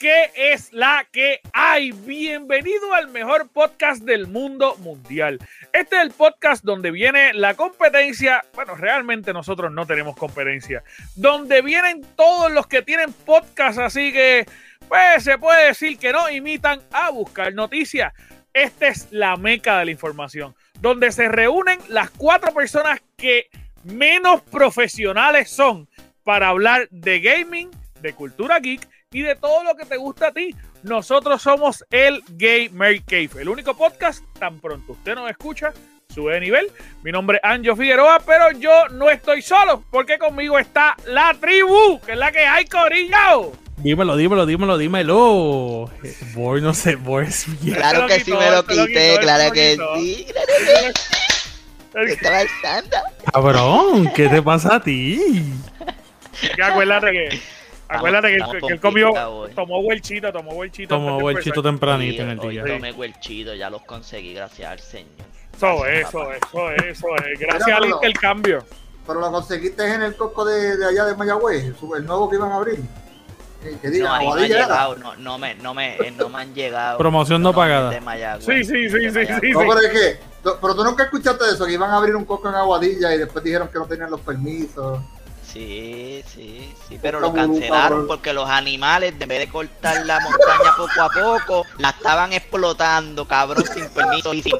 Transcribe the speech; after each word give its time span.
¿qué 0.00 0.30
es 0.34 0.72
la 0.72 1.06
que 1.12 1.40
hay? 1.52 1.92
Bienvenido 1.92 2.94
al 2.94 3.08
mejor 3.08 3.48
podcast 3.48 4.02
del 4.02 4.26
mundo 4.26 4.76
mundial. 4.78 5.38
Este 5.72 5.96
es 5.96 6.02
el 6.02 6.10
podcast 6.10 6.64
donde 6.64 6.90
viene 6.90 7.32
la 7.34 7.54
competencia. 7.54 8.44
Bueno, 8.54 8.74
realmente 8.74 9.32
nosotros 9.32 9.70
no 9.70 9.86
tenemos 9.86 10.16
competencia. 10.16 10.82
Donde 11.14 11.62
vienen 11.62 12.04
todos 12.16 12.50
los 12.50 12.66
que 12.66 12.82
tienen 12.82 13.12
podcast, 13.12 13.78
así 13.78 14.12
que, 14.12 14.46
pues 14.88 15.22
se 15.22 15.38
puede 15.38 15.68
decir 15.68 15.96
que 15.98 16.12
no 16.12 16.28
imitan 16.28 16.80
a 16.90 17.10
buscar 17.10 17.54
noticias. 17.54 18.12
Esta 18.52 18.88
es 18.88 19.08
la 19.12 19.36
meca 19.36 19.78
de 19.78 19.84
la 19.84 19.90
información, 19.92 20.56
donde 20.80 21.12
se 21.12 21.28
reúnen 21.28 21.78
las 21.88 22.10
cuatro 22.10 22.52
personas 22.52 23.00
que 23.16 23.48
menos 23.84 24.40
profesionales 24.42 25.50
son 25.50 25.88
para 26.24 26.48
hablar 26.48 26.88
de 26.90 27.20
gaming, 27.20 27.70
de 28.00 28.12
cultura 28.12 28.58
geek 28.58 28.97
y 29.12 29.22
de 29.22 29.36
todo 29.36 29.64
lo 29.64 29.74
que 29.74 29.86
te 29.86 29.96
gusta 29.96 30.28
a 30.28 30.32
ti. 30.32 30.54
Nosotros 30.82 31.40
somos 31.40 31.84
el 31.90 32.22
Gamer 32.28 33.02
Cave, 33.04 33.30
el 33.40 33.48
único 33.48 33.74
podcast 33.74 34.22
tan 34.38 34.60
pronto 34.60 34.92
usted 34.92 35.14
nos 35.14 35.30
escucha, 35.30 35.72
sube 36.14 36.34
de 36.34 36.40
nivel. 36.40 36.70
Mi 37.02 37.10
nombre 37.10 37.40
es 37.42 37.50
Anjo 37.50 37.74
Figueroa, 37.74 38.20
pero 38.24 38.52
yo 38.52 38.88
no 38.88 39.10
estoy 39.10 39.42
solo, 39.42 39.82
porque 39.90 40.18
conmigo 40.18 40.58
está 40.58 40.96
la 41.06 41.34
tribu, 41.34 42.00
que 42.04 42.12
es 42.12 42.18
la 42.18 42.30
que 42.30 42.40
hay, 42.40 42.66
Corillo. 42.66 43.52
Dímelo, 43.78 44.16
dímelo, 44.16 44.44
dímelo, 44.44 44.76
dímelo. 44.76 45.90
Voy, 46.34 46.60
no 46.60 46.74
sé, 46.74 46.96
voy. 46.96 47.26
Claro 47.74 48.06
que 48.06 48.20
sí 48.20 48.32
me 48.38 48.50
lo 48.50 48.66
quité, 48.66 49.16
claro 49.20 49.52
que 49.52 49.78
sí. 49.96 50.26
¿Qué 51.92 52.12
está 52.12 52.30
pasando? 52.30 52.96
Cabrón, 53.32 54.12
¿qué 54.14 54.28
te 54.28 54.42
pasa 54.42 54.76
a 54.76 54.82
ti? 54.82 55.42
Que 56.54 56.62
acuérdate 56.62 57.10
que 57.10 57.57
Acuérdate 57.88 58.36
que, 58.36 58.58
que 58.60 58.72
él 58.74 58.80
comió, 58.80 59.12
tomó 59.54 59.80
huelchito, 59.80 60.32
tomó 60.32 60.52
huelchito. 60.52 60.94
Tomó 60.94 61.18
huelchito 61.18 61.62
tempranito 61.62 62.22
en 62.22 62.30
el 62.30 62.38
día. 62.38 62.62
Hoy 62.62 62.72
tomé 62.72 62.92
huelchito, 62.92 63.54
ya 63.54 63.70
los 63.70 63.82
conseguí, 63.82 64.34
gracias 64.34 64.70
al 64.70 64.80
Señor. 64.80 65.08
Eso, 65.56 65.86
eso, 65.86 66.32
eso, 66.32 66.70
eso, 66.70 67.06
gracias 67.40 67.76
al 67.76 67.86
intercambio. 67.86 68.64
Pero 69.06 69.20
lo 69.20 69.32
conseguiste 69.32 69.92
en 69.92 70.02
el 70.02 70.14
coco 70.16 70.44
de, 70.44 70.76
de 70.76 70.86
allá 70.86 71.06
de 71.06 71.16
Mayagüez, 71.16 71.74
el 71.96 72.06
nuevo 72.06 72.28
que 72.28 72.36
iban 72.36 72.52
a 72.52 72.56
abrir. 72.56 72.80
Que 73.82 73.90
diga, 73.90 74.08
no, 74.08 74.14
ahí 74.14 74.26
no 74.26 74.32
han 74.34 74.48
llegado, 74.48 74.96
no, 74.96 75.16
no, 75.16 75.38
me, 75.38 75.54
no, 75.56 75.74
me, 75.74 75.96
eh, 75.96 76.14
no 76.16 76.28
me 76.28 76.42
han 76.42 76.54
llegado. 76.54 76.96
Promoción 76.96 77.42
no, 77.42 77.52
pagada. 77.52 77.90
sí, 78.38 78.62
sí, 78.62 78.88
sí, 78.88 79.10
sí, 79.10 79.26
sí, 79.40 79.50
No, 79.50 79.60
pero 79.60 79.80
es 79.80 79.90
que, 79.90 80.20
pero 80.60 80.76
tú 80.76 80.84
nunca 80.84 81.04
escuchaste 81.04 81.44
eso, 81.52 81.66
que 81.66 81.72
iban 81.72 81.90
a 81.90 81.96
abrir 81.96 82.14
un 82.14 82.24
coco 82.24 82.48
en 82.48 82.54
Aguadilla 82.54 83.12
y 83.14 83.18
después 83.18 83.42
dijeron 83.42 83.68
que 83.68 83.78
no 83.78 83.86
tenían 83.86 84.10
los 84.10 84.20
permisos. 84.20 85.00
Sí, 85.52 86.22
sí, 86.26 86.74
sí, 86.86 86.98
pero 87.00 87.20
lo 87.20 87.32
cancelaron 87.32 88.06
porque 88.06 88.34
los 88.34 88.48
animales, 88.50 89.14
en 89.18 89.28
vez 89.28 89.38
de 89.38 89.48
cortar 89.48 90.04
la 90.04 90.20
montaña 90.20 90.76
poco 90.76 91.02
a 91.02 91.08
poco, 91.08 91.66
la 91.78 91.88
estaban 91.90 92.34
explotando, 92.34 93.26
cabrón, 93.26 93.64
sin 93.72 93.88
permiso 93.88 94.34
y 94.34 94.42
sin... 94.42 94.52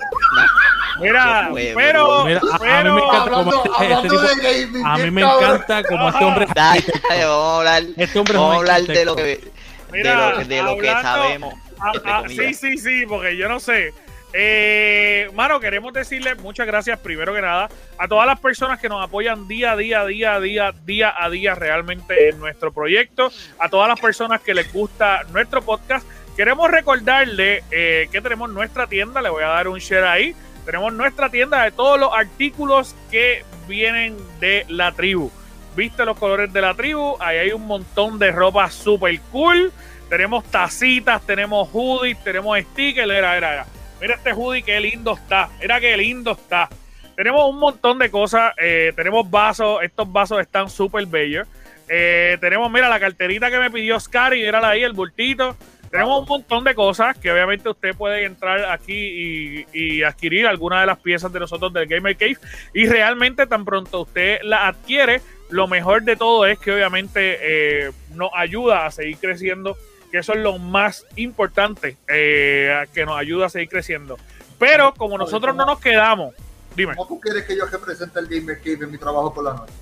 Mira, 0.99 1.51
pero, 1.75 2.25
Mira, 2.25 2.41
a, 2.41 2.59
mí 2.59 2.91
me 2.91 3.01
encanta 3.01 3.31
como 3.31 3.53
este, 3.53 3.93
este 3.93 4.09
tipo, 4.09 4.87
a 4.87 4.97
mí 4.97 5.11
me 5.11 5.21
encanta 5.21 5.83
como 5.85 6.09
este 6.09 6.25
hombre. 6.25 6.47
Dale, 6.55 6.85
dale, 7.09 7.25
vamos 7.27 7.47
a 7.47 7.57
hablar, 7.59 7.83
este 7.97 8.19
hombre 8.19 8.39
vamos 8.39 8.55
a 8.55 8.57
hablar 8.57 8.83
de 8.83 9.05
lo 9.05 9.15
que, 9.15 9.53
Mira, 9.93 10.11
de 10.11 10.17
lo, 10.17 10.45
de 10.49 10.63
lo 10.63 10.79
que 10.79 10.89
sabemos. 10.89 11.55
A, 11.79 12.19
a, 12.19 12.29
sí, 12.29 12.55
sí, 12.55 12.79
sí, 12.79 13.05
porque 13.07 13.37
yo 13.37 13.49
no 13.49 13.61
sé. 13.61 13.93
Eh, 14.33 15.31
mano, 15.35 15.59
queremos 15.59 15.93
decirle 15.93 16.35
muchas 16.35 16.67
gracias 16.67 16.99
primero 16.99 17.33
que 17.33 17.41
nada 17.41 17.71
a 17.97 18.09
todas 18.09 18.27
las 18.27 18.39
personas 18.39 18.79
que 18.79 18.89
nos 18.89 19.03
apoyan 19.03 19.49
día 19.49 19.73
a 19.73 19.77
día, 19.77 20.05
día 20.05 20.35
a 20.35 20.41
día, 20.41 20.75
día 20.85 21.15
a 21.17 21.31
día 21.31 21.55
realmente 21.55 22.29
en 22.29 22.39
nuestro 22.39 22.71
proyecto, 22.73 23.33
a 23.59 23.69
todas 23.71 23.89
las 23.89 23.99
personas 23.99 24.43
que 24.43 24.53
les 24.53 24.71
gusta 24.73 25.23
nuestro 25.33 25.63
podcast. 25.63 26.07
Queremos 26.37 26.71
recordarle 26.71 27.65
eh, 27.71 28.09
que 28.13 28.21
tenemos 28.21 28.51
nuestra 28.51 28.87
tienda, 28.87 29.23
le 29.23 29.31
voy 29.31 29.43
a 29.43 29.49
dar 29.49 29.67
un 29.67 29.79
share 29.79 30.05
ahí. 30.05 30.37
Tenemos 30.65 30.93
nuestra 30.93 31.31
tienda 31.31 31.65
de 31.65 31.73
todos 31.73 31.99
los 31.99 32.13
artículos 32.13 32.95
que 33.11 33.45
vienen 33.67 34.17
de 34.39 34.67
la 34.69 34.93
tribu. 34.93 35.31
¿Viste 35.75 36.05
los 36.05 36.19
colores 36.19 36.53
de 36.53 36.61
la 36.61 36.75
tribu? 36.75 37.17
Ahí 37.21 37.39
hay 37.39 37.53
un 37.53 37.67
montón 37.67 38.19
de 38.19 38.31
ropa 38.31 38.71
super 38.71 39.19
cool. 39.33 39.73
Tenemos 40.09 40.45
tacitas, 40.45 41.23
tenemos 41.23 41.69
hoodies, 41.73 42.23
tenemos 42.23 42.59
stickers. 42.59 43.11
Era, 43.11 43.37
era, 43.37 43.55
era. 43.55 43.67
Mira 44.01 44.15
este 44.15 44.33
hoodie, 44.33 44.63
qué 44.63 44.81
lindo 44.81 45.15
está. 45.15 45.49
Mira 45.61 45.81
qué 45.81 45.97
lindo 45.97 46.33
está. 46.33 46.69
Tenemos 47.17 47.51
un 47.51 47.59
montón 47.59 47.99
de 47.99 48.11
cosas. 48.11 48.53
Eh, 48.59 48.93
tenemos 48.95 49.29
vasos. 49.29 49.83
Estos 49.83 50.11
vasos 50.11 50.41
están 50.41 50.71
súper 50.71 51.07
bellos. 51.07 51.49
Eh, 51.89 52.39
tenemos, 52.41 52.71
mira, 52.71 52.89
la 52.89 53.01
carterita 53.01 53.51
que 53.51 53.59
me 53.59 53.71
pidió 53.71 53.99
Scary. 53.99 54.43
Mírala 54.43 54.71
ahí, 54.71 54.83
el 54.83 54.93
bultito. 54.93 55.57
Tenemos 55.91 56.21
un 56.21 56.29
montón 56.29 56.65
de 56.65 56.75
cosas 56.75 57.17
que 57.17 57.33
obviamente 57.33 57.69
usted 57.69 57.95
puede 57.97 58.25
entrar 58.25 58.67
aquí 58.67 59.65
y, 59.73 60.03
adquirir 60.03 60.47
algunas 60.47 60.81
de 60.81 60.87
las 60.87 60.99
piezas 60.99 61.33
de 61.33 61.41
nosotros 61.41 61.73
del 61.73 61.87
Gamer 61.87 62.17
Cave. 62.17 62.37
Y 62.75 62.87
realmente 62.87 63.47
tan 63.47 63.65
pronto 63.65 64.03
usted 64.03 64.41
la 64.43 64.69
adquiere, 64.69 65.21
lo 65.51 65.67
mejor 65.67 66.03
de 66.03 66.17
todo 66.17 66.47
es 66.47 66.59
que 66.59 66.73
obviamente 66.73 67.39
eh, 67.41 67.91
nos 68.15 68.31
ayuda 68.35 68.87
a 68.87 68.91
seguir 68.91 69.17
creciendo 69.17 69.77
que 70.11 70.19
eso 70.19 70.33
es 70.33 70.41
lo 70.41 70.59
más 70.59 71.05
importante 71.17 71.97
eh, 72.09 72.87
que 72.93 73.05
nos 73.05 73.19
ayuda 73.19 73.47
a 73.47 73.49
seguir 73.49 73.69
creciendo. 73.69 74.17
Pero 74.59 74.93
como 74.95 75.17
nosotros 75.17 75.55
no 75.55 75.65
nos 75.65 75.79
quedamos, 75.79 76.35
dime. 76.75 76.97
¿Cómo 76.97 77.09
tú 77.09 77.21
quieres 77.21 77.45
que 77.45 77.57
yo 77.57 77.67
represente 77.67 78.19
el 78.19 78.27
Gamer 78.27 78.59
Cave 78.59 78.85
en 78.85 78.91
mi 78.91 78.99
trabajo 78.99 79.33
por 79.33 79.45
la 79.45 79.55
noche? 79.55 79.73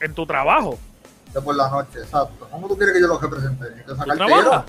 ¿En, 0.00 0.14
tu 0.14 0.26
trabajo? 0.26 0.78
De 1.32 1.40
por 1.40 1.54
la 1.54 1.70
noche, 1.70 2.00
exacto. 2.00 2.48
¿Cómo 2.50 2.66
tú 2.66 2.76
quieres 2.76 2.94
que 2.94 3.00
yo 3.00 3.06
lo 3.06 3.18
represente? 3.18 3.66
¿Esa 3.86 4.04
cartera? 4.04 4.64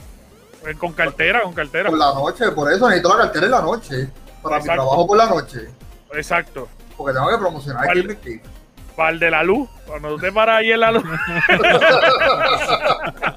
Eh, 0.67 0.75
con 0.75 0.93
cartera, 0.93 1.41
con 1.41 1.53
cartera. 1.53 1.89
Por 1.89 1.97
la 1.97 2.13
noche, 2.13 2.51
por 2.51 2.71
eso 2.71 2.87
necesito 2.87 3.15
la 3.15 3.23
cartera 3.23 3.45
en 3.45 3.51
la 3.51 3.61
noche. 3.61 4.09
Para 4.43 4.59
mi 4.59 4.65
trabajo 4.65 5.07
por 5.07 5.17
la 5.17 5.25
noche. 5.27 5.69
Exacto. 6.13 6.67
Porque 6.97 7.13
tengo 7.13 7.29
que 7.29 7.37
promocionar 7.37 7.89
el 7.89 8.03
Gamer 8.03 8.17
Cave. 8.17 8.43
Para 8.95 9.09
el 9.11 9.19
de 9.19 9.31
la 9.31 9.43
luz, 9.43 9.69
cuando 9.87 10.09
tú 10.09 10.19
te 10.19 10.31
paras 10.31 10.57
ahí 10.57 10.71
en 10.71 10.79
la 10.81 10.91
luz. 10.91 11.03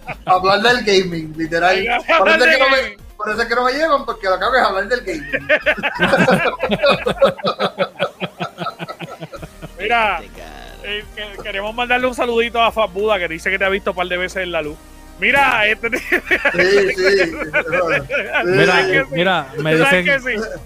hablar 0.26 0.60
del 0.60 0.84
gaming, 0.84 1.32
literal. 1.36 1.84
Por 2.18 2.28
eso, 2.28 2.44
que 2.44 2.58
no 2.58 2.68
me, 2.70 2.96
por 3.16 3.30
eso 3.30 3.48
que 3.48 3.54
no 3.54 3.64
me 3.64 3.72
llevan, 3.72 4.04
porque 4.04 4.28
lo 4.28 4.38
que 4.38 4.44
hago 4.44 4.56
es 4.56 4.62
hablar 4.62 4.88
del 4.88 5.00
gaming. 5.00 5.32
Mira, 9.78 10.20
eh, 10.84 11.04
queremos 11.42 11.74
mandarle 11.74 12.06
un 12.06 12.14
saludito 12.14 12.60
a 12.60 12.70
Fabuda 12.70 13.18
que 13.18 13.28
dice 13.28 13.50
que 13.50 13.58
te 13.58 13.64
ha 13.64 13.68
visto 13.68 13.90
un 13.90 13.96
par 13.96 14.06
de 14.06 14.16
veces 14.16 14.44
en 14.44 14.52
la 14.52 14.62
luz. 14.62 14.76
Mira, 15.18 15.66
este. 15.66 15.98
Sí, 15.98 16.04
sí. 16.96 17.32
Mira, 18.44 19.06
mira, 19.10 19.46
me 19.58 19.76
dicen, 19.76 20.04
que, 20.04 20.18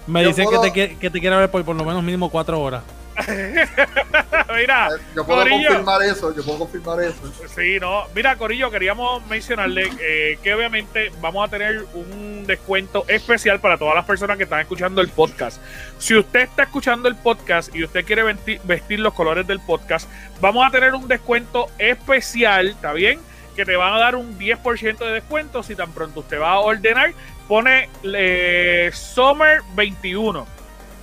me 0.07 0.25
dicen 0.25 0.47
que, 0.49 0.71
te, 0.71 0.97
que 0.97 1.09
te 1.09 1.19
quiere 1.19 1.35
ver 1.35 1.51
por 1.51 1.63
por 1.63 1.75
lo 1.75 1.83
menos 1.83 2.03
mínimo 2.03 2.29
cuatro 2.29 2.59
horas. 2.59 2.83
Mira, 4.55 4.89
yo 5.15 5.25
puedo 5.25 5.47
confirmar 5.47 6.01
eso, 6.03 6.35
yo 6.35 6.43
puedo 6.43 6.59
confirmar 6.59 7.01
eso. 7.01 7.17
Sí, 7.55 7.79
no. 7.79 8.05
Mira, 8.13 8.35
Corillo, 8.35 8.69
queríamos 8.69 9.25
mencionarle 9.27 9.89
eh, 9.99 10.37
que 10.43 10.53
obviamente 10.53 11.11
vamos 11.19 11.47
a 11.47 11.49
tener 11.49 11.85
un 11.93 12.45
descuento 12.45 13.05
especial 13.07 13.59
para 13.59 13.77
todas 13.77 13.95
las 13.95 14.05
personas 14.05 14.37
que 14.37 14.43
están 14.43 14.61
escuchando 14.61 15.01
el 15.01 15.09
podcast. 15.09 15.61
Si 15.97 16.15
usted 16.15 16.41
está 16.41 16.63
escuchando 16.63 17.07
el 17.07 17.15
podcast 17.15 17.73
y 17.75 17.83
usted 17.83 18.05
quiere 18.05 18.23
vestir, 18.23 18.99
los 18.99 19.13
colores 19.13 19.45
del 19.47 19.59
podcast, 19.59 20.09
vamos 20.39 20.65
a 20.65 20.71
tener 20.71 20.93
un 20.93 21.07
descuento 21.07 21.67
especial, 21.77 22.67
¿está 22.69 22.93
bien? 22.93 23.19
Que 23.55 23.65
te 23.65 23.75
van 23.75 23.93
a 23.93 23.99
dar 23.99 24.15
un 24.15 24.37
10% 24.37 24.97
de 24.97 25.11
descuento 25.11 25.63
si 25.63 25.75
tan 25.75 25.91
pronto 25.91 26.21
usted 26.21 26.39
va 26.39 26.51
a 26.51 26.59
ordenar. 26.59 27.13
Pone 27.47 27.89
eh, 28.03 28.91
Summer 28.93 29.61
21 29.75 30.56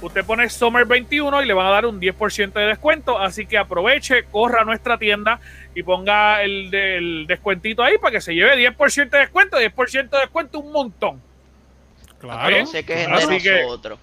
usted 0.06 0.25
pone 0.25 0.49
Summer 0.49 0.85
21 0.85 1.43
y 1.43 1.47
le 1.47 1.55
van 1.55 1.67
a 1.67 1.71
dar 1.71 1.87
un 1.87 2.01
10% 2.01 2.53
de 2.53 2.67
descuento. 2.67 3.19
Así 3.19 3.47
que 3.47 3.59
aproveche, 3.59 4.25
corra 4.25 4.62
a 4.62 4.65
nuestra 4.65 4.99
tienda 4.99 5.41
y 5.75 5.83
ponga 5.83 6.43
el, 6.43 7.27
descuentito 7.27 7.83
ahí 7.83 7.99
para 7.99 8.12
que 8.12 8.21
se 8.21 8.35
lleve 8.35 8.56
10% 8.56 9.11
de 9.11 9.19
descuento. 9.19 9.59
10% 9.59 10.11
de 10.11 10.19
descuento, 10.19 10.59
un 10.61 10.73
montón. 10.73 11.23
Claro. 12.19 12.67
Sé 12.67 12.85
que 12.85 13.03
es 13.03 13.09
Así 13.09 13.49
nosotros. 13.49 13.99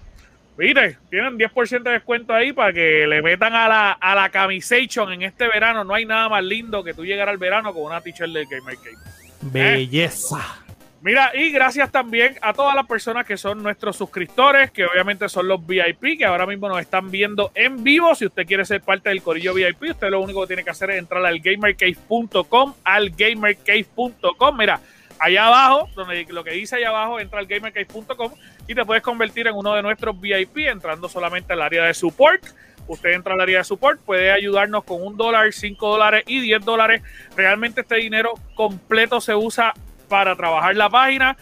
Mire, 0.58 0.98
tienen 1.08 1.38
10% 1.38 1.82
de 1.82 1.90
descuento 1.92 2.34
ahí 2.34 2.52
para 2.52 2.72
que 2.72 3.06
le 3.06 3.22
metan 3.22 3.54
a 3.54 3.68
la, 3.68 3.92
a 3.92 4.14
la 4.14 4.28
camisation 4.28 5.12
en 5.12 5.22
este 5.22 5.48
verano. 5.48 5.82
No 5.82 5.94
hay 5.94 6.04
nada 6.04 6.28
más 6.28 6.44
lindo 6.44 6.84
que 6.84 6.92
tú 6.92 7.04
llegar 7.04 7.28
al 7.28 7.38
verano 7.38 7.72
con 7.72 7.84
una 7.84 8.00
t-shirt 8.00 8.30
de 8.32 8.44
Gamer 8.44 8.76
Cake. 8.76 8.98
Belleza. 9.40 10.62
Mira, 11.02 11.32
y 11.34 11.50
gracias 11.50 11.90
también 11.90 12.36
a 12.42 12.52
todas 12.52 12.76
las 12.76 12.86
personas 12.86 13.26
que 13.26 13.36
son 13.36 13.60
nuestros 13.60 13.96
suscriptores, 13.96 14.70
que 14.70 14.86
obviamente 14.86 15.28
son 15.28 15.48
los 15.48 15.66
VIP, 15.66 16.16
que 16.16 16.24
ahora 16.24 16.46
mismo 16.46 16.68
nos 16.68 16.80
están 16.80 17.10
viendo 17.10 17.50
en 17.56 17.82
vivo. 17.82 18.14
Si 18.14 18.24
usted 18.24 18.46
quiere 18.46 18.64
ser 18.64 18.82
parte 18.82 19.08
del 19.08 19.20
corillo 19.20 19.52
VIP, 19.52 19.90
usted 19.90 20.10
lo 20.10 20.20
único 20.20 20.42
que 20.42 20.46
tiene 20.46 20.62
que 20.62 20.70
hacer 20.70 20.90
es 20.90 20.98
entrar 20.98 21.26
al 21.26 21.40
gamercave.com, 21.40 22.74
al 22.84 23.10
gamercave.com. 23.10 24.56
Mira, 24.56 24.78
allá 25.18 25.48
abajo, 25.48 25.88
donde 25.96 26.24
lo 26.28 26.44
que 26.44 26.52
dice 26.52 26.76
allá 26.76 26.90
abajo, 26.90 27.18
entra 27.18 27.40
al 27.40 27.46
gamercave.com 27.46 28.32
y 28.68 28.74
te 28.76 28.84
puedes 28.84 29.02
convertir 29.02 29.48
en 29.48 29.56
uno 29.56 29.74
de 29.74 29.82
nuestros 29.82 30.20
VIP 30.20 30.58
entrando 30.68 31.08
solamente 31.08 31.52
al 31.52 31.62
área 31.62 31.82
de 31.82 31.94
support. 31.94 32.44
usted 32.86 33.10
entra 33.10 33.34
al 33.34 33.40
área 33.40 33.58
de 33.58 33.64
support, 33.64 34.00
puede 34.00 34.30
ayudarnos 34.30 34.84
con 34.84 35.02
un 35.02 35.16
dólar, 35.16 35.52
cinco 35.52 35.88
dólares 35.90 36.22
y 36.28 36.38
diez 36.38 36.64
dólares. 36.64 37.02
Realmente 37.36 37.80
este 37.80 37.96
dinero 37.96 38.34
completo 38.54 39.20
se 39.20 39.34
usa 39.34 39.74
para 40.12 40.36
trabajar 40.36 40.76
la 40.76 40.90
página, 40.90 41.38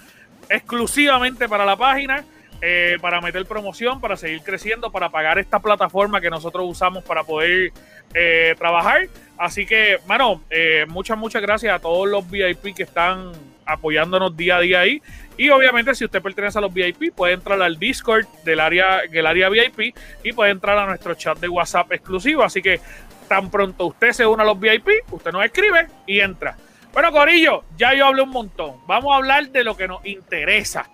exclusivamente 0.48 1.48
para 1.48 1.64
la 1.64 1.74
página. 1.74 2.24
Eh, 2.62 2.98
para 3.00 3.22
meter 3.22 3.46
promoción, 3.46 4.02
para 4.02 4.18
seguir 4.18 4.42
creciendo, 4.42 4.92
para 4.92 5.08
pagar 5.08 5.38
esta 5.38 5.60
plataforma 5.60 6.20
que 6.20 6.28
nosotros 6.28 6.66
usamos 6.68 7.02
para 7.02 7.24
poder 7.24 7.72
eh, 8.12 8.54
trabajar. 8.58 9.08
Así 9.38 9.64
que, 9.64 9.98
mano, 10.06 10.42
eh, 10.50 10.84
muchas, 10.86 11.16
muchas 11.16 11.40
gracias 11.40 11.74
a 11.74 11.78
todos 11.78 12.06
los 12.06 12.30
VIP 12.30 12.76
que 12.76 12.82
están 12.82 13.32
apoyándonos 13.64 14.36
día 14.36 14.58
a 14.58 14.60
día 14.60 14.80
ahí. 14.80 15.02
Y 15.38 15.48
obviamente, 15.48 15.94
si 15.94 16.04
usted 16.04 16.20
pertenece 16.20 16.58
a 16.58 16.60
los 16.60 16.72
VIP, 16.72 17.14
puede 17.14 17.32
entrar 17.32 17.60
al 17.62 17.78
Discord 17.78 18.26
del 18.44 18.60
área, 18.60 19.00
del 19.10 19.26
área 19.26 19.48
VIP 19.48 19.96
y 20.22 20.32
puede 20.32 20.50
entrar 20.50 20.78
a 20.78 20.86
nuestro 20.86 21.14
chat 21.14 21.38
de 21.38 21.48
WhatsApp 21.48 21.90
exclusivo. 21.92 22.42
Así 22.44 22.60
que 22.60 22.78
tan 23.26 23.50
pronto 23.50 23.86
usted 23.86 24.12
se 24.12 24.26
une 24.26 24.42
a 24.42 24.46
los 24.46 24.60
VIP, 24.60 24.90
usted 25.10 25.32
nos 25.32 25.44
escribe 25.44 25.88
y 26.06 26.20
entra. 26.20 26.56
Bueno, 26.92 27.12
Corillo, 27.12 27.64
ya 27.76 27.94
yo 27.94 28.06
hablé 28.06 28.22
un 28.22 28.30
montón. 28.30 28.76
Vamos 28.86 29.12
a 29.12 29.16
hablar 29.16 29.48
de 29.50 29.62
lo 29.64 29.76
que 29.76 29.86
nos 29.86 30.04
interesa. 30.04 30.90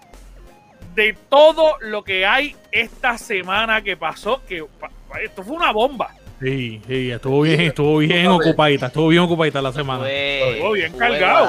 De 0.94 1.16
todo 1.28 1.76
lo 1.80 2.04
que 2.04 2.26
hay 2.26 2.56
esta 2.72 3.18
semana 3.18 3.82
que 3.82 3.96
pasó, 3.96 4.42
que 4.46 4.64
esto 5.22 5.42
fue 5.42 5.56
una 5.56 5.72
bomba. 5.72 6.14
Sí, 6.40 6.82
sí, 6.86 7.10
estuvo 7.10 7.40
bien, 7.42 7.60
estuvo 7.62 7.98
bien 7.98 8.26
ocupadita, 8.26 8.86
estuvo 8.86 9.08
bien 9.08 9.22
ocupadita 9.22 9.62
la 9.62 9.72
semana. 9.72 10.04
estuvo 10.10 10.72
bien 10.72 10.92
cargado. 10.98 11.46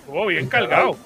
Estuvo 0.00 0.26
bien 0.26 0.48
cargado. 0.48 0.96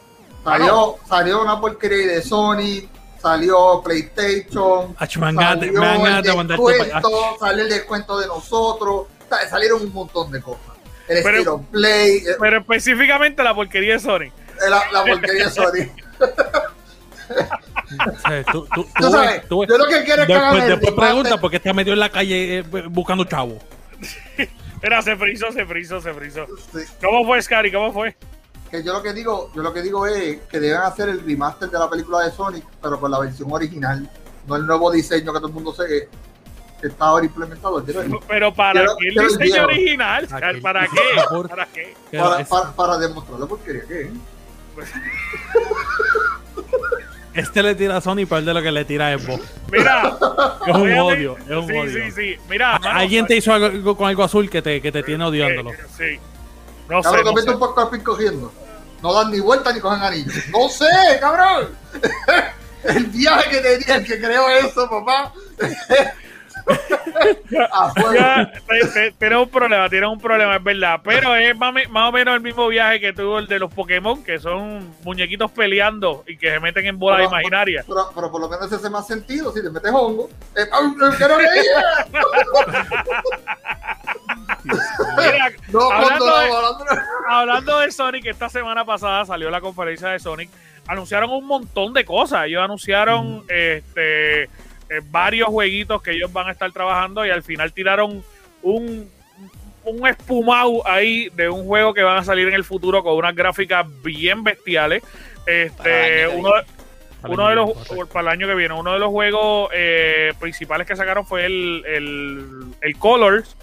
Salió, 0.44 0.96
salió 1.08 1.42
una 1.42 1.60
porquería 1.60 2.06
de 2.06 2.22
Sony, 2.22 2.86
salió 3.20 3.82
PlayStation, 3.82 4.94
salió 4.98 6.40
el 6.40 6.46
descuento, 6.48 7.36
salió 7.40 7.64
el 7.64 7.68
descuento 7.70 8.18
de 8.18 8.26
nosotros, 8.28 9.06
salieron 9.50 9.82
un 9.82 9.92
montón 9.92 10.30
de 10.30 10.40
cosas. 10.40 10.75
El 11.08 11.23
pero, 11.23 11.62
Play. 11.70 12.19
Eh, 12.19 12.37
pero 12.38 12.58
específicamente 12.58 13.43
la 13.43 13.55
porquería 13.55 13.94
de 13.94 14.00
Sony. 14.00 14.31
La, 14.69 14.82
la 14.93 15.05
porquería 15.05 15.44
de 15.44 15.50
Sony. 15.50 15.91
tú, 18.53 18.67
tú, 18.75 18.87
tú, 18.97 19.11
sabes, 19.11 19.43
yo 19.49 19.79
lo 19.79 19.87
que 19.87 20.05
quiero 20.05 20.23
es 20.23 20.29
después, 20.29 20.64
que 20.64 20.70
después 20.70 20.94
pregunta 20.94 21.41
por 21.41 21.50
qué 21.50 21.56
está 21.56 21.73
medio 21.73 21.93
en 21.93 22.00
la 22.00 22.11
calle 22.11 22.58
eh, 22.58 22.62
buscando 22.62 23.25
chavo. 23.25 23.58
Mira, 24.82 25.03
se 25.03 25.17
frizó, 25.17 25.53
se 25.53 25.64
frizó, 25.64 26.00
se 26.00 26.12
frizó. 26.12 26.47
¿Cómo 27.00 27.25
fue, 27.25 27.41
Scary? 27.43 27.73
¿Cómo 27.73 27.93
fue? 27.93 28.17
Que 28.70 28.82
yo 28.82 28.93
lo 28.93 29.03
que 29.03 29.12
digo, 29.12 29.50
yo 29.55 29.62
lo 29.62 29.73
que 29.73 29.82
digo 29.82 30.06
es 30.06 30.41
que 30.43 30.61
deben 30.61 30.81
hacer 30.81 31.08
el 31.08 31.25
remaster 31.25 31.70
de 31.70 31.79
la 31.79 31.88
película 31.88 32.25
de 32.25 32.32
Sonic, 32.32 32.64
pero 32.82 33.00
con 33.00 33.11
la 33.11 33.20
versión 33.20 33.50
original, 33.53 34.08
no 34.47 34.56
el 34.56 34.67
nuevo 34.67 34.91
diseño 34.91 35.32
que 35.32 35.38
todo 35.38 35.49
el 35.49 35.55
mundo 35.55 35.73
se 35.73 36.08
que 36.86 36.92
está 36.92 37.06
ahora 37.06 37.26
implementado. 37.26 37.84
Pero 38.28 38.54
para 38.54 38.84
qué 38.98 39.08
el 39.08 39.28
diseño 39.28 39.64
original, 39.64 40.26
¿para 40.28 40.52
qué? 40.52 40.60
¿Para 40.60 41.66
qué? 41.66 41.96
Para, 42.12 42.44
para, 42.44 42.72
para 42.72 42.98
demostrarle 42.98 43.46
porquería 43.46 43.82
que 43.82 44.10
pues, 44.74 44.92
Este 47.34 47.62
le 47.62 47.74
tira 47.74 47.98
a 47.98 48.00
Sony, 48.00 48.24
pero 48.26 48.38
el 48.38 48.44
de 48.46 48.54
lo 48.54 48.62
que 48.62 48.72
le 48.72 48.84
tira 48.86 49.12
es 49.12 49.26
vos. 49.26 49.40
Mira. 49.70 50.16
Es 50.66 50.74
un 50.74 50.98
odio, 50.98 51.36
es 51.38 51.56
un 51.56 51.66
sí, 51.68 51.76
odio. 51.76 52.04
Sí, 52.06 52.10
sí, 52.10 52.36
Mira. 52.48 52.76
Alguien 52.76 53.24
te 53.24 53.36
hizo 53.36 53.52
algo 53.52 53.96
con 53.96 54.08
algo 54.08 54.24
azul 54.24 54.50
que 54.50 54.60
te, 54.62 54.82
que 54.82 54.90
te 54.90 55.02
tiene 55.04 55.22
odiándolo. 55.24 55.70
Sí. 55.96 56.18
No 56.88 57.02
cabrón, 57.02 57.24
sé. 57.24 57.32
No 57.32 57.42
sé. 57.42 57.50
un 57.50 57.58
poco 57.60 57.90
cogiendo. 58.02 58.52
No 59.00 59.12
dan 59.12 59.30
ni 59.30 59.38
vuelta 59.38 59.72
ni 59.72 59.78
cogen 59.78 60.02
anillo. 60.02 60.32
No 60.50 60.68
sé, 60.68 60.86
cabrón. 61.20 61.68
el 62.84 63.04
viaje 63.06 63.50
que 63.50 63.60
tenía 63.60 63.96
el 63.96 64.04
que 64.04 64.18
creó 64.18 64.48
eso, 64.48 64.88
papá. 64.88 65.32
Tiene 69.18 69.36
un 69.36 69.48
problema, 69.48 69.88
tiene 69.88 70.06
un 70.06 70.20
problema, 70.20 70.56
es 70.56 70.64
verdad. 70.64 71.00
Pero 71.02 71.34
es 71.36 71.56
más, 71.56 71.74
o 71.90 72.12
menos 72.12 72.34
el 72.34 72.40
mismo 72.40 72.68
viaje 72.68 73.00
que 73.00 73.12
tuvo 73.12 73.38
el 73.38 73.46
de 73.46 73.58
los 73.58 73.72
Pokémon, 73.72 74.22
que 74.22 74.38
son 74.38 74.94
muñequitos 75.04 75.50
peleando 75.50 76.24
y 76.26 76.36
que 76.36 76.50
se 76.50 76.60
meten 76.60 76.86
en 76.86 76.98
bolas 76.98 77.26
imaginarias. 77.26 77.86
Pero, 77.86 78.30
por 78.30 78.40
lo 78.40 78.48
menos 78.48 78.66
ese 78.66 78.76
hace 78.76 78.90
más 78.90 79.06
sentido 79.06 79.52
si 79.52 79.62
te 79.62 79.70
metes 79.70 79.92
hongo. 79.92 80.28
Eh, 80.56 80.66
hablando, 87.28 87.78
de, 87.80 87.92
Sonic, 87.92 88.26
esta 88.26 88.48
semana 88.48 88.84
pasada 88.84 89.24
salió 89.24 89.50
la 89.50 89.60
conferencia 89.60 90.08
de 90.08 90.19
Sonic. 90.19 90.50
Anunciaron 90.88 91.30
un 91.30 91.46
montón 91.46 91.92
de 91.92 92.04
cosas. 92.04 92.46
Ellos 92.46 92.62
anunciaron 92.62 93.44
este 93.48 94.44
eh, 94.44 94.48
varios 95.10 95.48
jueguitos 95.48 96.02
que 96.02 96.12
ellos 96.12 96.32
van 96.32 96.48
a 96.48 96.52
estar 96.52 96.70
trabajando 96.72 97.26
y 97.26 97.30
al 97.30 97.42
final 97.42 97.72
tiraron 97.72 98.22
un, 98.62 99.08
un 99.84 100.06
espumado 100.06 100.86
ahí 100.86 101.28
de 101.34 101.48
un 101.48 101.64
juego 101.64 101.94
que 101.94 102.02
van 102.02 102.18
a 102.18 102.24
salir 102.24 102.48
en 102.48 102.54
el 102.54 102.64
futuro 102.64 103.02
con 103.02 103.14
unas 103.14 103.34
gráficas 103.34 103.86
bien 104.02 104.44
bestiales. 104.44 105.02
Este, 105.46 106.26
uno, 106.28 106.50
uno 107.22 107.48
de 107.48 107.54
los 107.54 107.70
para 108.12 108.20
el 108.22 108.28
año 108.28 108.46
que 108.48 108.54
viene, 108.54 108.74
uno 108.74 108.92
de 108.92 108.98
los 108.98 109.10
juegos 109.10 109.70
eh, 109.72 110.32
principales 110.40 110.86
que 110.86 110.96
sacaron 110.96 111.24
fue 111.24 111.46
el, 111.46 111.84
el, 111.86 112.64
el, 112.80 112.98
Colors, 112.98 113.56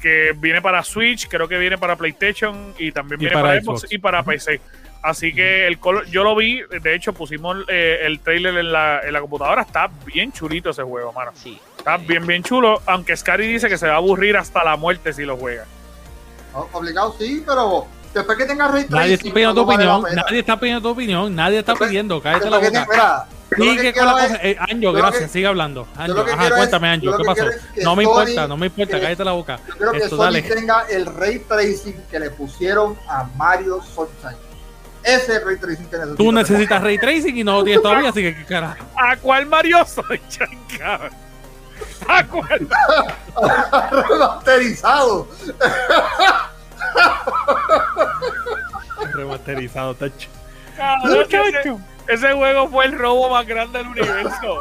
que 0.00 0.34
viene 0.36 0.60
para 0.60 0.82
Switch, 0.82 1.28
creo 1.28 1.48
que 1.48 1.58
viene 1.58 1.78
para 1.78 1.96
PlayStation 1.96 2.74
y 2.78 2.92
también 2.92 3.18
viene 3.18 3.34
para, 3.34 3.60
Xbox 3.60 3.86
y 3.90 3.98
para 3.98 4.22
PC. 4.22 4.60
Así 5.02 5.34
que 5.34 5.66
el 5.66 5.80
color, 5.80 6.06
yo 6.06 6.22
lo 6.22 6.36
vi, 6.36 6.62
de 6.62 6.94
hecho 6.94 7.12
pusimos 7.12 7.56
eh, 7.66 7.98
el 8.02 8.20
trailer 8.20 8.56
en 8.56 8.70
la, 8.70 9.00
en 9.00 9.12
la, 9.12 9.20
computadora, 9.20 9.62
está 9.62 9.90
bien 10.06 10.30
chulito 10.32 10.70
ese 10.70 10.84
juego, 10.84 11.12
mano. 11.12 11.32
Sí. 11.34 11.58
Está 11.76 11.96
bien, 11.96 12.24
bien 12.24 12.44
chulo, 12.44 12.80
aunque 12.86 13.16
Scary 13.16 13.48
dice 13.48 13.68
que 13.68 13.76
se 13.76 13.88
va 13.88 13.94
a 13.94 13.96
aburrir 13.96 14.36
hasta 14.36 14.62
la 14.62 14.76
muerte 14.76 15.12
si 15.12 15.24
lo 15.24 15.36
juega. 15.36 15.64
obligado 16.72 17.16
sí, 17.18 17.42
pero 17.44 17.88
después 18.14 18.38
que 18.38 18.44
tenga 18.44 18.68
Ray 18.68 18.86
Nadie 18.88 19.14
está 19.14 19.32
pidiendo 19.32 19.54
tu 19.54 19.68
opinión, 19.68 20.02
nadie 20.14 20.38
está 20.38 20.60
pidiendo 20.60 20.82
tu 20.82 20.88
opinión, 20.90 21.34
nadie 21.34 21.58
está 21.58 21.74
pidiendo, 21.74 22.22
cállate 22.22 22.48
la 22.48 22.58
boca. 22.58 23.26
Sigue 23.56 23.92
con 23.92 24.06
la 24.06 24.12
cosa. 24.12 24.40
Eh, 24.42 24.56
Anjo, 24.58 24.92
gracias, 24.92 25.30
sigue 25.30 25.46
hablando. 25.46 25.86
Anjo, 25.96 26.20
ajá, 26.20 26.50
cuéntame, 26.54 26.88
Anjo, 26.88 27.16
¿qué 27.16 27.24
pasó? 27.24 27.44
No 27.82 27.96
me 27.96 28.04
importa, 28.04 28.46
no 28.46 28.56
me 28.56 28.66
importa, 28.66 29.00
cállate 29.00 29.24
la 29.24 29.32
boca. 29.32 29.58
Yo 29.66 29.76
creo 29.76 29.92
que 29.92 29.98
Esto, 29.98 30.16
Sony 30.16 30.42
tenga 30.42 30.82
el 30.88 31.06
ray 31.06 31.40
tracing 31.40 32.00
que 32.10 32.20
le 32.20 32.30
pusieron 32.30 32.96
a 33.08 33.24
Mario 33.36 33.82
Sunshine. 33.82 34.51
Ese 35.04 35.40
ray 35.40 35.56
tracing 35.56 35.86
que 35.86 35.96
necesitas. 35.96 36.16
Tú 36.16 36.32
necesitas 36.32 36.82
ray 36.82 36.98
tracing 36.98 37.36
y 37.36 37.44
no 37.44 37.58
lo 37.58 37.64
tienes 37.64 37.82
todavía, 37.82 38.10
así 38.10 38.22
que 38.22 38.36
qué 38.36 38.44
carajo. 38.44 38.84
¿A 38.96 39.16
cuál 39.16 39.46
Mario 39.46 39.84
soy, 39.84 40.20
¿A 42.08 42.26
cuál? 42.26 42.68
Remasterizado. 44.08 45.28
Remasterizado, 49.12 49.94
tacho. 49.94 50.28
Cabrón, 50.76 51.84
ese, 52.08 52.32
juego 52.32 52.68
fue 52.68 52.86
el 52.86 52.98
robo 52.98 53.30
más 53.30 53.46
grande 53.46 53.78
del 53.78 53.88
universo. 53.88 54.60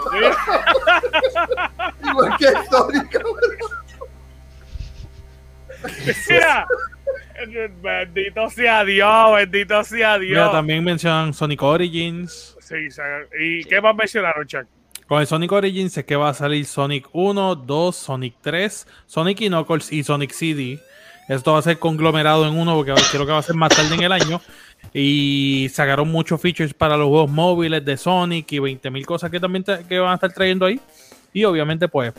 Igual 2.03 2.37
que 2.37 2.47
Sonic, 2.69 3.23
Mira, 6.29 6.67
Bendito 7.81 8.49
sea 8.49 8.83
Dios, 8.83 9.35
bendito 9.35 9.83
sea 9.83 10.19
Dios. 10.19 10.31
Mira, 10.31 10.51
también 10.51 10.83
mencionan 10.83 11.33
Sonic 11.33 11.61
Origins. 11.63 12.55
Sí, 12.59 12.75
¿y 13.39 13.63
qué 13.65 13.81
más 13.81 13.95
mencionaron, 13.95 14.45
Chuck? 14.47 14.65
Con 15.07 15.19
el 15.19 15.27
Sonic 15.27 15.51
Origins 15.51 15.97
es 15.97 16.05
que 16.05 16.15
va 16.15 16.29
a 16.29 16.33
salir 16.33 16.65
Sonic 16.65 17.09
1, 17.11 17.55
2, 17.55 17.95
Sonic 17.95 18.35
3, 18.41 18.87
Sonic 19.05 19.41
y 19.41 19.49
Knuckles 19.49 19.91
y 19.91 20.03
Sonic 20.03 20.31
CD. 20.31 20.79
Esto 21.27 21.53
va 21.53 21.59
a 21.59 21.61
ser 21.61 21.79
conglomerado 21.79 22.47
en 22.47 22.57
uno 22.57 22.75
porque 22.75 22.93
creo 23.11 23.25
que 23.25 23.31
va 23.31 23.39
a 23.39 23.43
ser 23.43 23.55
más 23.55 23.75
tarde 23.75 23.95
en 23.95 24.03
el 24.03 24.11
año. 24.11 24.41
Y 24.93 25.69
sacaron 25.71 26.09
muchos 26.09 26.41
features 26.41 26.73
para 26.73 26.97
los 26.97 27.07
juegos 27.07 27.29
móviles 27.29 27.83
de 27.83 27.97
Sonic 27.97 28.51
y 28.53 28.59
20.000 28.59 29.05
cosas 29.05 29.29
que 29.29 29.39
también 29.39 29.63
que 29.87 29.99
van 29.99 30.11
a 30.11 30.15
estar 30.15 30.31
trayendo 30.33 30.65
ahí. 30.65 30.79
Y 31.33 31.43
obviamente, 31.43 31.87
pues, 31.87 32.13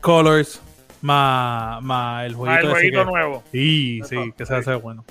Colors, 0.00 0.60
más, 1.00 1.82
más 1.82 2.26
el 2.26 2.34
jueguito, 2.34 3.04
nuevo. 3.04 3.42
Sí, 3.52 4.00
sí, 4.08 4.32
que 4.36 4.46
se 4.46 4.54
hace 4.54 4.74
bueno. 4.74 5.04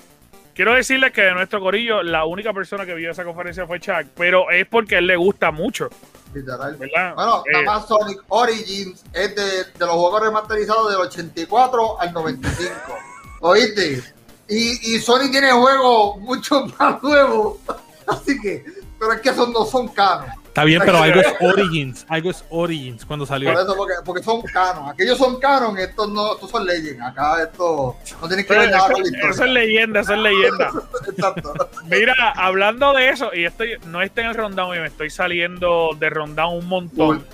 Quiero 0.54 0.74
decirles 0.74 1.12
que 1.12 1.22
de 1.22 1.32
nuestro 1.32 1.60
corillo, 1.60 2.02
la 2.02 2.24
única 2.24 2.52
persona 2.52 2.84
que 2.84 2.94
vio 2.94 3.10
esa 3.10 3.24
conferencia 3.24 3.66
fue 3.66 3.80
Chuck, 3.80 4.06
pero 4.16 4.50
es 4.50 4.66
porque 4.66 4.96
a 4.96 4.98
él 4.98 5.06
le 5.06 5.16
gusta 5.16 5.50
mucho. 5.50 5.88
Literal. 6.34 6.76
Bueno, 6.76 7.42
eh, 7.52 7.64
más 7.64 7.88
Sonic 7.88 8.22
Origins 8.28 9.04
es 9.12 9.34
de, 9.34 9.42
de, 9.42 9.86
los 9.86 9.94
juegos 9.94 10.22
remasterizados 10.22 10.90
del 10.90 11.00
84 11.00 12.00
al 12.00 12.12
95. 12.12 12.70
¿Oíste? 13.40 14.02
Y, 14.48 14.94
y 14.94 14.98
Sonic 14.98 15.30
tiene 15.30 15.50
juegos 15.50 16.18
mucho 16.18 16.66
más 16.78 17.02
nuevos. 17.02 17.58
Así 18.06 18.38
que, 18.40 18.64
pero 18.98 19.12
es 19.12 19.20
que 19.20 19.30
esos 19.30 19.48
no 19.50 19.64
son 19.64 19.88
caros. 19.88 20.30
Está 20.50 20.64
bien, 20.64 20.82
pero 20.84 20.98
algo 20.98 21.20
es 21.20 21.28
Origins. 21.40 22.04
Algo 22.08 22.30
es 22.30 22.44
Origins 22.50 23.06
cuando 23.06 23.24
salió. 23.24 23.52
Por 23.52 23.62
eso, 23.62 23.76
porque, 23.76 23.94
porque 24.04 24.22
son 24.22 24.42
canon. 24.42 24.88
Aquellos 24.88 25.16
son 25.16 25.38
canon, 25.38 25.78
estos 25.78 26.10
no, 26.10 26.34
estos 26.34 26.50
son 26.50 26.66
Legends. 26.66 27.00
Acá 27.00 27.44
esto 27.44 27.96
no 28.20 28.26
tiene 28.26 28.44
que 28.44 28.52
ver 28.52 28.68
nada 28.68 28.90
con 28.90 29.00
la 29.00 29.08
historia. 29.08 29.30
Eso 29.30 29.44
es 29.44 29.50
leyenda, 29.50 30.00
eso 30.00 30.14
es 30.14 30.18
leyenda. 30.18 30.70
Exacto. 31.08 31.70
Mira, 31.88 32.14
hablando 32.34 32.92
de 32.92 33.10
eso, 33.10 33.30
y 33.32 33.44
estoy, 33.44 33.78
no 33.86 34.02
estoy 34.02 34.24
en 34.24 34.30
el 34.30 34.34
rundown 34.34 34.76
y 34.76 34.80
me 34.80 34.88
estoy 34.88 35.08
saliendo 35.08 35.90
de 35.96 36.10
rundown 36.10 36.58
un 36.58 36.66
montón. 36.66 37.24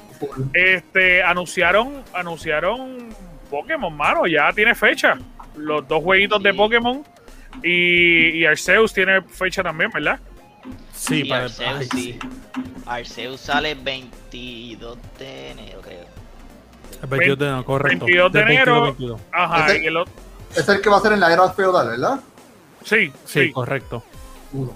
este, 0.53 1.23
anunciaron, 1.23 2.05
anunciaron 2.13 3.09
Pokémon, 3.49 3.97
mano, 3.97 4.27
ya 4.27 4.53
tiene 4.53 4.75
fecha. 4.75 5.17
Los 5.57 5.89
dos 5.89 6.05
jueguitos 6.05 6.43
de 6.43 6.53
Pokémon 6.53 7.03
y, 7.63 8.41
y, 8.41 8.45
Arceus 8.45 8.93
tiene 8.93 9.23
fecha 9.23 9.63
también, 9.63 9.91
¿verdad? 9.91 10.21
Sí, 10.95 11.25
para 11.25 11.45
Arceus, 11.45 11.89
sí. 11.93 12.19
Arceus 12.87 13.41
sale 13.41 13.73
el 13.73 13.81
22 13.81 14.99
de 15.19 15.51
enero, 15.51 15.81
creo. 15.83 16.07
El 17.03 17.09
22 17.09 17.39
de 17.39 17.47
enero, 17.47 17.65
correcto. 17.65 18.05
22 18.07 18.33
de 18.33 18.41
enero. 18.41 19.21
Ajá, 19.33 19.67
es 19.67 19.85
el, 19.85 19.97
es 20.55 20.69
el 20.69 20.81
que 20.81 20.91
va 20.91 20.97
a 20.97 21.01
ser 21.01 21.13
en 21.13 21.21
la 21.21 21.33
era 21.33 21.49
feudal, 21.51 21.89
¿verdad? 21.89 22.21
Sí, 22.85 23.13
sí, 23.25 23.51
correcto. 23.53 24.03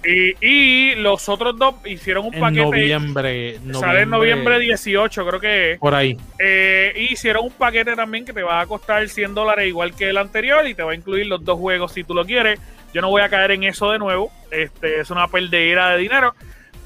Y, 0.04 0.35
y, 0.47 0.94
los 0.97 1.28
otros 1.28 1.56
dos 1.56 1.76
hicieron 1.85 2.26
un 2.26 2.32
paquete. 2.32 2.62
Noviembre, 2.62 3.59
noviembre. 3.61 3.75
Sale 3.78 4.00
en 4.02 4.11
noviembre 4.11 4.59
18, 4.59 5.26
creo 5.26 5.40
que 5.40 5.76
Por 5.80 5.94
ahí. 5.94 6.16
Eh, 6.38 6.92
hicieron 7.11 7.44
un 7.44 7.52
paquete 7.52 7.94
también 7.94 8.25
que 8.25 8.32
te 8.32 8.42
va 8.42 8.61
a 8.61 8.66
costar 8.66 9.09
100 9.09 9.32
dólares 9.32 9.68
igual 9.68 9.94
que 9.94 10.11
el 10.11 10.18
anterior 10.18 10.66
y 10.66 10.75
te 10.75 10.82
va 10.82 10.92
a 10.92 10.94
incluir 10.94 11.26
los 11.26 11.44
dos 11.44 11.59
juegos 11.59 11.92
si 11.92 12.04
tú 12.04 12.14
lo 12.14 12.25
quieres. 12.25 12.59
Yo 12.92 13.00
no 13.00 13.09
voy 13.09 13.23
a 13.23 13.28
caer 13.28 13.52
en 13.52 13.64
eso 13.64 13.90
de 13.90 13.99
nuevo. 13.99 14.30
Este 14.50 15.00
es 15.00 15.11
una 15.11 15.28
perdera 15.28 15.90
de 15.90 15.99
dinero. 15.99 16.35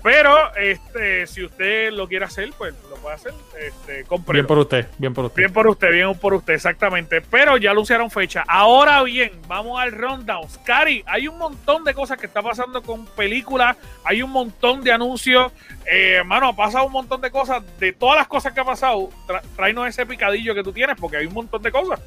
Pero 0.04 0.54
este, 0.56 1.26
si 1.26 1.42
usted 1.42 1.90
lo 1.90 2.06
quiere 2.06 2.26
hacer, 2.26 2.52
pues 2.58 2.74
lo 2.90 2.96
puede 2.96 3.14
hacer. 3.14 3.32
Este, 3.58 4.04
bien 4.32 4.46
por 4.46 4.58
usted, 4.58 4.86
bien 4.98 5.14
por 5.14 5.24
usted. 5.24 5.38
Bien 5.38 5.50
por 5.50 5.66
usted, 5.66 5.90
bien 5.90 6.14
por 6.18 6.34
usted, 6.34 6.52
exactamente. 6.52 7.22
Pero 7.22 7.56
ya 7.56 7.70
anunciaron 7.70 8.10
fecha. 8.10 8.44
Ahora 8.46 9.02
bien, 9.02 9.32
vamos 9.48 9.80
al 9.80 9.92
rundown. 9.92 10.46
Cari, 10.62 11.02
hay 11.06 11.26
un 11.26 11.38
montón 11.38 11.84
de 11.84 11.94
cosas 11.94 12.18
que 12.18 12.26
está 12.26 12.42
pasando 12.42 12.82
con 12.82 13.06
películas. 13.06 13.78
Hay 14.04 14.20
un 14.20 14.30
montón 14.30 14.82
de 14.82 14.92
anuncios. 14.92 15.50
Eh, 15.90 16.22
mano, 16.26 16.48
ha 16.48 16.54
pasado 16.54 16.84
un 16.84 16.92
montón 16.92 17.22
de 17.22 17.30
cosas. 17.30 17.62
De 17.78 17.94
todas 17.94 18.18
las 18.18 18.28
cosas 18.28 18.52
que 18.52 18.60
ha 18.60 18.64
pasado, 18.64 19.08
tráenos 19.56 19.88
ese 19.88 20.04
picadillo 20.04 20.54
que 20.54 20.62
tú 20.62 20.70
tienes, 20.70 20.96
porque 21.00 21.16
hay 21.16 21.24
un 21.24 21.32
montón 21.32 21.62
de 21.62 21.72
cosas. 21.72 21.98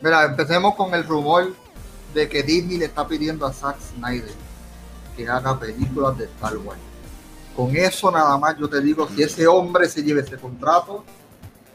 Mira, 0.00 0.26
empecemos 0.26 0.76
con 0.76 0.94
el 0.94 1.02
rumor 1.02 1.52
de 2.14 2.28
que 2.28 2.42
Disney 2.42 2.78
le 2.78 2.86
está 2.86 3.06
pidiendo 3.06 3.46
a 3.46 3.52
Zack 3.52 3.78
Snyder 3.80 4.34
que 5.16 5.28
haga 5.28 5.58
películas 5.58 6.16
de 6.18 6.24
Star 6.24 6.56
Wars 6.58 6.80
con 7.56 7.76
eso 7.76 8.10
nada 8.10 8.36
más 8.38 8.56
yo 8.58 8.68
te 8.68 8.80
digo, 8.80 9.08
si 9.08 9.22
ese 9.22 9.46
hombre 9.46 9.88
se 9.88 10.02
lleve 10.02 10.20
ese 10.20 10.36
contrato, 10.38 11.04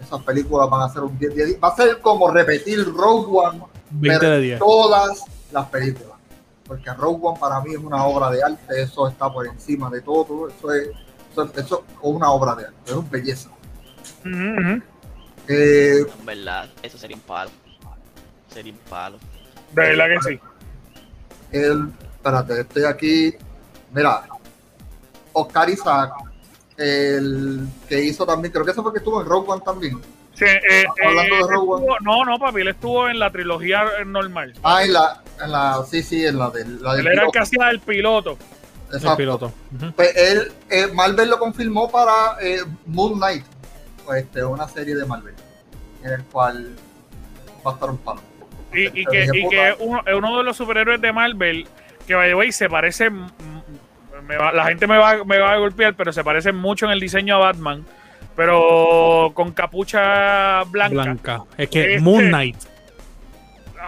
esas 0.01 0.22
películas 0.24 0.70
van 0.70 0.82
a 0.82 0.89
ser 0.89 1.03
un 1.03 1.17
10 1.17 1.36
de 1.36 1.46
10. 1.46 1.63
Va 1.63 1.70
a 1.70 1.75
ser 1.75 2.00
como 2.00 2.29
repetir 2.32 2.86
Rogue 2.86 3.27
One, 3.32 3.62
pero 4.01 4.58
todas 4.58 5.24
las 5.51 5.67
películas. 5.70 6.17
Porque 6.65 6.91
Rogue 6.94 7.20
One 7.22 7.39
para 7.39 7.62
mí 7.62 7.72
es 7.72 7.77
una 7.77 8.06
obra 8.06 8.29
de 8.32 8.44
arte, 8.44 8.82
eso 8.82 9.08
está 9.08 9.32
por 9.32 9.46
encima 9.48 9.89
de 9.89 10.01
todo, 10.01 10.50
eso 10.50 10.74
es, 10.74 10.89
eso, 11.56 11.84
una 12.01 12.32
obra 12.32 12.56
de 12.56 12.65
arte, 12.65 12.77
es 12.86 12.94
una 12.94 13.10
belleza. 13.10 13.50
Eh, 15.48 16.06
en 16.20 16.25
verdad, 16.25 16.70
eso 16.82 16.98
sería 16.98 17.15
un 17.15 17.22
palo. 17.22 17.51
Sería 18.50 18.74
un 18.74 18.79
palo. 18.89 19.17
De 19.74 19.81
verdad 19.81 20.05
que 20.09 20.29
sí. 20.29 20.39
El, 21.51 21.91
espérate, 22.15 22.62
estoy 22.62 22.83
aquí. 22.83 23.33
Mira, 23.93 24.24
Oscar 25.33 25.69
Isaac, 25.69 26.12
el 26.77 27.67
que 27.88 28.01
hizo 28.01 28.25
también, 28.25 28.51
creo 28.51 28.65
que 28.65 28.71
eso 28.71 28.83
fue 28.83 28.91
que 28.91 29.00
estuvo 29.00 29.21
en 29.21 29.27
Rogue 29.27 29.51
One 29.51 29.62
también. 29.63 30.01
Sí, 30.33 30.45
eh, 30.45 30.86
hablando 31.03 31.36
de 31.36 31.41
eh, 31.41 31.47
Rogue 31.47 31.86
One. 31.86 31.97
No, 32.01 32.25
no, 32.25 32.38
papi, 32.38 32.62
él 32.62 32.67
estuvo 32.69 33.07
en 33.09 33.19
la 33.19 33.31
trilogía 33.31 33.83
normal. 34.05 34.53
Ah, 34.63 34.83
en 34.83 34.93
la, 34.93 35.21
en 35.43 35.51
la 35.51 35.83
sí, 35.89 36.03
sí, 36.03 36.25
en 36.25 36.38
la, 36.38 36.50
de, 36.50 36.65
la 36.65 36.95
del. 36.95 37.07
Él 37.07 37.13
era 37.13 37.25
el 37.25 37.31
que 37.31 37.39
hacía 37.39 37.69
el 37.69 37.79
piloto. 37.79 38.38
Exacto. 38.88 39.12
El 39.12 39.17
piloto. 39.17 39.53
Pues 39.95 40.15
él, 40.15 40.51
eh, 40.69 40.88
Marvel 40.93 41.29
lo 41.29 41.39
confirmó 41.39 41.89
para 41.89 42.38
eh, 42.41 42.62
Moon 42.86 43.15
Knight, 43.15 43.43
pues, 44.05 44.24
este, 44.24 44.43
una 44.43 44.67
serie 44.67 44.95
de 44.95 45.05
Marvel, 45.05 45.36
en 46.03 46.13
el 46.13 46.24
cual 46.25 46.75
va 47.65 47.71
a 47.71 47.74
estar 47.74 47.89
un 47.89 47.97
palo. 47.97 48.21
Y, 48.77 49.01
y 49.01 49.05
que, 49.05 49.27
y 49.34 49.50
que 49.50 49.75
uno, 49.79 50.01
uno 50.15 50.38
de 50.38 50.43
los 50.43 50.55
superhéroes 50.55 51.01
de 51.01 51.12
Marvel, 51.12 51.67
que 52.05 52.15
by 52.15 52.29
the 52.29 52.36
way 52.36 52.51
se 52.51 52.69
parece 52.69 53.10
la 54.53 54.65
gente 54.65 54.88
me 54.88 54.98
va, 54.98 55.24
me 55.24 55.38
va 55.38 55.53
a 55.53 55.57
golpear, 55.57 55.96
pero 55.96 56.12
se 56.12 56.24
parece 56.24 56.51
mucho 56.51 56.86
en 56.86 56.91
el 56.91 57.00
diseño 57.00 57.36
a 57.36 57.39
Batman. 57.39 57.86
Pero 58.36 59.31
con 59.34 59.51
capucha 59.51 60.63
blanca. 60.65 61.03
Blanca. 61.03 61.43
Es 61.57 61.69
que 61.69 61.96
este, 61.96 62.00
Moon 62.01 62.27
Knight. 62.27 62.57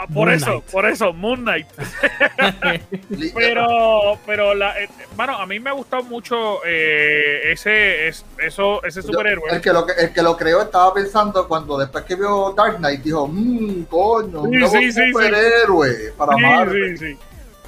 Ah, 0.02 0.08
por 0.08 0.32
eso, 0.32 0.64
por 0.72 0.86
eso, 0.86 1.12
Moon 1.12 1.42
Knight. 1.42 1.68
pero, 3.36 4.18
pero 4.26 4.54
la, 4.54 4.82
eh, 4.82 4.88
bueno, 5.18 5.34
a 5.38 5.46
mí 5.46 5.60
me 5.60 5.72
ha 5.72 5.74
gustado 5.74 6.04
mucho 6.04 6.60
eh, 6.66 7.52
ese, 7.52 8.08
eso, 8.08 8.82
ese 8.82 9.02
superhéroe. 9.02 9.52
el, 9.52 9.60
que 9.60 9.74
lo, 9.74 9.86
el 9.90 10.14
que 10.14 10.22
lo 10.22 10.38
creó 10.38 10.62
estaba 10.62 10.94
pensando 10.94 11.46
cuando 11.50 11.78
después 11.78 12.06
que 12.06 12.16
vio 12.16 12.54
Dark 12.56 12.78
Knight 12.78 13.02
dijo, 13.02 13.28
mmm, 13.28 13.84
coño, 13.90 14.44
un 14.44 14.70
superhéroe 14.70 16.14
para 16.18 16.38
Marvel. 16.38 17.18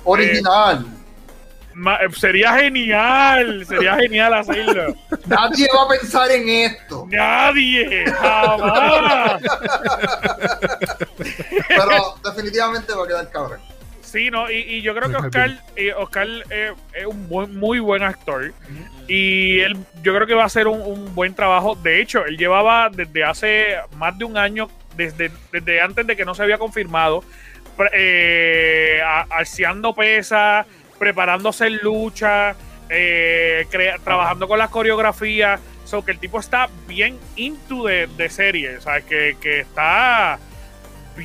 Original. 0.06 0.86
Eh, 0.88 1.01
sería 2.16 2.54
genial, 2.54 3.66
sería 3.66 3.96
genial 3.96 4.34
hacerlo. 4.34 4.96
Nadie 5.26 5.68
va 5.76 5.84
a 5.84 5.88
pensar 6.00 6.32
en 6.32 6.50
esto. 6.50 7.06
Nadie, 7.10 8.06
jamás. 8.06 9.42
Pero 11.68 12.16
definitivamente 12.24 12.94
va 12.94 13.04
a 13.04 13.08
quedar 13.08 13.30
cabrón. 13.32 13.60
Sí, 14.12 14.30
no, 14.30 14.52
y, 14.52 14.82
yo 14.82 14.94
creo 14.94 15.10
que 15.10 15.16
Oscar, 15.16 15.64
Oscar 15.98 16.28
eh, 16.50 16.74
es 16.94 17.06
un 17.06 17.58
muy 17.58 17.80
buen 17.80 18.04
actor. 18.04 18.54
Y 19.08 19.62
él, 19.62 19.78
yo 20.04 20.14
creo 20.14 20.28
que 20.28 20.34
va 20.34 20.44
a 20.44 20.48
hacer 20.48 20.68
un, 20.68 21.16
buen 21.16 21.34
trabajo. 21.34 21.76
De 21.76 22.02
hecho, 22.02 22.26
él 22.26 22.38
llevaba 22.38 22.90
desde 22.90 23.24
hace 23.24 23.76
más 23.96 24.18
de 24.18 24.26
un 24.26 24.38
año, 24.38 24.70
desde, 24.98 25.32
desde 25.54 25.80
antes 25.80 26.06
de 26.06 26.18
que 26.18 26.26
no 26.26 26.36
se 26.36 26.44
había 26.44 26.58
confirmado, 26.58 27.24
eh, 27.94 29.02
alciando 29.30 29.94
pesas 29.94 30.66
preparándose 31.02 31.66
en 31.66 31.78
lucha, 31.78 32.56
eh, 32.88 33.66
trabajando 34.04 34.48
con 34.48 34.60
las 34.60 34.70
coreografías. 34.70 35.60
So 35.84 36.06
que 36.06 36.12
el 36.12 36.20
tipo 36.20 36.40
está 36.40 36.70
bien 36.88 37.18
into 37.38 37.86
de, 37.86 38.06
de 38.06 38.30
serie, 38.30 38.80
¿sabes? 38.82 39.06
Que, 39.06 39.36
que 39.42 39.62
está 39.62 40.38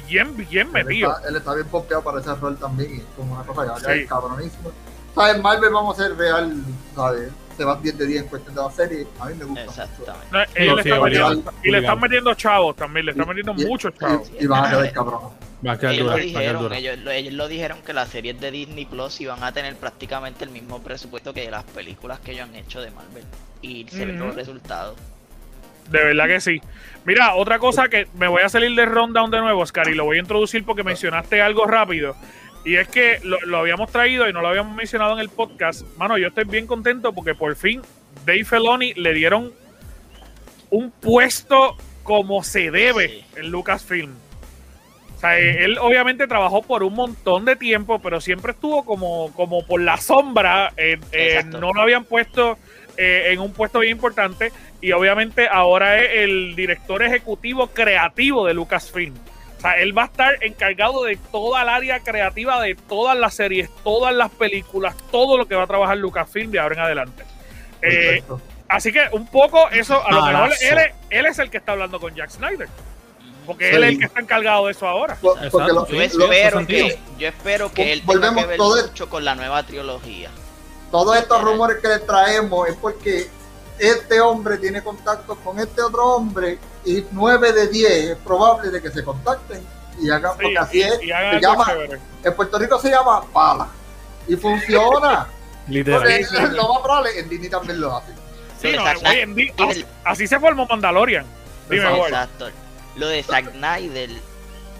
bien, 0.09 0.35
bien 0.35 0.73
metido. 0.73 1.14
Él 1.28 1.37
está, 1.37 1.54
bien 1.54 1.66
pompeado 1.66 2.02
para 2.02 2.21
ese 2.21 2.35
rol 2.37 2.56
también, 2.56 2.97
y 2.97 3.00
como 3.16 3.35
una 3.35 3.45
cosa 3.45 3.78
ya, 3.78 3.92
sí. 3.92 4.06
cabronísimo. 4.06 4.73
¿Sabes? 5.14 5.42
Marvel 5.42 5.71
vamos 5.71 6.00
a 6.00 6.04
ser 6.04 6.16
real, 6.16 6.54
¿sabes? 6.95 7.30
Se 7.59 7.64
van 7.64 7.83
10 7.83 7.99
de 7.99 8.06
10 8.06 8.23
en 8.23 8.28
cuestión 8.28 8.54
de 8.54 8.62
la 8.62 8.71
serie. 8.71 9.06
A 9.21 9.26
mí 9.26 9.35
me 9.35 9.45
gusta. 9.45 9.64
Exactamente. 9.64 10.26
No, 10.33 11.52
y 11.62 11.71
le 11.71 11.78
están 11.80 12.00
metiendo 12.00 12.33
chavos 12.33 12.75
también, 12.76 13.04
le 13.04 13.12
están 13.12 13.28
metiendo 13.28 13.52
muchos 13.52 13.92
chavos. 13.95 14.33
Y, 14.40 14.47
van 14.47 14.64
a 14.64 14.71
quedar 14.71 14.92
ellos, 15.63 16.07
lo 16.07 16.17
dijeron, 16.17 16.73
ellos, 16.73 17.33
lo 17.33 17.49
dijeron 17.49 17.79
que 17.85 17.93
las 17.93 18.09
series 18.09 18.41
de 18.41 18.51
Disney 18.51 18.85
Plus 18.85 19.21
iban 19.21 19.43
a 19.43 19.53
tener 19.53 19.75
prácticamente 19.77 20.45
el 20.45 20.51
mismo 20.51 20.83
presupuesto 20.83 21.33
que 21.33 21.51
las 21.51 21.65
películas 21.65 22.21
que 22.21 22.33
ellos 22.33 22.49
han 22.49 22.55
hecho 22.57 22.81
de 22.81 22.91
Marvel. 22.91 23.25
Y 23.63 23.87
se 23.89 24.05
ven 24.05 24.19
los 24.19 24.35
resultados. 24.35 24.97
De 25.91 26.03
verdad 26.03 26.27
que 26.27 26.41
sí. 26.41 26.61
Mira, 27.05 27.35
otra 27.37 27.59
cosa 27.59 27.89
que 27.89 28.07
me 28.19 28.29
voy 28.29 28.43
a 28.43 28.49
salir 28.49 28.75
de 28.75 28.85
rundown 28.85 29.31
de 29.31 29.41
nuevo, 29.41 29.61
Oscar, 29.63 29.89
y 29.89 29.95
lo 29.95 30.05
voy 30.05 30.19
a 30.19 30.21
introducir 30.21 30.65
porque 30.65 30.83
mencionaste 30.83 31.41
algo 31.41 31.67
rápido. 31.67 32.17
Y 32.65 32.77
es 32.77 32.89
que 32.89 33.21
lo, 33.23 33.39
lo, 33.47 33.59
habíamos 33.59 33.93
traído 33.93 34.29
y 34.29 34.33
no 34.33 34.43
lo 34.43 34.49
habíamos 34.49 34.75
mencionado 34.75 35.13
en 35.15 35.21
el 35.21 35.29
podcast. 35.29 35.83
Mano, 35.97 36.19
yo 36.19 36.29
estoy 36.29 36.45
bien 36.45 36.67
contento 36.67 37.13
porque 37.13 37.35
por 37.35 37.55
fin 37.55 37.81
Dave 38.25 38.45
Feloni 38.45 38.93
le 38.95 39.15
dieron 39.15 39.53
un 40.71 40.91
puesto 40.91 41.77
como 42.03 42.43
se 42.43 42.71
debe 42.71 43.25
en 43.37 43.51
Lucasfilm. 43.51 44.25
O 45.17 45.19
sea, 45.19 45.39
él 45.39 45.79
obviamente 45.81 46.27
trabajó 46.27 46.61
por 46.61 46.83
un 46.83 46.93
montón 46.93 47.47
de 47.47 47.57
tiempo, 47.57 47.99
pero 48.01 48.21
siempre 48.21 48.53
estuvo 48.53 48.85
como, 48.85 49.33
como 49.33 49.67
por 49.67 49.81
la 49.81 49.97
sombra. 49.97 50.75
no 51.47 51.73
lo 51.73 51.81
habían 51.81 52.05
puesto 52.05 52.59
eh, 52.99 53.33
en 53.33 53.41
un 53.41 53.53
puesto 53.53 53.79
bien 53.79 53.93
importante. 53.93 54.53
Y 54.83 54.93
obviamente 54.93 55.49
ahora 55.49 55.99
es 55.99 56.11
el 56.17 56.55
director 56.55 57.03
ejecutivo 57.03 57.69
creativo 57.69 58.47
de 58.47 58.53
Lucasfilm. 58.53 59.15
O 59.57 59.61
sea, 59.61 59.79
él 59.79 59.97
va 59.97 60.03
a 60.03 60.07
estar 60.07 60.45
encargado 60.45 61.05
de 61.05 61.17
toda 61.33 61.63
el 61.63 61.71
área 61.71 62.01
creativa 62.01 62.61
de 62.61 62.75
todas 62.75 63.17
las 63.17 63.33
series, 63.33 63.71
todas 63.83 64.15
las 64.15 64.31
películas, 64.31 64.95
todo 65.11 65.39
lo 65.39 65.49
que 65.49 65.55
va 65.55 65.63
a 65.63 65.67
trabajar 65.67 65.97
Lucasfilm 65.97 66.51
de 66.51 66.59
ahora 66.59 66.75
en 66.75 66.81
adelante. 66.83 67.25
Eh, 67.81 68.23
así 68.69 68.93
que 68.93 69.07
un 69.13 69.27
poco 69.29 69.71
eso, 69.71 70.07
a 70.07 70.13
lo 70.13 70.27
mejor 70.27 70.51
él, 70.61 70.79
él 71.09 71.27
es 71.27 71.39
el 71.39 71.49
que 71.49 71.57
está 71.57 71.73
hablando 71.73 71.99
con 71.99 72.15
Jack 72.15 72.29
Snyder. 72.29 72.69
Porque 73.47 73.71
él 73.71 73.85
es 73.85 73.91
el 73.91 73.99
que 73.99 74.05
está 74.07 74.21
encargado 74.21 74.67
de 74.67 74.73
eso 74.73 74.87
ahora. 74.87 75.17
yo, 75.23 75.35
espero 76.03 76.67
que, 76.67 76.99
yo 77.19 77.29
espero 77.29 77.73
que 77.73 77.93
él 77.93 78.03
tenga 78.07 78.35
que 78.35 78.47
ver 78.47 78.59
mucho 78.59 79.09
con 79.09 79.25
la 79.25 79.35
nueva 79.35 79.62
trilogía. 79.62 80.31
Todos 80.91 81.17
estos 81.17 81.43
rumores 81.43 81.79
que 81.81 81.88
le 81.88 81.99
traemos 82.00 82.69
es 82.69 82.76
porque 82.76 83.29
este 83.79 84.21
hombre 84.21 84.59
tiene 84.59 84.83
contacto 84.83 85.37
con 85.37 85.59
este 85.59 85.83
otro 85.83 86.17
hombre 86.17 86.59
y 86.85 87.05
9 87.11 87.53
de 87.53 87.69
10 87.69 87.93
es 87.93 88.17
probable 88.19 88.71
de 88.71 88.81
que 88.81 88.91
se 88.91 89.05
contacten 89.05 89.62
y 90.00 90.11
hagan 90.11 90.33
porque 90.37 90.59
así 90.59 90.83
es. 90.83 90.99
en 91.03 92.35
Puerto 92.35 92.59
Rico 92.59 92.79
se 92.79 92.91
llama 92.91 93.23
pala 93.33 93.69
y 94.29 94.37
funciona. 94.37 95.29
Literal. 95.69 96.03
lo 96.53 96.69
más 96.69 96.83
probable 96.83 97.19
en 97.19 97.29
Disney 97.29 97.50
también 97.50 97.81
lo 97.81 97.97
hace. 97.97 98.12
así, 100.05 100.26
se 100.26 100.38
formó 100.38 100.67
Mandalorian. 100.67 101.26
Exacto. 101.71 102.49
Lo 102.97 103.09
de 103.09 103.23
Zack 103.23 103.53
Snyder 103.53 104.11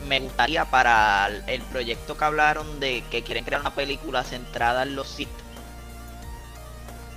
me 0.09 0.21
gustaría 0.21 0.65
para 0.65 1.29
el 1.47 1.63
proyecto 1.63 2.17
que 2.17 2.25
hablaron 2.25 2.81
de 2.81 3.03
que 3.11 3.23
quieren 3.23 3.45
crear 3.45 3.61
una 3.61 3.75
película 3.75 4.25
centrada 4.25 4.83
en 4.83 4.97
los 4.97 5.09
Sith. 5.09 5.29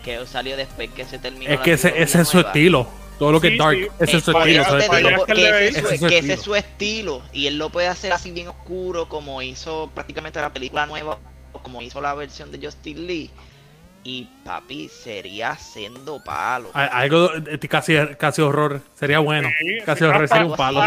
Que 0.04 0.26
salió 0.26 0.58
después 0.58 0.90
que 0.92 1.06
se 1.06 1.20
terminó. 1.20 1.52
Es 1.52 1.60
que 1.60 1.74
ese, 1.74 2.02
ese 2.02 2.22
es 2.22 2.28
su 2.28 2.40
estilo. 2.40 2.88
Todo 3.18 3.34
lo 3.34 3.42
que 3.42 3.50
es 3.50 3.58
dark, 3.58 3.78
ese 4.00 4.18
es 4.18 4.24
su 4.24 4.32
estilo. 4.32 4.64
que 6.08 6.18
ese 6.20 6.34
es 6.34 6.42
su 6.42 6.56
estilo. 6.56 7.22
Y 7.34 7.48
él 7.48 7.58
lo 7.58 7.70
puede 7.70 7.88
hacer 7.88 8.14
así 8.14 8.32
bien 8.32 8.48
oscuro, 8.48 9.10
como 9.10 9.42
hizo 9.42 9.90
prácticamente 9.94 10.40
la 10.40 10.54
película 10.54 10.86
nueva, 10.86 11.18
o 11.52 11.60
como 11.60 11.82
hizo 11.82 12.00
la 12.00 12.14
versión 12.14 12.50
de 12.52 12.66
Justin 12.66 13.08
Lee 13.08 13.30
y 14.04 14.28
papi, 14.44 14.90
sería 14.90 15.56
siendo 15.56 16.24
palo. 16.24 16.70
Algo 16.74 17.30
casi, 17.70 17.96
casi 18.18 18.42
horror. 18.42 18.82
Sería 18.96 19.20
bueno. 19.20 19.50
casi 19.86 20.04
horror 20.04 20.28
sería 20.28 20.46
un 20.46 20.56
palo. 20.56 20.82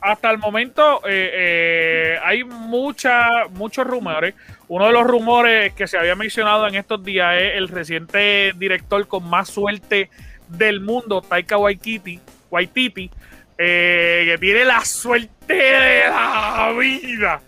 Hasta, 0.00 0.30
el 0.32 0.38
momento 0.38 1.00
eh, 1.06 1.30
eh, 1.32 2.18
hay 2.24 2.42
mucha, 2.42 3.46
muchos 3.50 3.86
rumores. 3.86 4.34
Uno 4.66 4.86
de 4.86 4.92
los 4.92 5.04
rumores 5.04 5.74
que 5.74 5.86
se 5.86 5.96
había 5.96 6.16
mencionado 6.16 6.66
en 6.66 6.74
estos 6.74 7.04
días 7.04 7.40
es 7.40 7.56
el 7.56 7.68
reciente 7.68 8.52
director 8.56 9.06
con 9.06 9.28
más 9.28 9.48
suerte 9.48 10.10
del 10.48 10.80
mundo, 10.80 11.22
Taika 11.22 11.56
Waititi, 11.56 12.20
Waititi 12.50 13.10
eh, 13.58 14.24
que 14.26 14.38
tiene 14.38 14.64
la 14.64 14.84
suerte 14.84 15.54
de 15.54 16.08
la 16.08 16.74
vida 16.76 17.40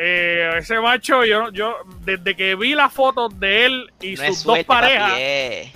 eh, 0.00 0.52
ese 0.58 0.78
macho, 0.78 1.24
yo, 1.24 1.50
yo, 1.50 1.78
desde 2.04 2.36
que 2.36 2.54
vi 2.54 2.74
las 2.74 2.92
fotos 2.92 3.38
de 3.40 3.66
él 3.66 3.92
y 4.00 4.16
sus 4.16 4.44
dos 4.44 4.62
parejas, 4.64 5.14
es, 5.18 5.72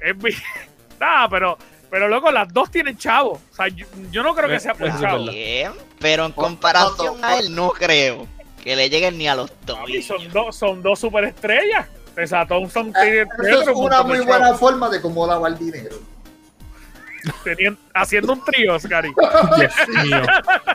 nada, 1.00 1.28
pero, 1.28 1.58
pero 1.90 2.06
loco, 2.08 2.30
las 2.30 2.52
dos 2.52 2.70
tienen 2.70 2.96
chavo. 2.96 3.32
O 3.32 3.54
sea, 3.54 3.66
yo, 3.66 4.22
no 4.22 4.32
creo 4.32 4.48
que 4.48 4.60
sea 4.60 4.74
por 4.74 4.88
chavo. 5.00 5.26
pero 5.98 6.26
en 6.26 6.32
comparación 6.32 7.24
a 7.24 7.38
él, 7.40 7.52
no 7.52 7.70
creo 7.70 8.28
que 8.62 8.76
le 8.76 8.88
lleguen 8.88 9.18
ni 9.18 9.26
a 9.26 9.34
los 9.34 9.50
dos. 9.66 9.78
son, 10.06 10.32
dos 10.32 10.56
son 10.56 10.80
dos 10.80 11.00
superestrellas. 11.00 11.88
O 12.16 12.68
son 12.68 12.92
eh, 13.04 13.24
es 13.42 13.66
una 13.74 14.04
muy 14.04 14.20
buena 14.20 14.54
forma 14.54 14.88
de 14.88 15.02
cómo 15.02 15.26
lavar 15.26 15.50
el 15.50 15.58
dinero. 15.58 15.96
haciendo 17.92 18.34
un 18.34 18.44
trío, 18.44 18.76
Gary. 18.84 19.12
Dios 19.58 19.74
mío. 20.04 20.22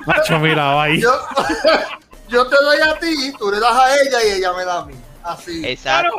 Macho, 0.06 0.38
mira, 0.40 0.82
ahí. 0.82 1.00
yo 1.00 1.12
te 2.30 2.56
doy 2.64 2.78
a 2.82 3.00
ti, 3.00 3.34
tú 3.38 3.52
le 3.52 3.60
das 3.60 3.74
a 3.74 3.96
ella 3.96 4.24
y 4.24 4.32
ella 4.38 4.54
me 4.54 4.66
da 4.66 4.80
a 4.80 4.86
mí. 4.86 4.94
Así. 5.24 5.62
Exacto. 5.66 6.18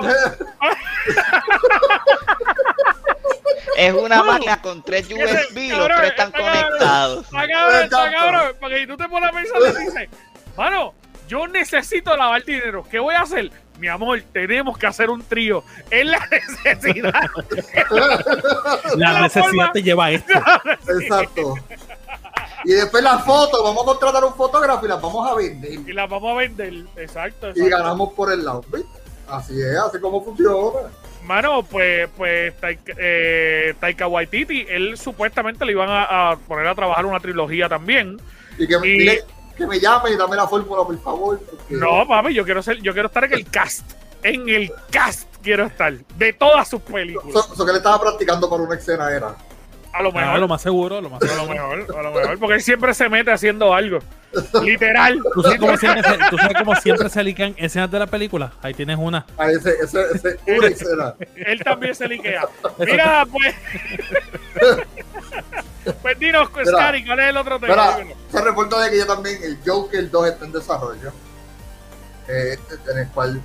es 3.76 3.94
una 3.94 4.22
máquina 4.22 4.60
con 4.60 4.82
tres 4.82 5.06
USB, 5.06 5.70
los 5.70 5.86
tres 5.88 6.10
están 6.10 6.32
conectados. 6.32 7.24
Está 7.24 7.48
cabrón, 7.48 7.84
está 7.84 8.10
cabrón. 8.10 8.56
Porque 8.60 8.86
tú 8.86 8.96
te 8.96 9.08
pones 9.08 9.30
a 9.30 9.32
pensar 9.32 9.60
y 9.60 9.84
dices, 9.84 10.08
mano, 10.56 10.94
yo 11.28 11.46
necesito 11.46 12.16
lavar 12.16 12.44
dinero. 12.44 12.84
¿Qué 12.90 12.98
voy 12.98 13.14
a 13.14 13.20
hacer? 13.22 13.50
Mi 13.78 13.88
amor, 13.88 14.20
tenemos 14.32 14.76
que 14.76 14.86
hacer 14.86 15.08
un 15.08 15.22
trío. 15.22 15.64
Es 15.90 16.04
la 16.04 16.28
necesidad. 16.30 17.30
la, 18.96 19.22
necesidad 19.22 19.72
te 19.72 19.82
lleva 19.82 20.06
a 20.06 20.10
esto. 20.10 20.32
Exacto. 21.00 21.54
Y 22.64 22.72
después 22.72 23.02
las 23.02 23.24
fotos, 23.24 23.62
vamos 23.62 23.82
a 23.82 23.86
contratar 23.86 24.24
un 24.24 24.34
fotógrafo 24.34 24.84
y 24.84 24.88
las 24.88 25.00
vamos 25.00 25.30
a 25.30 25.34
vender. 25.34 25.72
Y 25.72 25.92
las 25.92 26.08
vamos 26.08 26.32
a 26.32 26.38
vender, 26.38 26.84
exacto. 26.96 27.50
Y 27.54 27.68
ganamos 27.68 28.12
por 28.12 28.32
el 28.32 28.44
lado. 28.44 28.64
Así 29.28 29.60
es, 29.60 29.76
así 29.76 29.98
como 30.00 30.24
funciona. 30.24 30.90
Mano, 31.24 31.62
pues, 31.62 32.08
pues 32.16 32.58
Taika, 32.60 32.92
eh, 32.96 33.74
Taika 33.78 34.06
Waititi, 34.08 34.66
él 34.68 34.96
supuestamente 34.98 35.64
le 35.64 35.72
iban 35.72 35.88
a, 35.90 36.36
poner 36.48 36.66
a 36.66 36.74
trabajar 36.74 37.06
una 37.06 37.20
trilogía 37.20 37.68
también. 37.68 38.20
Y 38.58 38.66
que, 38.66 39.22
que 39.56 39.66
me 39.66 39.78
llame 39.78 40.10
y 40.10 40.16
dame 40.16 40.36
la 40.36 40.48
fórmula, 40.48 40.84
por 40.84 40.98
favor. 41.02 41.40
No, 41.68 42.06
papi, 42.08 42.34
yo 42.34 42.44
quiero 42.44 42.62
ser, 42.62 42.80
yo 42.80 42.92
quiero 42.92 43.08
estar 43.08 43.24
en 43.24 43.34
el 43.34 43.48
cast. 43.50 43.84
En 44.22 44.48
el 44.48 44.72
cast 44.90 45.28
quiero 45.42 45.66
estar. 45.66 45.94
De 46.16 46.32
todas 46.32 46.68
sus 46.68 46.80
películas. 46.80 47.46
Eso 47.52 47.66
que 47.66 47.72
le 47.72 47.78
estaba 47.78 48.00
practicando 48.00 48.48
para 48.48 48.62
una 48.62 48.74
escena 48.74 49.10
era. 49.10 49.36
A 49.92 50.02
lo 50.02 50.12
mejor. 50.12 50.38
lo 50.38 50.48
más 50.48 50.62
seguro, 50.62 51.00
lo 51.00 51.10
más 51.10 51.20
seguro. 51.20 51.40
A 51.40 51.44
lo 51.44 51.50
mejor, 51.50 51.98
a 51.98 52.02
lo 52.02 52.12
mejor, 52.12 52.38
porque 52.38 52.54
él 52.54 52.62
siempre 52.62 52.94
se 52.94 53.08
mete 53.08 53.32
haciendo 53.32 53.74
algo. 53.74 53.98
Literal. 54.62 55.20
¿Tú 55.34 55.42
sabes 55.42 55.58
cómo 55.58 55.76
siempre 55.76 56.02
se, 56.02 56.18
¿tú 56.30 56.38
sabes 56.38 56.56
cómo 56.58 56.76
siempre 56.76 57.08
se 57.08 57.24
liquean 57.24 57.54
escenas 57.56 57.90
de 57.90 57.98
la 57.98 58.06
película? 58.06 58.52
Ahí 58.62 58.74
tienes 58.74 58.96
una. 58.98 59.26
Ah, 59.36 59.50
ese, 59.50 59.74
ese, 59.82 60.02
ese, 60.14 60.38
una 60.46 60.66
escena. 60.68 61.14
Él 61.34 61.60
también 61.64 61.94
se 61.94 62.06
liquea. 62.06 62.48
Mira, 62.78 63.26
pues. 63.26 63.54
pues 66.02 66.18
dinos, 66.18 66.48
Scary, 66.64 67.04
¿cuál 67.04 67.20
es 67.20 67.28
el 67.30 67.36
otro 67.36 67.58
tema? 67.58 67.96
se 68.30 68.40
reporta 68.40 68.80
de 68.82 68.90
que 68.90 68.98
ya 68.98 69.06
también 69.06 69.42
el 69.42 69.58
Joker 69.66 70.08
2 70.08 70.28
está 70.28 70.44
en 70.44 70.52
desarrollo. 70.52 71.12
Eh, 72.28 72.56
en 72.92 72.98
el 72.98 73.08
cual 73.08 73.40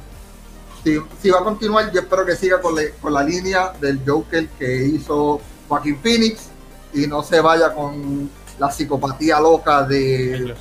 si, 0.84 1.00
si, 1.20 1.32
va 1.32 1.40
a 1.40 1.44
continuar, 1.44 1.92
yo 1.92 2.02
espero 2.02 2.24
que 2.24 2.36
siga 2.36 2.62
con, 2.62 2.76
con 3.02 3.14
la 3.14 3.24
línea 3.24 3.74
del 3.82 4.00
Joker 4.06 4.48
que 4.60 4.86
hizo 4.86 5.42
Joaquín 5.68 5.98
Phoenix 6.02 6.50
y 6.94 7.08
no 7.08 7.24
se 7.24 7.42
vaya 7.42 7.74
con 7.74 8.30
la 8.58 8.72
psicopatía 8.72 9.40
loca 9.40 9.84
de 9.84 10.56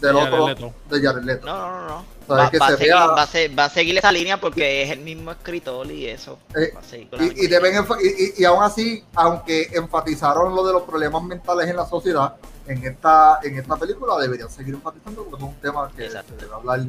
del 0.00 0.16
otro 0.16 0.74
de 0.90 1.00
Jared 1.00 1.22
Leto. 1.22 1.46
No, 1.46 1.70
no, 1.70 1.88
no. 1.88 2.16
Va, 2.28 2.50
que 2.50 2.58
va, 2.58 2.66
a 2.66 2.76
seguir, 2.76 2.92
va, 2.92 3.04
a 3.04 3.26
va, 3.56 3.64
a 3.66 3.68
seguir, 3.68 3.96
esa 3.96 4.10
línea 4.10 4.40
porque 4.40 4.82
es 4.82 4.90
el 4.90 4.98
mismo 4.98 5.30
escritor 5.30 5.88
y 5.92 6.06
eso. 6.06 6.40
Eh, 6.56 6.74
y, 7.20 7.44
y, 7.44 7.46
deben 7.46 7.86
y, 8.02 8.42
y, 8.42 8.44
aún 8.44 8.64
así, 8.64 9.04
aunque 9.14 9.68
enfatizaron 9.72 10.52
lo 10.52 10.66
de 10.66 10.72
los 10.72 10.82
problemas 10.82 11.22
mentales 11.22 11.68
en 11.68 11.76
la 11.76 11.86
sociedad, 11.86 12.34
en 12.66 12.84
esta 12.84 13.38
en 13.44 13.58
esta 13.58 13.76
película 13.76 14.18
deberían 14.18 14.50
seguir 14.50 14.74
enfatizando 14.74 15.22
porque 15.22 15.44
es 15.44 15.50
un 15.50 15.60
tema 15.60 15.88
que 15.96 16.10
se 16.10 16.22
debe 16.36 16.52
hablar 16.52 16.80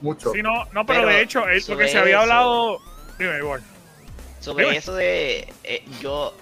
mucho. 0.00 0.30
Sí, 0.32 0.42
no, 0.42 0.64
no 0.72 0.86
pero, 0.86 1.08
de 1.08 1.22
hecho, 1.22 1.48
es 1.48 1.66
porque 1.66 1.88
se 1.88 1.98
había 1.98 2.20
hablado. 2.20 2.78
Dime, 3.18 3.38
igual. 3.38 3.60
Sobre 4.38 4.76
eso 4.76 4.94
de. 4.94 5.52
Eh, 5.64 5.84
yo 6.00 6.32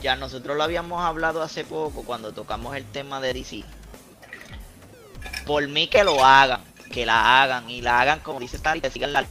ya 0.00 0.16
nosotros 0.16 0.56
lo 0.56 0.62
habíamos 0.62 1.02
hablado 1.02 1.42
hace 1.42 1.64
poco 1.64 2.02
cuando 2.04 2.32
tocamos 2.32 2.76
el 2.76 2.84
tema 2.84 3.20
de 3.20 3.34
DC. 3.34 3.64
Por 5.46 5.68
mí 5.68 5.88
que 5.88 6.04
lo 6.04 6.24
hagan, 6.24 6.62
que 6.90 7.06
la 7.06 7.42
hagan 7.42 7.68
y 7.68 7.82
la 7.82 8.00
hagan 8.00 8.20
como 8.20 8.40
dice 8.40 8.56
Star, 8.56 8.80
que 8.80 8.90
sigan 8.90 9.12
la 9.12 9.26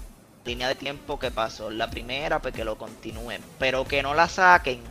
línea 0.45 0.67
de 0.67 0.75
tiempo 0.75 1.19
que 1.19 1.31
pasó 1.31 1.69
la 1.69 1.89
primera, 1.89 2.41
pues 2.41 2.53
que 2.53 2.65
lo 2.65 2.77
continúen, 2.77 3.41
pero 3.59 3.85
que 3.85 4.03
no 4.03 4.13
la 4.13 4.27
saquen 4.27 4.81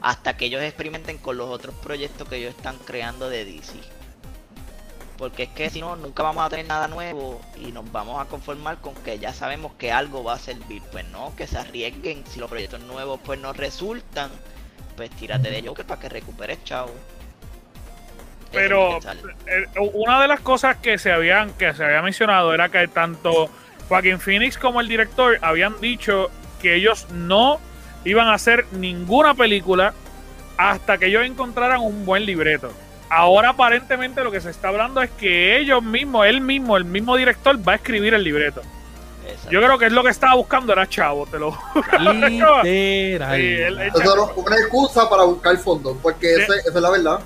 hasta 0.00 0.36
que 0.36 0.46
ellos 0.46 0.62
experimenten 0.62 1.18
con 1.18 1.36
los 1.36 1.48
otros 1.48 1.74
proyectos 1.76 2.28
que 2.28 2.36
ellos 2.36 2.54
están 2.54 2.78
creando 2.78 3.28
de 3.28 3.44
DC. 3.44 3.74
Porque 5.16 5.44
es 5.44 5.48
que 5.48 5.68
si 5.68 5.80
no, 5.80 5.96
nunca 5.96 6.22
vamos 6.22 6.46
a 6.46 6.48
tener 6.48 6.66
nada 6.66 6.86
nuevo 6.86 7.40
y 7.56 7.72
nos 7.72 7.90
vamos 7.90 8.20
a 8.20 8.26
conformar 8.26 8.80
con 8.80 8.94
que 8.94 9.18
ya 9.18 9.34
sabemos 9.34 9.72
que 9.76 9.90
algo 9.90 10.22
va 10.22 10.34
a 10.34 10.38
servir. 10.38 10.80
Pues 10.92 11.04
no, 11.06 11.34
que 11.34 11.48
se 11.48 11.58
arriesguen 11.58 12.24
si 12.30 12.38
los 12.38 12.48
proyectos 12.48 12.80
nuevos 12.82 13.18
pues 13.24 13.40
no 13.40 13.52
resultan 13.52 14.30
pues 14.98 15.10
tírate 15.10 15.48
de 15.50 15.66
Joker 15.66 15.86
para 15.86 16.00
que 16.00 16.08
recuperes, 16.08 16.62
chao. 16.64 16.90
Pero 18.50 18.98
eh, 19.46 19.66
una 19.94 20.20
de 20.20 20.26
las 20.26 20.40
cosas 20.40 20.76
que 20.78 20.98
se 20.98 21.12
habían 21.12 21.52
que 21.52 21.72
se 21.72 21.84
había 21.84 22.02
mencionado 22.02 22.52
era 22.52 22.68
que 22.68 22.88
tanto 22.88 23.48
Joaquin 23.88 24.18
Phoenix 24.18 24.58
como 24.58 24.80
el 24.80 24.88
director 24.88 25.38
habían 25.40 25.80
dicho 25.80 26.30
que 26.60 26.74
ellos 26.74 27.06
no 27.12 27.60
iban 28.04 28.26
a 28.26 28.34
hacer 28.34 28.66
ninguna 28.72 29.34
película 29.34 29.94
hasta 30.56 30.98
que 30.98 31.06
ellos 31.06 31.24
encontraran 31.24 31.80
un 31.80 32.04
buen 32.04 32.26
libreto. 32.26 32.72
Ahora 33.08 33.50
aparentemente 33.50 34.24
lo 34.24 34.32
que 34.32 34.40
se 34.40 34.50
está 34.50 34.68
hablando 34.68 35.00
es 35.00 35.10
que 35.10 35.58
ellos 35.58 35.82
mismos, 35.82 36.26
él 36.26 36.40
mismo, 36.40 36.76
el 36.76 36.84
mismo 36.84 37.16
director 37.16 37.56
va 37.66 37.72
a 37.72 37.76
escribir 37.76 38.14
el 38.14 38.24
libreto. 38.24 38.62
Yo 39.50 39.60
creo 39.60 39.78
que 39.78 39.86
es 39.86 39.92
lo 39.92 40.02
que 40.02 40.10
estaba 40.10 40.34
buscando 40.34 40.72
era 40.72 40.88
chavo, 40.88 41.26
te 41.26 41.38
lo 41.38 41.56
Literal. 41.98 43.80
Eso 43.80 44.32
una 44.36 44.56
excusa 44.56 45.08
para 45.08 45.24
buscar 45.24 45.56
fondos, 45.58 45.96
porque 46.02 46.34
esa 46.34 46.54
es 46.56 46.74
la 46.74 46.90
verdad. 46.90 47.20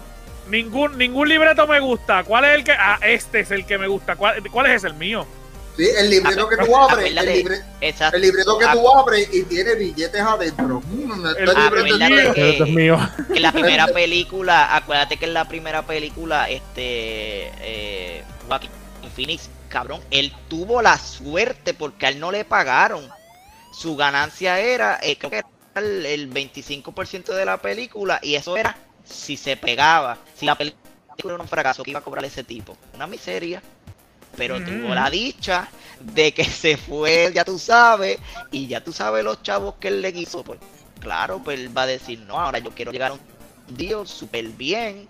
Ningún, 0.49 0.99
ningún 0.99 1.29
libreto 1.29 1.67
me 1.67 1.81
gusta. 1.81 2.25
¿Cuál 2.25 2.45
es 2.45 2.55
el 2.57 2.65
que.? 2.65 2.73
Ah, 2.73 2.99
este 3.03 3.41
es 3.41 3.51
el 3.51 3.65
que 3.65 3.79
me 3.79 3.87
gusta. 3.87 4.17
¿Cuál, 4.17 4.43
cuál 4.51 4.67
es 4.67 4.85
el 4.85 4.95
mío? 4.95 5.27
Sí, 5.77 5.89
el 5.99 6.11
libreto 6.11 6.47
que 6.49 6.57
tú 6.59 6.77
abres, 6.77 7.07
el, 7.11 7.17
el, 7.17 8.21
libreto 8.21 8.59
que 8.59 8.67
tú 8.67 8.91
abres 8.91 9.27
y 9.33 9.43
tiene 9.45 9.75
billetes 9.75 10.21
adentro. 10.21 10.83
Mm, 10.85 11.27
el 11.39 11.47
libreto 11.47 12.35
es 12.35 12.69
mío. 12.69 12.99
En 13.35 13.41
la 13.41 13.53
primera 13.53 13.87
película, 13.95 14.77
acuérdate 14.77 15.17
que 15.17 15.25
en 15.25 15.33
la 15.33 15.49
primera 15.49 15.81
película, 15.83 16.51
este, 16.51 17.51
eh, 17.63 18.23
Phoenix 19.17 19.49
cabrón, 19.73 20.03
él 20.11 20.33
tuvo 20.49 20.83
la 20.83 20.99
suerte 20.99 21.73
porque 21.73 22.07
a 22.07 22.09
él 22.11 22.21
no 22.21 22.31
le 22.31 22.45
pagaron. 22.45 23.09
Su 23.73 23.97
ganancia 23.97 24.61
era, 24.61 25.01
eh, 25.03 25.17
creo 25.17 25.31
que 25.31 25.39
era 25.39 25.49
el, 25.75 26.31
25% 26.31 27.33
de 27.33 27.45
la 27.47 27.57
película 27.57 28.21
y 28.23 28.35
eso 28.35 28.57
era 28.57 28.77
si 29.03 29.39
se 29.39 29.57
pegaba. 29.57 30.19
Si 30.37 30.45
la 30.45 30.57
película 30.57 30.79
era 31.25 31.43
un 31.43 31.49
fracaso, 31.49 31.83
que 31.83 31.91
iba 31.91 32.01
a 32.01 32.03
cobrar 32.03 32.25
ese 32.25 32.45
tipo. 32.45 32.77
Una 32.95 33.07
miseria. 33.07 33.63
Pero 34.37 34.63
tuvo 34.63 34.95
la 34.95 35.11
dicha 35.11 35.69
de 36.01 36.33
que 36.33 36.45
se 36.45 36.77
fue, 36.77 37.31
ya 37.35 37.45
tú 37.45 37.59
sabes, 37.59 38.19
y 38.51 38.67
ya 38.67 38.83
tú 38.83 38.93
sabes 38.93 39.25
los 39.25 39.43
chavos 39.43 39.75
que 39.79 39.89
él 39.89 40.01
le 40.01 40.13
quiso, 40.13 40.43
pues. 40.43 40.59
claro, 41.01 41.43
pues 41.45 41.61
él 41.61 41.77
va 41.77 41.83
a 41.83 41.87
decir, 41.87 42.19
no, 42.21 42.41
ahora 42.41 42.59
yo 42.59 42.71
quiero 42.71 42.93
llegar 42.93 43.11
a 43.11 43.15
un 43.15 43.21
deal 43.69 44.07
súper 44.07 44.49
bien 44.49 45.09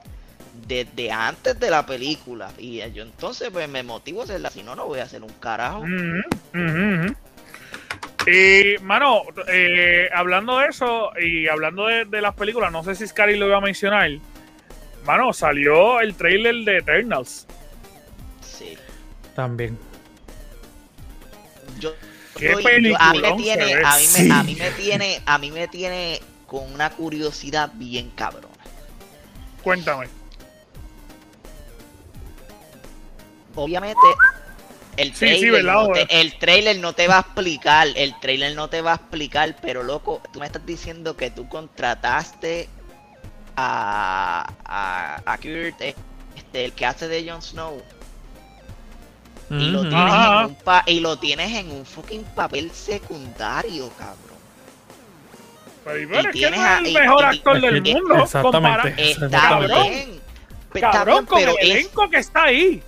desde 0.66 1.10
antes 1.10 1.58
de 1.58 1.70
la 1.70 1.86
película. 1.86 2.50
Y 2.58 2.78
yo 2.92 3.02
entonces 3.02 3.50
pues 3.50 3.68
me 3.68 3.82
motivo 3.82 4.20
a 4.20 4.24
hacerla, 4.24 4.50
si 4.50 4.62
no, 4.62 4.74
no 4.74 4.86
voy 4.86 5.00
a 5.00 5.04
hacer 5.04 5.22
un 5.22 5.32
carajo. 5.32 5.84
Y, 8.26 8.78
mano, 8.82 9.22
eh, 9.48 10.08
hablando 10.14 10.58
de 10.58 10.68
eso 10.68 11.10
y 11.18 11.48
hablando 11.48 11.86
de, 11.86 12.20
las 12.20 12.34
películas, 12.34 12.70
no 12.70 12.84
sé 12.84 12.94
si 12.94 13.06
Scary 13.06 13.36
lo 13.36 13.46
iba 13.46 13.56
a 13.56 13.60
mencionar. 13.60 14.10
Mano, 15.04 15.32
salió 15.32 16.00
el 16.00 16.14
trailer 16.14 16.54
de 16.64 16.78
Eternals. 16.78 17.46
Sí. 18.40 18.78
También. 19.34 19.76
Yo, 21.80 21.90
a, 21.90 23.12
mí 23.12 23.20
me 23.20 23.32
tiene, 23.36 23.74
a, 23.74 23.98
mí 23.98 24.06
me, 24.16 24.32
a 24.32 24.42
mí 24.44 24.54
me 24.54 24.70
tiene, 24.70 25.22
a 25.26 25.38
mí 25.38 25.50
me 25.50 25.66
tiene 25.66 26.20
con 26.46 26.72
una 26.72 26.90
curiosidad 26.90 27.72
bien 27.74 28.10
cabrona. 28.10 28.48
Cuéntame. 29.62 30.21
Obviamente 33.54 34.00
el 34.96 35.12
trailer, 35.12 35.64
no 35.64 35.88
te, 35.88 36.20
el 36.20 36.34
trailer 36.38 36.78
no 36.78 36.92
te 36.92 37.08
va 37.08 37.16
a 37.16 37.20
explicar, 37.20 37.88
el 37.94 38.18
trailer 38.20 38.54
no 38.54 38.68
te 38.68 38.82
va 38.82 38.92
a 38.92 38.94
explicar, 38.96 39.56
pero 39.62 39.82
loco, 39.82 40.20
tú 40.32 40.40
me 40.40 40.46
estás 40.46 40.64
diciendo 40.66 41.16
que 41.16 41.30
tú 41.30 41.48
contrataste 41.48 42.68
a, 43.56 44.52
a, 44.64 45.22
a 45.24 45.38
Kurt, 45.38 45.80
este, 45.80 46.64
el 46.64 46.72
que 46.72 46.86
hace 46.86 47.08
de 47.08 47.28
Jon 47.28 47.40
Snow. 47.40 47.82
Y, 49.50 49.70
lo 49.70 49.82
tienes 49.82 50.14
en 50.14 50.44
un 50.44 50.56
y 50.86 51.00
lo 51.00 51.18
tienes 51.18 51.52
en 51.52 51.70
un 51.72 51.84
fucking 51.84 52.24
papel 52.34 52.70
secundario, 52.70 53.90
cabrón. 53.98 54.16
Pero, 55.84 56.28
y 56.28 56.32
tienes 56.32 56.60
es 56.60 56.86
el 56.86 56.92
mejor 56.94 57.24
actor 57.24 57.60
del 57.60 57.82
mundo. 57.82 58.14
Exactamente. 58.16 59.10
Está 59.10 59.58
bien. 59.58 60.20
Cabrón, 60.80 61.26
con 61.26 61.40
el 61.40 61.54
elenco 61.60 62.08
que 62.08 62.18
está 62.18 62.44
ahí 62.44 62.82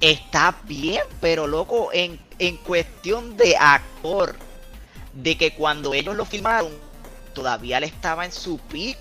está 0.00 0.56
bien, 0.64 1.02
pero 1.20 1.46
loco, 1.46 1.90
en, 1.92 2.20
en 2.38 2.56
cuestión 2.58 3.36
de 3.36 3.56
actor, 3.56 4.36
de 5.12 5.36
que 5.36 5.54
cuando 5.54 5.94
ellos 5.94 6.14
lo 6.14 6.24
filmaron, 6.24 6.72
todavía 7.34 7.80
le 7.80 7.86
estaba 7.86 8.24
en 8.24 8.32
su 8.32 8.58
peak, 8.58 8.98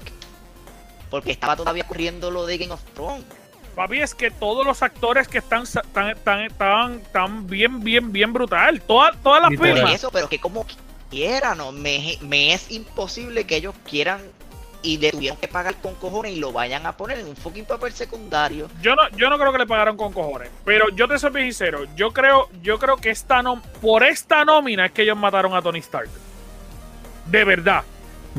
porque 1.10 1.32
estaba 1.32 1.56
todavía 1.56 1.86
corriendo 1.86 2.32
lo 2.32 2.46
de 2.46 2.58
Game 2.58 2.74
of 2.74 2.82
Thrones. 2.94 3.26
Papi, 3.76 4.02
es 4.02 4.16
que 4.16 4.32
todos 4.32 4.66
los 4.66 4.82
actores 4.82 5.28
que 5.28 5.40
están 5.40 5.66
tan, 5.94 6.18
tan, 6.58 7.04
tan 7.12 7.48
bien, 7.48 7.84
bien, 7.84 8.12
bien 8.14 8.32
brutal. 8.32 8.82
Todas, 8.82 9.22
todas 9.22 9.42
las 9.42 9.60
películas. 9.60 9.96
Eso, 9.96 10.12
pero 10.12 10.30
que 10.30 10.40
como 10.40 10.66
quieran, 11.10 11.58
¿no? 11.58 11.74
Me, 11.74 12.18
me 12.22 12.54
es 12.54 12.72
imposible 12.72 13.46
que 13.46 13.58
ellos 13.58 13.76
quieran 13.90 14.22
y 14.86 14.98
le 14.98 15.12
tuvieron 15.12 15.38
que 15.38 15.48
pagar 15.48 15.76
con 15.82 15.96
cojones 15.96 16.34
y 16.34 16.40
lo 16.40 16.52
vayan 16.52 16.86
a 16.86 16.96
poner 16.96 17.20
en 17.20 17.28
un 17.28 17.36
fucking 17.36 17.66
papel 17.66 17.92
secundario. 17.94 18.70
Yo 18.82 18.96
no, 18.96 19.10
yo 19.18 19.30
no 19.30 19.38
creo 19.38 19.52
que 19.52 19.58
le 19.58 19.66
pagaron 19.66 19.98
con 19.98 20.14
cojones, 20.14 20.50
pero 20.64 20.90
yo 20.90 21.08
te 21.08 21.18
soy 21.18 21.34
sincero, 21.34 21.86
yo 21.96 22.12
creo, 22.12 22.48
yo 22.62 22.78
creo 22.78 22.98
que 22.98 23.10
esta 23.10 23.42
no, 23.42 23.62
por 23.82 24.04
esta 24.04 24.46
nómina 24.46 24.86
es 24.86 24.92
que 24.92 25.02
ellos 25.02 25.18
mataron 25.18 25.56
a 25.56 25.62
Tony 25.62 25.80
Stark. 25.80 26.10
De 27.26 27.44
verdad. 27.44 27.84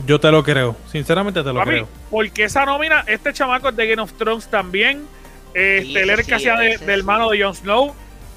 Yo 0.07 0.21
te 0.21 0.31
lo 0.31 0.45
creo, 0.45 0.77
sinceramente 0.91 1.43
te 1.43 1.53
lo 1.53 1.61
creo. 1.63 1.89
Porque 2.11 2.45
esa 2.45 2.65
nómina, 2.65 3.05
este 3.07 3.33
chamaco 3.33 3.71
es 3.71 3.77
de 3.77 3.89
Game 3.89 4.03
of 4.03 4.13
Thrones 4.13 4.47
también, 4.49 5.07
este, 5.55 6.03
el 6.03 6.25
que 6.25 6.35
hacía 6.35 6.57
de, 6.57 6.79
del 6.79 7.01
hermano 7.01 7.31
de 7.31 7.43
Jon 7.43 7.55
Snow. 7.55 7.95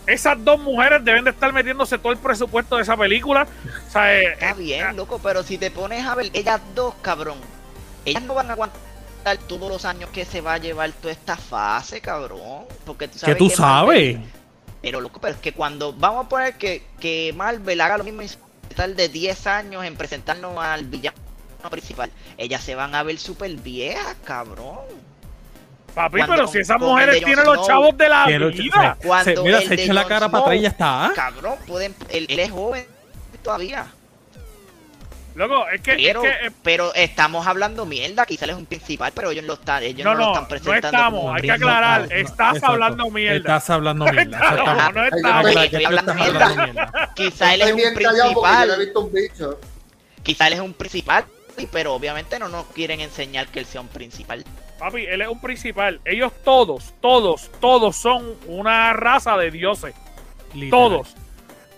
Esas 0.08 0.43
dos 0.43 0.60
mujeres 0.60 1.04
deben 1.06 1.24
de 1.24 1.30
estar 1.30 1.54
metiéndose 1.54 2.00
todo 2.00 2.12
el 2.12 2.17
presupuesto 2.17 2.78
de 2.78 2.82
esa 2.82 2.98
película. 2.98 3.45
O 3.88 3.91
sea, 3.91 4.17
eh, 4.17 4.34
Está 4.34 4.54
bien, 4.56 4.88
eh, 4.88 4.93
loco, 4.93 5.19
pero 5.22 5.43
si 5.43 5.60
te 5.60 5.69
pones 5.69 6.04
a 6.04 6.15
ver, 6.15 6.32
ellas 6.34 6.60
dos, 6.74 6.95
cabrón, 7.02 7.38
ellas 8.10 8.24
no 8.24 8.34
van 8.34 8.50
a 8.50 8.54
aguantar 8.54 9.38
todos 9.48 9.69
los 9.69 9.86
años 9.86 10.10
que 10.12 10.26
se 10.26 10.41
va 10.41 10.54
a 10.54 10.58
llevar 10.58 10.91
toda 10.93 11.12
esta 11.13 11.38
fase, 11.38 12.02
cabrón. 12.02 12.65
Porque 12.86 13.08
tú 13.08 13.19
sabes 13.19 13.36
¿Qué 13.36 13.39
tú 13.39 13.50
sabes? 13.50 14.17
pero 14.82 15.02
loco, 15.02 15.19
pero 15.19 15.34
es 15.34 15.39
que 15.39 15.52
cuando 15.52 15.93
vamos 15.93 16.26
a 16.26 16.30
poner 16.30 16.54
que, 16.56 16.84
que 17.00 17.34
Marvel 17.36 17.82
haga 17.82 17.98
lo 17.98 18.04
mismo 18.04 18.22
tal 18.76 18.95
de 18.95 19.10
10 19.10 19.48
años 19.48 19.84
en 19.84 19.95
presentarnos 19.95 20.58
al 20.58 20.86
villano 20.86 21.17
principal, 21.69 22.10
ellas 22.38 22.63
se 22.63 22.76
van 22.76 22.95
a 22.95 23.04
ver 23.04 23.17
súper 23.19 23.52
viejas, 23.58 24.15
cabrón. 24.24 25.10
Papi, 25.93 26.19
pero 26.28 26.48
si 26.48 26.60
esas 26.60 26.80
mujeres 26.80 27.22
tienen 27.24 27.45
los 27.45 27.65
chavos 27.67 27.98
de 27.98 28.08
la 28.08 28.26
vida. 28.28 28.98
Cuando 29.04 29.43
mira, 29.43 29.60
se 29.62 29.74
echa 29.74 29.91
la 29.91 30.06
cara 30.06 30.30
para 30.30 30.43
atrás 30.43 30.58
y 30.58 30.62
ya 30.62 30.69
está. 30.69 31.12
Cabrón, 31.15 31.56
pueden, 31.67 31.95
él 32.10 32.28
es 32.30 32.52
joven 32.52 32.86
todavía. 33.43 33.88
Loco, 35.36 35.68
es 35.70 35.82
que. 35.82 35.96
Pero, 35.96 36.24
es 36.24 36.38
que, 36.38 36.48
eh, 36.48 36.52
pero 36.63 36.94
estamos 36.94 37.48
hablando 37.48 37.86
mierda, 37.86 38.26
quizás 38.26 38.50
es 38.50 38.56
un 38.56 38.65
principal, 38.65 39.12
pero 39.15 39.32
ellos, 39.32 39.46
lo 39.46 39.54
están, 39.54 39.84
ellos 39.84 40.04
no, 40.04 40.13
no, 40.13 40.20
lo 40.20 40.28
están 40.28 40.48
presentando. 40.48 40.92
No 40.92 40.98
estamos, 40.98 41.36
hay 41.36 41.42
que 41.42 41.52
aclarar, 41.52 42.13
estás 42.13 42.63
hablando 42.63 43.10
mierda. 43.10 43.38
Estás 43.38 43.70
hablando 43.70 44.06
mierda. 44.06 44.39
no, 44.39 44.92
no 44.92 45.06
estamos. 45.06 45.56
Estoy 45.56 45.86
hablando 45.86 46.13
mierda. 46.13 47.13
Quizás 47.15 47.54
él 47.54 47.62
es 47.62 47.74
un 47.74 47.94
principal. 47.94 48.94
Quizás 50.24 50.48
él 50.48 50.54
es 50.54 50.60
un 50.60 50.74
principal, 50.74 51.26
pero 51.72 51.94
obviamente 51.94 52.39
no 52.39 52.50
nos 52.50 52.65
quieren 52.68 53.00
enseñar 53.00 53.48
que 53.48 53.60
él 53.60 53.65
sea 53.65 53.82
un 53.82 53.88
principal. 53.88 54.44
Papi, 54.78 55.06
él 55.06 55.22
es 55.22 55.28
un 55.28 55.42
principal. 55.42 56.00
Ellos 56.06 56.32
todos, 56.44 56.94
todos, 57.02 57.52
todos 57.60 57.96
son 57.98 58.36
una 58.48 58.94
raza 58.94 59.38
de 59.38 59.52
dioses. 59.52 59.94
Todos. 60.70 61.15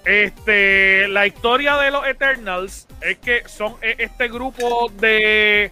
Este, 0.06 1.08
la 1.10 1.28
historia 1.28 1.78
de 1.78 1.92
los 1.92 2.06
Eternals 2.08 2.88
es 3.02 3.18
que 3.20 3.44
son 3.48 3.76
e, 3.82 3.96
este 4.00 4.28
grupo 4.30 4.92
de 5.00 5.72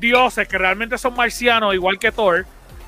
dioses 0.00 0.48
que 0.48 0.58
realmente 0.58 0.98
son 0.98 1.14
marcianos, 1.14 1.74
igual 1.74 1.98
que 1.98 2.10
Thor. 2.10 2.46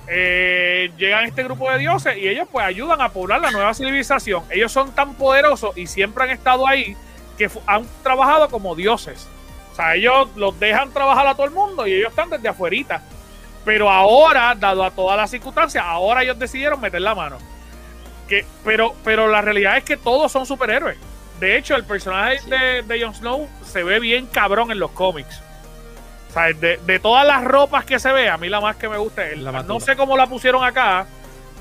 Eh, 0.08 0.90
llegan 0.96 1.24
este 1.24 1.42
grupo 1.44 1.70
de 1.70 1.78
dioses 1.78 2.16
y 2.16 2.28
ellos 2.28 2.48
pues 2.50 2.64
ayudan 2.64 3.00
a 3.00 3.08
poblar 3.10 3.40
la 3.40 3.50
nueva 3.50 3.74
civilización. 3.74 4.44
Ellos 4.50 4.72
son 4.72 4.92
tan 4.92 5.14
poderosos 5.14 5.76
y 5.76 5.86
siempre 5.86 6.24
han 6.24 6.30
estado 6.30 6.66
ahí 6.66 6.96
que 7.38 7.48
han 7.66 7.86
trabajado 8.02 8.48
como 8.48 8.74
dioses. 8.74 9.28
O 9.72 9.76
sea, 9.76 9.94
ellos 9.94 10.28
los 10.36 10.58
dejan 10.58 10.90
trabajar 10.92 11.26
a 11.26 11.34
todo 11.34 11.46
el 11.46 11.52
mundo 11.52 11.86
y 11.86 11.92
ellos 11.92 12.10
están 12.10 12.30
desde 12.30 12.48
afuerita. 12.48 13.02
Pero 13.64 13.90
ahora, 13.90 14.54
dado 14.54 14.84
a 14.84 14.90
todas 14.90 15.16
las 15.16 15.30
circunstancias, 15.30 15.84
ahora 15.84 16.22
ellos 16.22 16.38
decidieron 16.38 16.80
meter 16.80 17.00
la 17.00 17.14
mano 17.14 17.38
pero, 18.64 18.94
pero 19.04 19.28
la 19.28 19.42
realidad 19.42 19.76
es 19.76 19.84
que 19.84 19.96
todos 19.96 20.32
son 20.32 20.46
superhéroes. 20.46 20.98
De 21.40 21.56
hecho, 21.56 21.76
el 21.76 21.84
personaje 21.84 22.40
de, 22.48 22.82
de 22.82 23.04
Jon 23.04 23.14
Snow 23.14 23.48
se 23.64 23.82
ve 23.82 24.00
bien 24.00 24.26
cabrón 24.26 24.70
en 24.70 24.78
los 24.78 24.90
cómics. 24.92 25.42
O 26.30 26.32
sea, 26.32 26.52
de, 26.52 26.98
todas 26.98 27.26
las 27.26 27.44
ropas 27.44 27.84
que 27.84 27.98
se 27.98 28.12
ve, 28.12 28.28
a 28.28 28.36
mí 28.36 28.48
la 28.48 28.60
más 28.60 28.76
que 28.76 28.88
me 28.88 28.98
gusta 28.98 29.26
es 29.26 29.34
él. 29.34 29.44
no 29.66 29.80
sé 29.80 29.96
cómo 29.96 30.16
la 30.16 30.26
pusieron 30.26 30.64
acá, 30.64 31.06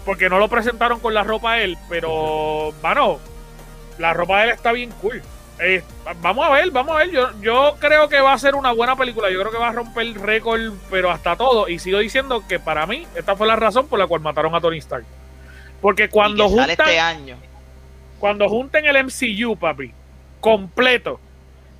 porque 0.05 0.29
no 0.29 0.39
lo 0.39 0.47
presentaron 0.47 0.99
con 0.99 1.13
la 1.13 1.23
ropa 1.23 1.59
él, 1.59 1.77
pero, 1.89 2.73
mano, 2.81 3.19
la 3.97 4.13
ropa 4.13 4.39
de 4.39 4.43
él 4.45 4.49
está 4.51 4.71
bien 4.71 4.91
cool. 5.01 5.21
Eh, 5.59 5.81
vamos 6.21 6.45
a 6.45 6.51
ver, 6.51 6.71
vamos 6.71 6.93
a 6.95 6.99
ver. 6.99 7.11
Yo, 7.11 7.29
yo 7.41 7.75
creo 7.79 8.09
que 8.09 8.19
va 8.19 8.33
a 8.33 8.37
ser 8.37 8.55
una 8.55 8.73
buena 8.73 8.95
película. 8.95 9.29
Yo 9.29 9.39
creo 9.39 9.51
que 9.51 9.57
va 9.57 9.69
a 9.69 9.71
romper 9.71 10.03
el 10.03 10.15
récord, 10.15 10.73
pero 10.89 11.09
hasta 11.11 11.35
todo. 11.37 11.69
Y 11.69 11.79
sigo 11.79 11.99
diciendo 11.99 12.43
que 12.47 12.59
para 12.59 12.85
mí, 12.85 13.07
esta 13.15 13.35
fue 13.35 13.47
la 13.47 13.55
razón 13.55 13.87
por 13.87 13.97
la 13.99 14.07
cual 14.07 14.21
mataron 14.21 14.53
a 14.53 14.61
Tony 14.61 14.79
Stark. 14.79 15.05
Porque 15.81 16.09
cuando 16.09 16.47
juntan. 16.49 16.69
Este 16.69 16.99
año. 16.99 17.37
Cuando 18.19 18.47
junten 18.49 18.85
el 18.85 19.05
MCU, 19.05 19.57
papi, 19.57 19.91
completo, 20.39 21.19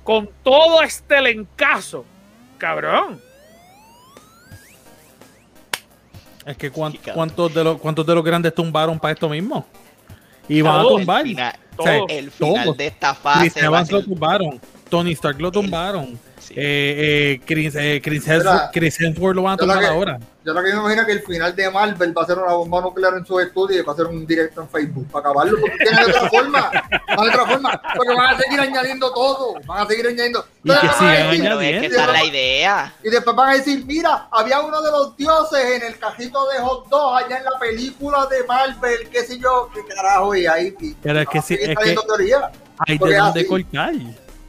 con 0.04 0.28
todo 0.42 0.82
este 0.82 1.20
lencazo, 1.20 2.04
cabrón. 2.58 3.20
Es 6.44 6.56
que 6.56 6.70
cuántos 6.70 7.52
de 7.52 7.64
los 7.64 7.78
cuántos 7.78 8.06
de 8.06 8.14
los 8.14 8.22
grandes 8.22 8.54
tumbaron 8.54 9.00
para 9.00 9.14
esto 9.14 9.28
mismo. 9.28 9.66
Y 10.48 10.60
van 10.60 10.80
a 10.80 10.82
tumbar. 10.82 11.24
El 12.08 12.30
final, 12.30 12.76
de 12.76 12.86
esta 12.86 13.14
fase. 13.14 13.60
Lo 13.62 14.02
tumbaron. 14.04 14.60
Tony 14.88 15.12
Stark 15.12 15.40
lo 15.40 15.50
tumbaron. 15.50 16.18
Eh, 16.50 17.38
eh, 17.38 17.40
Chris, 17.44 17.74
eh, 17.74 18.00
Chris, 18.02 19.00
Hemsworth, 19.00 19.34
lo 19.34 19.42
van 19.42 19.54
a 19.54 19.56
tomar 19.56 19.84
ahora. 19.84 20.18
Yo 20.44 20.52
lo 20.54 20.62
que 20.62 20.72
me 20.72 20.78
imagino 20.78 21.04
que 21.04 21.12
el 21.12 21.22
final 21.22 21.56
de 21.56 21.68
Marvel 21.70 22.16
va 22.16 22.22
a 22.22 22.26
ser 22.26 22.38
una 22.38 22.52
bomba 22.52 22.80
nuclear 22.80 23.14
en 23.14 23.26
su 23.26 23.40
estudio 23.40 23.80
y 23.80 23.82
va 23.82 23.92
a 23.92 23.96
ser 23.96 24.06
un 24.06 24.24
directo 24.24 24.62
en 24.62 24.68
Facebook 24.68 25.08
para 25.10 25.30
acabarlo. 25.30 25.58
Porque 25.60 25.76
tiene 25.78 26.04
otra 26.04 26.30
forma. 26.30 26.70
No 27.16 27.22
hay 27.22 27.28
otra 27.30 27.46
forma. 27.46 27.82
Porque 27.96 28.14
van 28.14 28.34
a 28.34 28.38
seguir 28.38 28.60
añadiendo 28.60 29.12
todo. 29.12 29.54
Van 29.66 29.84
a 29.84 29.86
seguir 29.88 30.06
añadiendo. 30.06 30.46
Y 30.62 30.70
que 30.70 30.76
sigan 30.76 31.08
añadiendo. 31.08 31.60
Es 31.60 31.80
que 31.80 31.86
esa 31.86 32.04
es 32.04 32.12
la 32.12 32.24
idea. 32.24 32.94
Y 33.02 33.10
después 33.10 33.34
van 33.34 33.48
a 33.50 33.54
decir: 33.54 33.84
Mira, 33.84 34.28
había 34.30 34.60
uno 34.60 34.80
de 34.82 34.90
los 34.92 35.16
dioses 35.16 35.64
en 35.64 35.82
el 35.82 35.98
cajito 35.98 36.48
de 36.50 36.60
hot 36.60 36.88
dog 36.88 37.16
allá 37.16 37.38
en 37.38 37.44
la 37.44 37.58
película 37.58 38.26
de 38.26 38.44
Marvel. 38.44 39.08
Qué 39.10 39.24
sé 39.24 39.40
yo, 39.40 39.68
qué 39.74 39.84
carajo. 39.92 40.36
Y 40.36 40.46
ahí. 40.46 40.76
Pero 41.02 41.20
es 41.20 41.28
que 41.28 41.42
sí. 41.42 41.54
Es 41.54 41.76
que 41.76 41.96
hay 42.78 42.98
de 42.98 43.16
dónde 43.16 43.46
cortar 43.46 43.92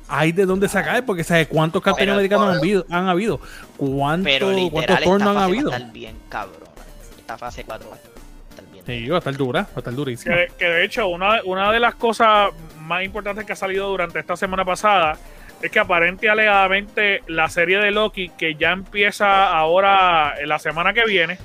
hay 0.07 0.31
de 0.31 0.45
dónde 0.45 0.67
sacar, 0.67 1.05
porque 1.05 1.23
¿sabes 1.23 1.47
cuántos 1.47 1.81
campeones 1.81 2.13
americanos 2.13 2.49
han 2.49 2.57
habido? 2.57 2.85
Han 2.89 3.07
habido? 3.07 3.39
¿Cuántos, 3.77 4.71
¿cuántos 4.71 5.01
tornos 5.01 5.35
han 5.35 5.43
habido? 5.43 5.69
Va 5.69 5.75
a 5.75 5.79
estar 5.79 5.93
bien 5.93 6.15
cabrón. 6.29 6.69
Esta 7.17 7.37
fase 7.37 7.63
4 7.63 7.89
va 7.89 7.95
a 7.95 7.97
estar 7.97 8.65
bien. 8.71 8.85
Sí, 8.85 9.09
va 9.09 9.15
a 9.15 9.19
estar 9.19 9.35
dura, 9.35 9.61
va 9.63 9.69
a 9.75 9.79
estar 9.79 9.93
durísima. 9.93 10.35
Que, 10.35 10.47
que, 10.57 10.65
de 10.65 10.85
hecho, 10.85 11.07
una, 11.07 11.41
una 11.43 11.71
de 11.71 11.79
las 11.79 11.95
cosas 11.95 12.51
más 12.79 13.03
importantes 13.03 13.45
que 13.45 13.53
ha 13.53 13.57
salido 13.57 13.89
durante 13.89 14.19
esta 14.19 14.37
semana 14.37 14.63
pasada 14.63 15.17
es 15.61 15.71
que 15.71 15.79
aparente 15.79 16.29
alegadamente 16.29 17.21
la 17.27 17.49
serie 17.49 17.79
de 17.79 17.91
Loki, 17.91 18.29
que 18.29 18.55
ya 18.55 18.71
empieza 18.71 19.49
ahora 19.49 20.35
en 20.39 20.49
la 20.49 20.59
semana 20.59 20.93
que 20.93 21.03
viene, 21.05 21.37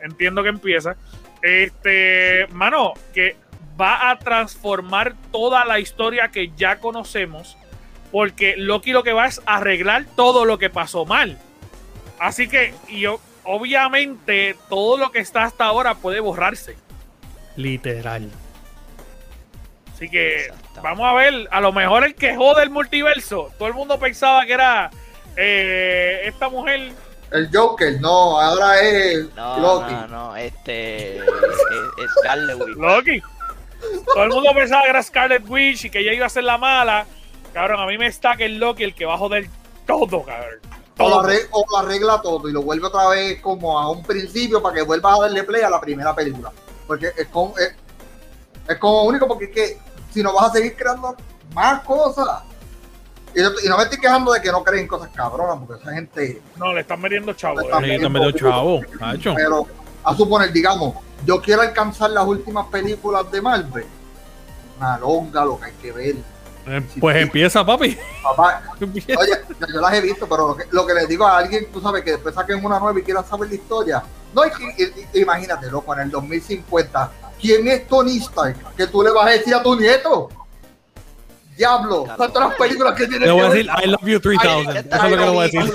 entiendo 0.00 0.42
que 0.42 0.48
empieza, 0.48 0.96
este, 1.42 2.46
mano, 2.52 2.94
que 3.14 3.36
va 3.80 4.10
a 4.10 4.18
transformar 4.18 5.14
toda 5.30 5.64
la 5.64 5.78
historia 5.78 6.28
que 6.28 6.50
ya 6.56 6.80
conocemos, 6.80 7.56
porque 8.10 8.54
Loki 8.56 8.92
lo 8.92 9.02
que 9.02 9.12
va 9.12 9.26
es 9.26 9.40
arreglar 9.46 10.04
todo 10.16 10.44
lo 10.44 10.58
que 10.58 10.70
pasó 10.70 11.04
mal. 11.04 11.38
Así 12.18 12.48
que, 12.48 12.74
y 12.88 13.04
obviamente, 13.44 14.56
todo 14.68 14.96
lo 14.96 15.10
que 15.10 15.20
está 15.20 15.44
hasta 15.44 15.64
ahora 15.64 15.94
puede 15.94 16.20
borrarse. 16.20 16.76
Literal. 17.56 18.30
Así 19.94 20.08
que 20.08 20.50
vamos 20.82 21.06
a 21.06 21.12
ver, 21.12 21.48
a 21.50 21.60
lo 21.60 21.72
mejor 21.72 22.04
el 22.04 22.14
que 22.14 22.34
jode 22.34 22.62
el 22.62 22.70
multiverso. 22.70 23.52
Todo 23.58 23.68
el 23.68 23.74
mundo 23.74 23.98
pensaba 23.98 24.46
que 24.46 24.54
era 24.54 24.90
eh, 25.36 26.22
esta 26.24 26.48
mujer. 26.48 26.92
El 27.30 27.48
Joker, 27.52 28.00
no, 28.00 28.40
ahora 28.40 28.80
es 28.80 29.18
Loki. 29.36 29.92
No, 29.92 30.08
no, 30.08 30.36
este 30.36 31.18
es, 31.18 31.24
Scarlet 32.18 32.56
Witch. 32.58 32.76
Loki. 32.76 33.22
Todo 34.06 34.24
el 34.24 34.30
mundo 34.30 34.50
pensaba 34.54 34.82
que 34.82 34.90
era 34.90 35.02
Scarlet 35.02 35.48
Witch 35.48 35.84
y 35.84 35.90
que 35.90 36.00
ella 36.00 36.12
iba 36.12 36.26
a 36.26 36.30
ser 36.30 36.44
la 36.44 36.58
mala. 36.58 37.06
Cabrón, 37.52 37.80
a 37.80 37.86
mí 37.86 37.98
me 37.98 38.06
está 38.06 38.36
que 38.36 38.46
el 38.46 38.58
Loki 38.58 38.84
el 38.84 38.94
que 38.94 39.04
va 39.04 39.14
a 39.14 39.18
joder 39.18 39.48
todo, 39.86 40.22
cabrón. 40.22 40.60
O, 40.98 41.08
lo 41.08 41.78
arregla 41.78 42.20
todo 42.20 42.48
y 42.48 42.52
lo 42.52 42.62
vuelve 42.62 42.86
otra 42.86 43.08
vez 43.08 43.40
como 43.40 43.78
a 43.78 43.90
un 43.90 44.02
principio 44.02 44.62
para 44.62 44.74
que 44.74 44.82
vuelva 44.82 45.14
a 45.14 45.20
darle 45.20 45.44
play 45.44 45.62
a 45.62 45.70
la 45.70 45.80
primera 45.80 46.14
película. 46.14 46.52
Porque 46.86 47.10
es 47.16 47.26
como, 47.28 47.56
es, 47.56 47.74
es 48.68 48.78
como 48.78 49.04
único 49.04 49.26
porque 49.26 49.46
es 49.46 49.50
que 49.50 49.78
si 50.12 50.22
no 50.22 50.34
vas 50.34 50.50
a 50.50 50.52
seguir 50.52 50.76
creando 50.76 51.16
más 51.54 51.82
cosas. 51.84 52.42
Y, 53.34 53.40
no 53.68 53.76
me 53.76 53.84
estoy 53.84 53.98
quejando 53.98 54.32
de 54.32 54.42
que 54.42 54.50
no 54.50 54.62
creen 54.62 54.86
cosas 54.86 55.08
cabronas, 55.14 55.56
porque 55.64 55.82
esa 55.82 55.94
gente. 55.94 56.42
No, 56.56 56.72
le 56.72 56.80
están 56.80 57.00
metiendo 57.00 57.32
chavo. 57.32 57.60
Le 57.60 57.66
están 57.66 57.82
metiendo 57.82 58.32
chavo, 58.32 58.80
Pero 59.36 59.66
a 60.02 60.14
suponer, 60.14 60.52
digamos, 60.52 60.94
yo 61.24 61.40
quiero 61.40 61.62
alcanzar 61.62 62.10
las 62.10 62.26
últimas 62.26 62.66
películas 62.66 63.30
de 63.30 63.40
Marvel. 63.40 63.86
Una 64.78 64.98
longa, 64.98 65.44
lo 65.44 65.58
que 65.58 65.66
hay 65.66 65.72
que 65.80 65.92
ver. 65.92 66.16
Eh, 66.70 66.82
pues 67.00 67.16
empieza, 67.16 67.64
papi. 67.64 67.98
Papá, 68.22 68.62
oye, 68.80 69.40
yo 69.72 69.80
las 69.80 69.92
he 69.94 70.00
visto, 70.00 70.28
pero 70.28 70.48
lo 70.48 70.56
que, 70.56 70.64
lo 70.70 70.86
que 70.86 70.94
le 70.94 71.06
digo 71.06 71.26
a 71.26 71.38
alguien, 71.38 71.66
tú 71.72 71.80
sabes, 71.80 72.02
que 72.04 72.12
después 72.12 72.34
saquen 72.34 72.64
una 72.64 72.78
nueva 72.78 72.98
y 72.98 73.02
quieran 73.02 73.26
saber 73.26 73.48
la 73.48 73.54
historia. 73.54 74.02
No, 74.32 74.42
imagínate, 75.14 75.70
loco, 75.70 75.92
en 75.94 76.00
el 76.02 76.10
2050 76.10 77.10
¿Quién 77.40 77.66
es 77.68 77.86
Tony 77.88 78.18
Stark? 78.18 78.56
Que 78.76 78.86
tú 78.86 79.02
le 79.02 79.10
vas 79.10 79.26
a 79.26 79.30
decir 79.30 79.54
a 79.54 79.62
tu 79.62 79.74
nieto. 79.74 80.28
Diablo, 81.56 82.06
todas 82.16 82.34
las 82.34 82.54
películas 82.54 82.94
que 82.94 83.06
tiene. 83.06 83.26
Le 83.26 83.32
voy 83.32 83.42
a 83.42 83.48
decir 83.50 83.66
I 83.82 83.86
love 83.86 84.06
you 84.06 84.20
3000. 84.20 84.76
Eso 84.76 84.78
es 84.78 85.10
lo 85.10 85.16
que 85.16 85.24
le 85.24 85.30
voy 85.30 85.38
a 85.38 85.42
decir. 85.42 85.72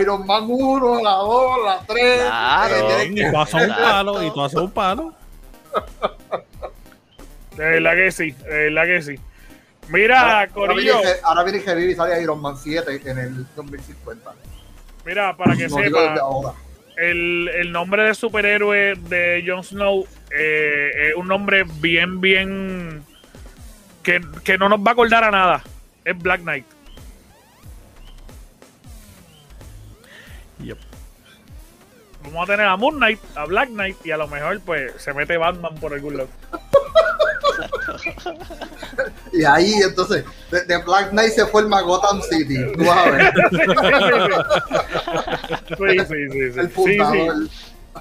Iron 0.00 0.26
Man 0.26 0.44
1, 0.48 1.02
la 1.02 1.10
2, 1.10 1.64
la 1.64 1.80
3. 1.86 2.22
Claro, 2.26 3.04
y 3.04 3.30
tú 3.30 3.38
haces 3.38 3.54
un 3.54 3.74
palo, 3.74 4.22
y 4.22 4.30
tú 4.30 4.42
haces 4.42 4.60
un 4.60 4.70
palo. 4.70 5.14
De 7.56 7.64
verdad 7.64 7.94
que 7.94 8.10
sí, 8.10 8.30
de 8.30 8.70
verdad 8.70 8.84
que 8.84 9.02
sí. 9.02 9.20
Mira, 9.88 10.20
ahora, 10.20 10.48
Corillo. 10.48 10.96
Ahora 11.22 11.44
viene 11.44 11.60
Heavy 11.60 11.92
y 11.92 11.94
sale 11.94 12.22
Iron 12.22 12.40
Man 12.40 12.56
7 12.56 13.00
en 13.04 13.18
el 13.18 13.46
2050. 13.54 14.32
Mira, 15.04 15.36
para 15.36 15.56
que 15.56 15.68
sepa, 15.68 16.54
el, 16.96 17.48
el, 17.48 17.72
nombre 17.72 18.04
de 18.04 18.14
superhéroe 18.14 18.94
de 18.94 19.44
Jon 19.46 19.64
Snow 19.64 20.06
eh, 20.30 21.08
es 21.08 21.16
un 21.16 21.28
nombre 21.28 21.64
bien, 21.80 22.20
bien. 22.20 23.04
Que, 24.02 24.20
que, 24.44 24.58
no 24.58 24.68
nos 24.68 24.80
va 24.80 24.90
a 24.90 24.92
acordar 24.92 25.24
a 25.24 25.30
nada. 25.30 25.62
Es 26.04 26.16
Black 26.18 26.42
Knight. 26.42 26.66
Vamos 32.24 32.48
a 32.48 32.52
tener 32.52 32.66
a 32.66 32.76
Moon 32.76 32.96
Knight, 32.96 33.20
a 33.36 33.44
Black 33.44 33.68
Knight 33.68 33.96
y 34.04 34.10
a 34.10 34.16
lo 34.16 34.26
mejor 34.28 34.60
pues 34.60 34.92
se 34.98 35.12
mete 35.12 35.36
Batman 35.36 35.74
por 35.76 35.92
algún 35.92 36.16
lado. 36.16 36.28
y 39.32 39.44
ahí 39.44 39.74
entonces, 39.82 40.24
de, 40.50 40.78
Black 40.78 41.10
Knight 41.10 41.32
se 41.32 41.46
fue 41.46 41.62
el 41.62 41.68
Gotham 41.68 42.22
City. 42.22 42.56
Tú 42.76 42.84
vas 42.84 43.06
a 43.06 43.10
ver. 43.10 43.32
sí, 45.78 45.98
sí, 45.98 46.30
sí. 46.30 46.52
sí. 46.52 46.60
El 46.60 46.70
sí, 46.70 46.98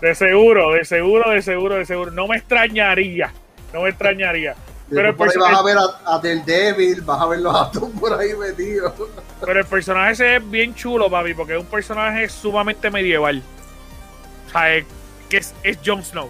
De 0.02 0.16
seguro, 0.16 0.72
de 0.72 0.86
seguro, 0.86 1.30
de 1.32 1.42
seguro, 1.42 1.76
de 1.76 1.86
seguro. 1.86 2.12
No 2.12 2.28
me 2.28 2.38
extrañaría. 2.38 3.34
No 3.74 3.82
me 3.82 3.90
extrañaría. 3.90 4.56
Pero 4.90 5.10
el 5.10 5.16
vas 5.16 5.36
a 5.36 5.64
ver 5.64 5.78
a, 6.06 6.20
Del 6.20 6.46
Devil, 6.46 7.02
vas 7.02 7.22
a 7.22 7.26
ver 7.26 7.40
los 7.40 7.56
atos 7.56 7.90
por 8.00 8.14
ahí 8.14 8.36
metidos. 8.36 8.94
Pero 9.40 9.60
el 9.60 9.66
personaje 9.66 10.12
ese 10.12 10.36
es 10.38 10.50
bien 10.50 10.76
chulo, 10.76 11.10
papi, 11.10 11.34
porque 11.34 11.54
es 11.54 11.60
un 11.60 11.66
personaje 11.66 12.30
sumamente 12.30 12.90
medieval. 12.90 13.42
Que 15.30 15.38
es, 15.38 15.54
es 15.64 15.80
Jon 15.84 16.04
Snow 16.04 16.30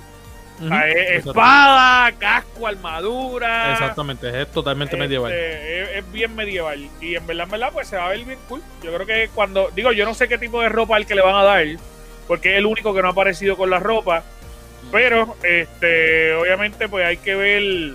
espada, 0.59 2.11
casco, 2.13 2.67
armadura. 2.67 3.73
Exactamente, 3.73 4.41
es 4.41 4.51
totalmente 4.51 4.95
este, 4.95 5.05
medieval. 5.05 5.31
Es, 5.31 6.11
bien 6.11 6.35
medieval. 6.35 6.89
Y 7.01 7.15
en 7.15 7.25
verdad, 7.25 7.45
en 7.45 7.51
verdad, 7.51 7.69
pues 7.73 7.87
se 7.87 7.97
va 7.97 8.05
a 8.05 8.09
ver 8.09 8.23
bien 8.23 8.39
cool. 8.47 8.61
Yo 8.81 8.93
creo 8.93 9.05
que 9.05 9.29
cuando. 9.33 9.69
Digo, 9.75 9.91
yo 9.91 10.05
no 10.05 10.13
sé 10.13 10.27
qué 10.27 10.37
tipo 10.37 10.61
de 10.61 10.69
ropa 10.69 10.97
el 10.97 11.05
que 11.05 11.15
le 11.15 11.21
van 11.21 11.35
a 11.35 11.43
dar. 11.43 11.65
Porque 12.27 12.53
es 12.53 12.57
el 12.59 12.65
único 12.65 12.93
que 12.93 13.01
no 13.01 13.09
ha 13.09 13.11
aparecido 13.11 13.57
con 13.57 13.69
la 13.69 13.79
ropa. 13.79 14.23
Pero, 14.91 15.35
este, 15.43 16.33
obviamente, 16.35 16.87
pues 16.87 17.05
hay 17.05 17.17
que 17.17 17.35
ver 17.35 17.93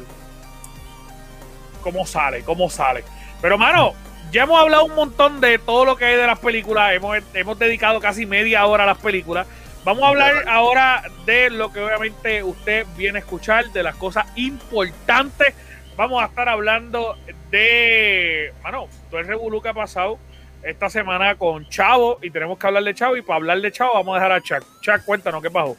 cómo 1.83 2.07
sale, 2.07 2.43
cómo 2.43 2.69
sale. 2.69 3.05
Pero, 3.41 3.57
mano, 3.57 3.95
ya 4.31 4.43
hemos 4.43 4.61
hablado 4.61 4.85
un 4.85 4.95
montón 4.95 5.41
de 5.41 5.59
todo 5.59 5.85
lo 5.85 5.97
que 5.97 6.07
hay 6.07 6.17
de 6.17 6.27
las 6.27 6.39
películas. 6.39 6.93
Hemos, 6.93 7.19
hemos 7.35 7.59
dedicado 7.59 8.01
casi 8.01 8.27
media 8.27 8.67
hora 8.67 8.85
a 8.85 8.87
las 8.87 8.99
películas. 8.99 9.47
Vamos 9.85 10.03
a 10.05 10.09
hablar 10.09 10.49
ahora 10.49 11.03
de 11.25 11.51
lo 11.51 11.73
que 11.73 11.81
obviamente 11.81 12.43
usted 12.43 12.87
viene 12.97 13.19
a 13.19 13.21
escuchar, 13.21 13.71
de 13.73 13.83
las 13.83 13.97
cosas 13.97 14.27
importantes. 14.37 15.55
Vamos 15.97 16.23
a 16.23 16.27
estar 16.27 16.49
hablando 16.49 17.17
de, 17.51 18.53
bueno, 18.63 18.87
todo 19.11 19.21
el 19.21 19.27
revolú 19.27 19.63
que 19.63 19.71
ha 19.71 19.75
pasado 19.75 20.19
esta 20.63 20.91
semana 20.91 21.37
con 21.37 21.69
Chavo 21.69 22.19
y 22.23 22.31
tenemos 22.31 22.59
que 22.59 22.67
hablar 22.67 22.85
de 22.85 22.95
Chavo 22.95 23.17
y 23.17 23.23
para 23.23 23.37
hablar 23.37 23.61
de 23.61 23.73
Chavo 23.73 23.95
vamos 23.95 24.17
a 24.17 24.17
dejar 24.17 24.33
a 24.33 24.41
Chuck. 24.43 24.65
Chuck, 24.81 25.05
cuéntanos 25.05 25.43
qué 25.43 25.51
pasó. 25.51 25.77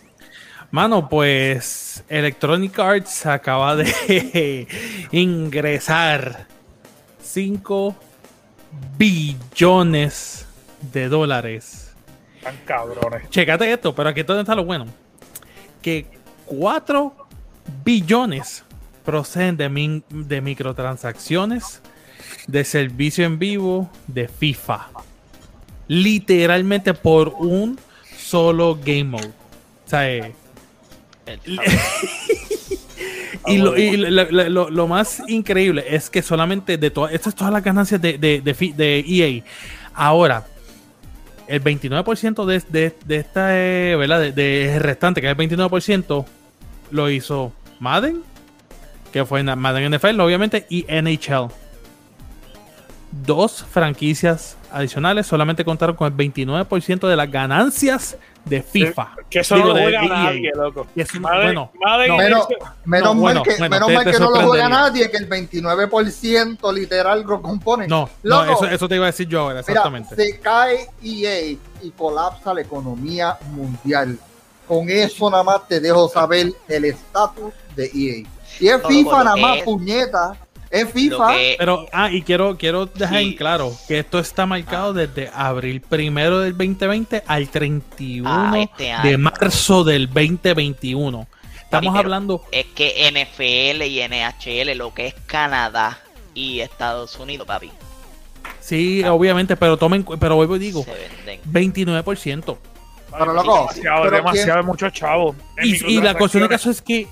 Mano, 0.72 1.10
pues 1.10 2.04
Electronic 2.10 2.78
Arts 2.80 3.26
acaba 3.26 3.76
de 3.76 4.68
ingresar 5.12 6.48
5 7.22 7.96
billones 8.98 10.48
de 10.94 11.10
dólares 11.10 11.89
Tan 12.50 12.58
cabrones. 12.66 13.30
Checate 13.30 13.72
esto, 13.72 13.94
pero 13.94 14.10
aquí 14.10 14.24
donde 14.24 14.42
está 14.42 14.56
lo 14.56 14.66
bueno. 14.66 14.88
Que 15.84 16.08
4 16.48 17.14
billones 17.86 18.64
proceden 19.06 19.56
de, 19.56 20.02
de 20.10 20.42
microtransacciones, 20.42 21.84
de 22.48 22.64
servicio 22.64 23.24
en 23.24 23.38
vivo, 23.38 23.88
de 24.08 24.28
FIFA. 24.28 24.88
Literalmente 25.88 26.96
por 26.96 27.36
un 27.38 27.80
solo 28.18 28.80
game 28.84 29.04
mode. 29.04 29.28
O 29.86 29.90
sea, 29.90 30.10
eh, 30.10 30.34
y, 33.46 33.58
lo, 33.60 33.78
y 33.78 33.96
lo, 33.96 34.72
lo, 34.72 34.88
más 34.88 35.22
increíble 35.28 35.86
es 35.88 36.10
que 36.10 36.24
solamente 36.24 36.80
de 36.80 36.90
todas, 36.90 37.14
estas 37.14 37.36
todas 37.36 37.54
las 37.54 37.64
ganancias 37.64 38.02
de, 38.02 38.18
de, 38.18 38.42
de, 38.42 38.74
de 38.76 39.06
EA. 39.08 39.44
Ahora, 39.94 40.48
el 41.50 41.64
29% 41.64 42.46
de, 42.46 42.64
de, 42.70 42.96
de 43.06 43.16
esta, 43.18 43.58
eh, 43.58 43.96
¿verdad? 43.98 44.20
De, 44.20 44.32
de, 44.32 44.80
restante, 44.80 45.20
que 45.20 45.30
es 45.30 45.38
el 45.38 45.50
29%, 45.50 46.26
lo 46.92 47.10
hizo 47.10 47.52
Madden, 47.80 48.22
que 49.12 49.26
fue 49.26 49.44
Madden 49.44 49.94
NFL, 49.94 50.20
obviamente, 50.20 50.66
y 50.70 50.86
NHL. 50.90 51.52
Dos 53.26 53.66
franquicias 53.70 54.58
adicionales 54.72 55.26
solamente 55.26 55.66
contaron 55.66 55.96
con 55.96 56.08
el 56.08 56.16
29% 56.16 57.08
de 57.08 57.16
las 57.16 57.32
ganancias 57.32 58.18
de 58.46 58.64
FIFA. 58.64 59.16
Que 59.30 59.40
eso 59.40 59.58
no 59.58 59.68
lo 59.68 59.74
juega 59.74 60.02
nadie, 60.04 60.52
loco. 60.56 60.88
bueno, 61.22 61.72
menos, 62.86 63.16
mal 63.16 63.44
que, 63.44 63.58
menos 63.70 63.92
mal 63.92 64.06
que 64.06 64.20
no 64.20 64.32
lo 64.32 64.48
juega 64.48 64.70
nadie, 64.70 65.10
que 65.12 65.18
el 65.18 65.30
29% 65.30 66.74
literal 66.74 67.24
lo 67.24 67.42
compone. 67.42 67.88
No, 67.88 68.10
no 68.24 68.44
eso, 68.44 68.66
eso, 68.66 68.90
te 68.90 68.96
iba 68.96 69.06
a 69.06 69.08
decir 69.08 69.28
yo 69.28 69.42
ahora, 69.42 69.60
exactamente. 69.60 70.16
se 70.16 70.40
cae 70.40 70.90
EA 71.04 71.58
y 71.82 71.92
colapsa 71.96 72.54
la 72.54 72.62
economía 72.62 73.38
mundial. 73.52 74.18
Con 74.68 74.90
eso 74.90 75.30
nada 75.32 75.44
más 75.44 75.68
te 75.68 75.80
dejo 75.80 76.08
saber 76.10 76.54
el 76.68 76.86
estatus 76.86 77.54
de 77.76 77.86
EA. 77.86 78.28
Y 78.60 78.68
es 78.68 78.82
FIFA 78.86 79.24
nada 79.24 79.36
más, 79.36 79.62
puñeta. 79.64 80.38
Es 80.70 80.92
FIFA. 80.92 81.28
Pero, 81.58 81.86
ah, 81.92 82.12
y 82.12 82.22
quiero, 82.22 82.58
quiero 82.58 82.86
dejar 82.86 83.22
en 83.22 83.34
claro 83.34 83.76
que 83.88 84.00
esto 84.00 84.20
está 84.20 84.46
marcado 84.46 84.92
ah. 84.92 84.94
desde 84.94 85.32
abril 85.34 85.82
primero 85.82 86.40
del 86.40 86.52
2020 86.52 87.24
al 87.26 87.50
31 87.50 88.30
ah, 88.30 88.54
este 88.60 89.08
de 89.08 89.18
marzo 89.18 89.84
del 89.84 90.08
2021. 90.08 91.28
Estamos 91.64 91.96
hablando. 91.96 92.44
Es 92.52 92.66
que 92.68 93.12
NFL 93.12 93.84
y 93.84 94.02
NHL, 94.08 94.78
lo 94.78 94.94
que 94.94 95.08
es 95.08 95.16
Canadá 95.26 96.00
y 96.34 96.62
Estados 96.62 97.18
Unidos, 97.20 97.48
papi. 97.48 97.72
Sí, 98.60 99.04
obviamente, 99.04 99.56
pero 99.56 99.78
tomen, 99.78 100.04
pero 100.20 100.36
vuelvo 100.36 100.56
y 100.56 100.60
digo, 100.60 100.86
29%. 101.52 102.58
Pero 103.12 103.34
loco, 103.34 103.70
demasiado, 103.74 104.12
demasiado, 104.12 104.64
muchos 104.64 104.94
chavos. 104.94 105.36
Y, 105.64 106.00
la 106.00 106.16
cuestión 106.16 106.44
de 106.44 106.50
caso 106.50 106.70
es 106.70 106.82
que 106.82 107.08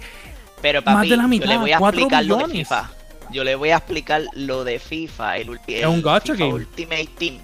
pero 0.61 0.83
papi, 0.83 0.95
más 0.95 1.09
de 1.09 1.17
la 1.17 1.27
mitad, 1.27 1.45
yo 1.45 1.51
le 1.51 1.57
voy 1.57 1.71
a 1.71 1.77
explicar 1.77 2.25
lo 2.25 2.37
de 2.37 2.47
FIFA. 2.47 2.96
Yo 3.31 3.43
le 3.43 3.55
voy 3.55 3.71
a 3.71 3.77
explicar 3.77 4.23
lo 4.33 4.63
de 4.63 4.79
FIFA, 4.79 5.37
el, 5.37 5.59
es 5.67 5.85
un 5.85 6.01
gacha 6.01 6.33
game. 6.33 6.53
Ultimate 6.53 7.09
Team. 7.17 7.39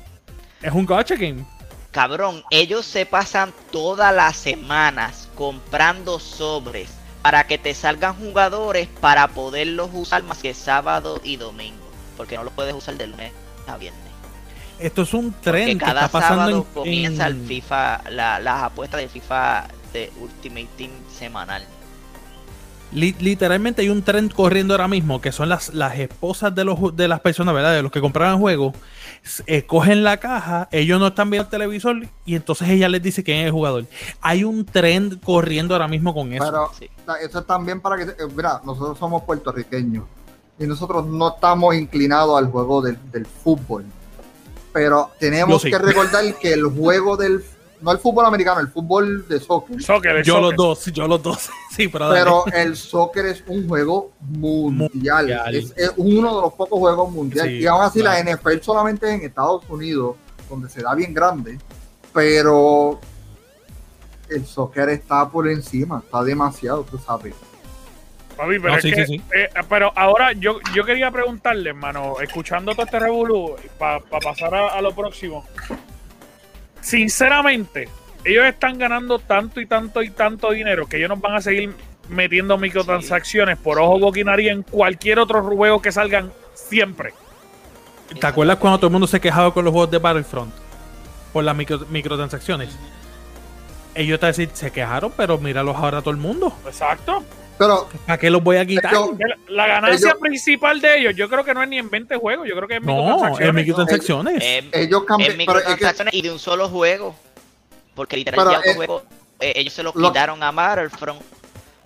Es 0.61 0.71
un 0.71 0.85
gacha 0.85 1.15
game. 1.15 1.45
Cabrón, 1.91 2.43
ellos 2.49 2.85
se 2.85 3.05
pasan 3.05 3.53
todas 3.71 4.15
las 4.15 4.35
semanas 4.35 5.29
comprando 5.35 6.19
sobres 6.19 6.89
para 7.21 7.45
que 7.45 7.57
te 7.57 7.73
salgan 7.73 8.15
jugadores 8.15 8.87
para 8.99 9.27
poderlos 9.27 9.89
usar 9.93 10.23
más 10.23 10.39
que 10.39 10.53
sábado 10.53 11.21
y 11.23 11.35
domingo. 11.35 11.83
Porque 12.17 12.35
no 12.35 12.43
los 12.43 12.53
puedes 12.53 12.73
usar 12.73 12.95
de 12.95 13.07
lunes 13.07 13.31
a 13.67 13.77
viernes. 13.77 14.01
Esto 14.79 15.03
es 15.03 15.13
un 15.13 15.33
tren 15.33 15.77
que 15.77 15.85
está 15.85 16.07
pasando 16.07 16.35
sábado 16.35 16.65
comienza 16.73 17.27
el 17.27 17.39
FIFA, 17.45 18.09
las 18.09 18.63
apuestas 18.63 19.01
de 19.01 19.07
FIFA 19.07 19.67
de 19.93 20.11
Ultimate 20.19 20.69
Team 20.77 20.91
semanal 21.09 21.63
literalmente 22.93 23.81
hay 23.81 23.89
un 23.89 24.03
tren 24.03 24.29
corriendo 24.29 24.73
ahora 24.73 24.87
mismo 24.87 25.21
que 25.21 25.31
son 25.31 25.49
las, 25.49 25.73
las 25.73 25.97
esposas 25.97 26.53
de, 26.53 26.63
los, 26.63 26.95
de 26.95 27.07
las 27.07 27.19
personas, 27.19 27.53
¿verdad? 27.53 27.73
De 27.73 27.81
los 27.81 27.91
que 27.91 28.01
compraron 28.01 28.35
el 28.35 28.39
juego. 28.39 28.73
Eh, 29.45 29.65
cogen 29.65 30.03
la 30.03 30.17
caja, 30.17 30.67
ellos 30.71 30.99
no 30.99 31.07
están 31.07 31.29
viendo 31.29 31.45
el 31.45 31.49
televisor 31.49 32.07
y 32.25 32.35
entonces 32.35 32.67
ella 32.69 32.89
les 32.89 33.01
dice 33.01 33.23
quién 33.23 33.39
es 33.39 33.45
el 33.45 33.51
jugador. 33.51 33.85
Hay 34.19 34.43
un 34.43 34.65
tren 34.65 35.19
corriendo 35.23 35.73
ahora 35.73 35.87
mismo 35.87 36.13
con 36.13 36.33
eso. 36.33 36.43
Pero 36.43 37.17
eso 37.21 37.39
es 37.39 37.47
también 37.47 37.79
para 37.79 37.97
que. 37.97 38.03
Eh, 38.03 38.27
mira, 38.35 38.61
nosotros 38.65 38.97
somos 38.99 39.23
puertorriqueños 39.23 40.03
y 40.59 40.67
nosotros 40.67 41.05
no 41.05 41.29
estamos 41.29 41.73
inclinados 41.75 42.37
al 42.37 42.51
juego 42.51 42.81
del, 42.81 43.25
fútbol. 43.25 43.85
Pero 44.73 45.11
tenemos 45.19 45.61
que 45.61 45.77
recordar 45.77 46.35
que 46.39 46.53
el 46.53 46.65
juego 46.65 47.15
del 47.15 47.43
no 47.83 47.91
el 47.91 47.97
fútbol 47.97 48.25
americano, 48.25 48.61
el 48.61 48.69
fútbol 48.69 49.27
de 49.27 49.39
soccer. 49.39 50.23
yo 50.23 50.39
los 50.39 50.55
dos, 50.55 50.85
yo 50.87 51.07
los 51.07 51.21
dos. 51.21 51.49
Sí, 51.73 51.87
pero, 51.87 52.09
pero 52.11 52.45
el 52.53 52.77
soccer 52.77 53.25
es 53.25 53.43
un 53.47 53.67
juego 53.67 54.11
mundial. 54.21 55.31
Es, 55.51 55.73
uno 55.97 56.35
de 56.35 56.41
los 56.43 56.53
pocos 56.53 56.79
juegos 56.79 57.11
mundiales. 57.11 57.61
y 57.61 57.65
aún 57.65 57.81
así 57.81 58.01
la 58.01 58.21
NFL 58.21 58.59
solamente 58.61 59.11
en 59.11 59.21
Estados 59.21 59.63
Unidos, 59.67 60.15
donde 60.49 60.69
se 60.69 60.83
da 60.83 60.93
bien 60.93 61.15
grande, 61.15 61.57
pero 62.13 62.99
el 64.29 64.45
soccer 64.45 64.89
está 64.89 65.27
por 65.27 65.49
encima, 65.49 66.01
está 66.05 66.23
demasiado, 66.23 66.83
tú 66.83 66.99
sabes. 66.99 67.33
pero, 68.37 68.77
eh, 68.77 69.49
pero 69.67 69.91
ahora 69.95 70.31
yo, 70.33 70.59
yo 70.75 70.85
quería 70.85 71.09
preguntarle, 71.11 71.69
hermano, 71.69 72.19
escuchando 72.21 72.73
todo 72.73 72.85
este 72.85 72.99
revolú, 72.99 73.55
para 73.79 73.99
pasar 73.99 74.53
a, 74.53 74.81
lo 74.81 74.93
próximo, 74.93 75.43
sinceramente, 76.83 77.89
ellos 78.23 78.45
están 78.45 78.77
ganando 78.77 79.17
tanto 79.17 79.59
y 79.59 79.65
tanto 79.65 80.03
y 80.03 80.09
tanto 80.11 80.51
dinero 80.51 80.85
que 80.85 80.97
ellos 80.97 81.09
nos 81.09 81.19
van 81.19 81.35
a 81.35 81.41
seguir 81.41 81.73
metiendo 82.09 82.57
microtransacciones 82.57 83.57
por 83.57 83.79
ojo 83.79 83.97
boquinaría 83.97 84.51
en 84.51 84.61
cualquier 84.61 85.19
otro 85.19 85.41
juego 85.43 85.81
que 85.81 85.91
salgan 85.91 86.31
siempre. 86.53 87.13
¿Te 88.19 88.27
acuerdas 88.27 88.57
cuando 88.57 88.77
todo 88.77 88.87
el 88.87 88.91
mundo 88.91 89.07
se 89.07 89.19
quejaba 89.19 89.53
con 89.53 89.65
los 89.65 89.71
juegos 89.71 89.89
de 89.89 89.97
Battlefront? 89.97 90.53
Por 91.31 91.43
las 91.43 91.55
microtransacciones. 91.55 92.77
Ellos 93.95 94.19
te 94.19 94.27
decir, 94.27 94.49
se 94.53 94.71
quejaron, 94.71 95.11
pero 95.15 95.37
míralos 95.37 95.75
ahora 95.75 96.01
todo 96.01 96.11
el 96.11 96.17
mundo. 96.17 96.55
Exacto. 96.65 97.23
Pero, 97.57 97.87
¿Para 98.05 98.17
qué 98.17 98.29
los 98.29 98.43
voy 98.43 98.57
a 98.57 98.65
quitar? 98.65 98.93
la 99.47 99.67
ganancia 99.67 100.15
principal 100.15 100.81
de 100.81 100.99
ellos, 100.99 101.15
yo 101.15 101.29
creo 101.29 101.43
que 101.43 101.53
no 101.53 101.61
es 101.61 101.69
ni 101.69 101.77
en 101.77 101.89
20 101.89 102.15
juegos, 102.17 102.47
yo 102.47 102.55
creo 102.55 102.67
que 102.67 102.77
es 102.77 102.81
no, 102.81 103.37
es 103.37 103.53
microtransacciones. 103.53 104.43
ellos 104.71 105.03
cambian. 105.03 105.37
microtransacciones 105.37 106.13
y 106.13 106.21
de 106.21 106.31
un 106.31 106.39
solo 106.39 106.69
juego. 106.69 107.15
Porque 107.95 108.17
literalmente 108.17 108.69
ya 108.69 108.75
juego, 108.75 109.03
eh, 109.39 109.53
ellos 109.55 109.73
se 109.73 109.83
lo, 109.83 109.93
quitaron 109.93 110.41
a 110.41 110.51
Battlefront. 110.51 111.21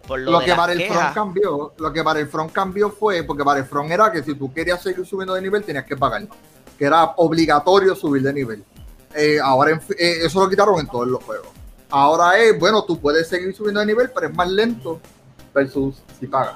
Por 0.07 0.19
lo, 0.19 0.31
lo 0.31 0.39
que 0.39 0.53
Battlefront 0.53 1.13
cambió, 1.13 1.73
lo 1.77 1.91
que 1.91 2.01
Battlefront 2.01 2.51
cambió 2.53 2.89
fue 2.89 3.23
porque 3.23 3.43
Battlefront 3.43 3.91
era 3.91 4.09
que 4.09 4.23
si 4.23 4.35
tú 4.35 4.53
querías 4.53 4.81
seguir 4.81 5.05
subiendo 5.05 5.33
de 5.33 5.41
nivel 5.41 5.63
tenías 5.65 5.83
que 5.83 5.97
pagar, 5.97 6.25
que 6.79 6.85
era 6.85 7.03
obligatorio 7.17 7.93
subir 7.93 8.21
de 8.21 8.31
nivel. 8.31 8.63
Eh, 9.13 9.37
ahora 9.43 9.71
eh, 9.71 10.19
eso 10.23 10.39
lo 10.39 10.49
quitaron 10.49 10.79
en 10.79 10.87
todos 10.87 11.07
los 11.07 11.21
juegos. 11.23 11.47
Ahora 11.89 12.37
es, 12.37 12.57
bueno, 12.57 12.83
tú 12.83 12.99
puedes 12.99 13.27
seguir 13.27 13.53
subiendo 13.53 13.81
de 13.81 13.85
nivel, 13.85 14.09
pero 14.13 14.27
es 14.27 14.33
más 14.33 14.49
lento 14.49 15.01
versus 15.57 15.95
si 16.19 16.27
pagas. 16.27 16.55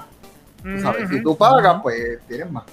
Si 1.10 1.22
tú 1.22 1.36
pagas, 1.36 1.82
pues 1.82 2.20
tienes 2.28 2.50
más. 2.50 2.64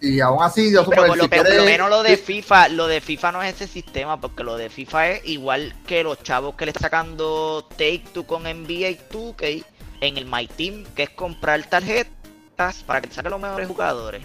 Y 0.00 0.20
aún 0.20 0.42
así, 0.42 0.72
yo 0.72 0.88
pero, 0.88 1.06
por 1.06 1.16
lo, 1.18 1.28
menos 1.64 1.90
lo 1.90 2.02
de 2.04 2.16
FIFA, 2.16 2.68
lo 2.68 2.86
de 2.86 3.00
FIFA 3.00 3.32
no 3.32 3.42
es 3.42 3.56
ese 3.56 3.66
sistema, 3.66 4.20
porque 4.20 4.44
lo 4.44 4.56
de 4.56 4.70
FIFA 4.70 5.08
es 5.08 5.26
igual 5.26 5.74
que 5.86 6.04
los 6.04 6.22
chavos 6.22 6.54
que 6.54 6.66
le 6.66 6.70
están 6.70 6.82
sacando 6.82 7.66
Take 7.70 8.04
Two 8.12 8.24
con 8.24 8.44
NBA 8.44 9.10
2K 9.10 9.64
en 10.00 10.16
el 10.16 10.24
My 10.24 10.46
Team, 10.46 10.84
que 10.94 11.02
es 11.04 11.10
comprar 11.10 11.64
tarjetas 11.64 12.84
para 12.86 13.00
que 13.00 13.08
te 13.08 13.14
saquen 13.16 13.32
los 13.32 13.40
mejores 13.40 13.66
jugadores. 13.66 14.22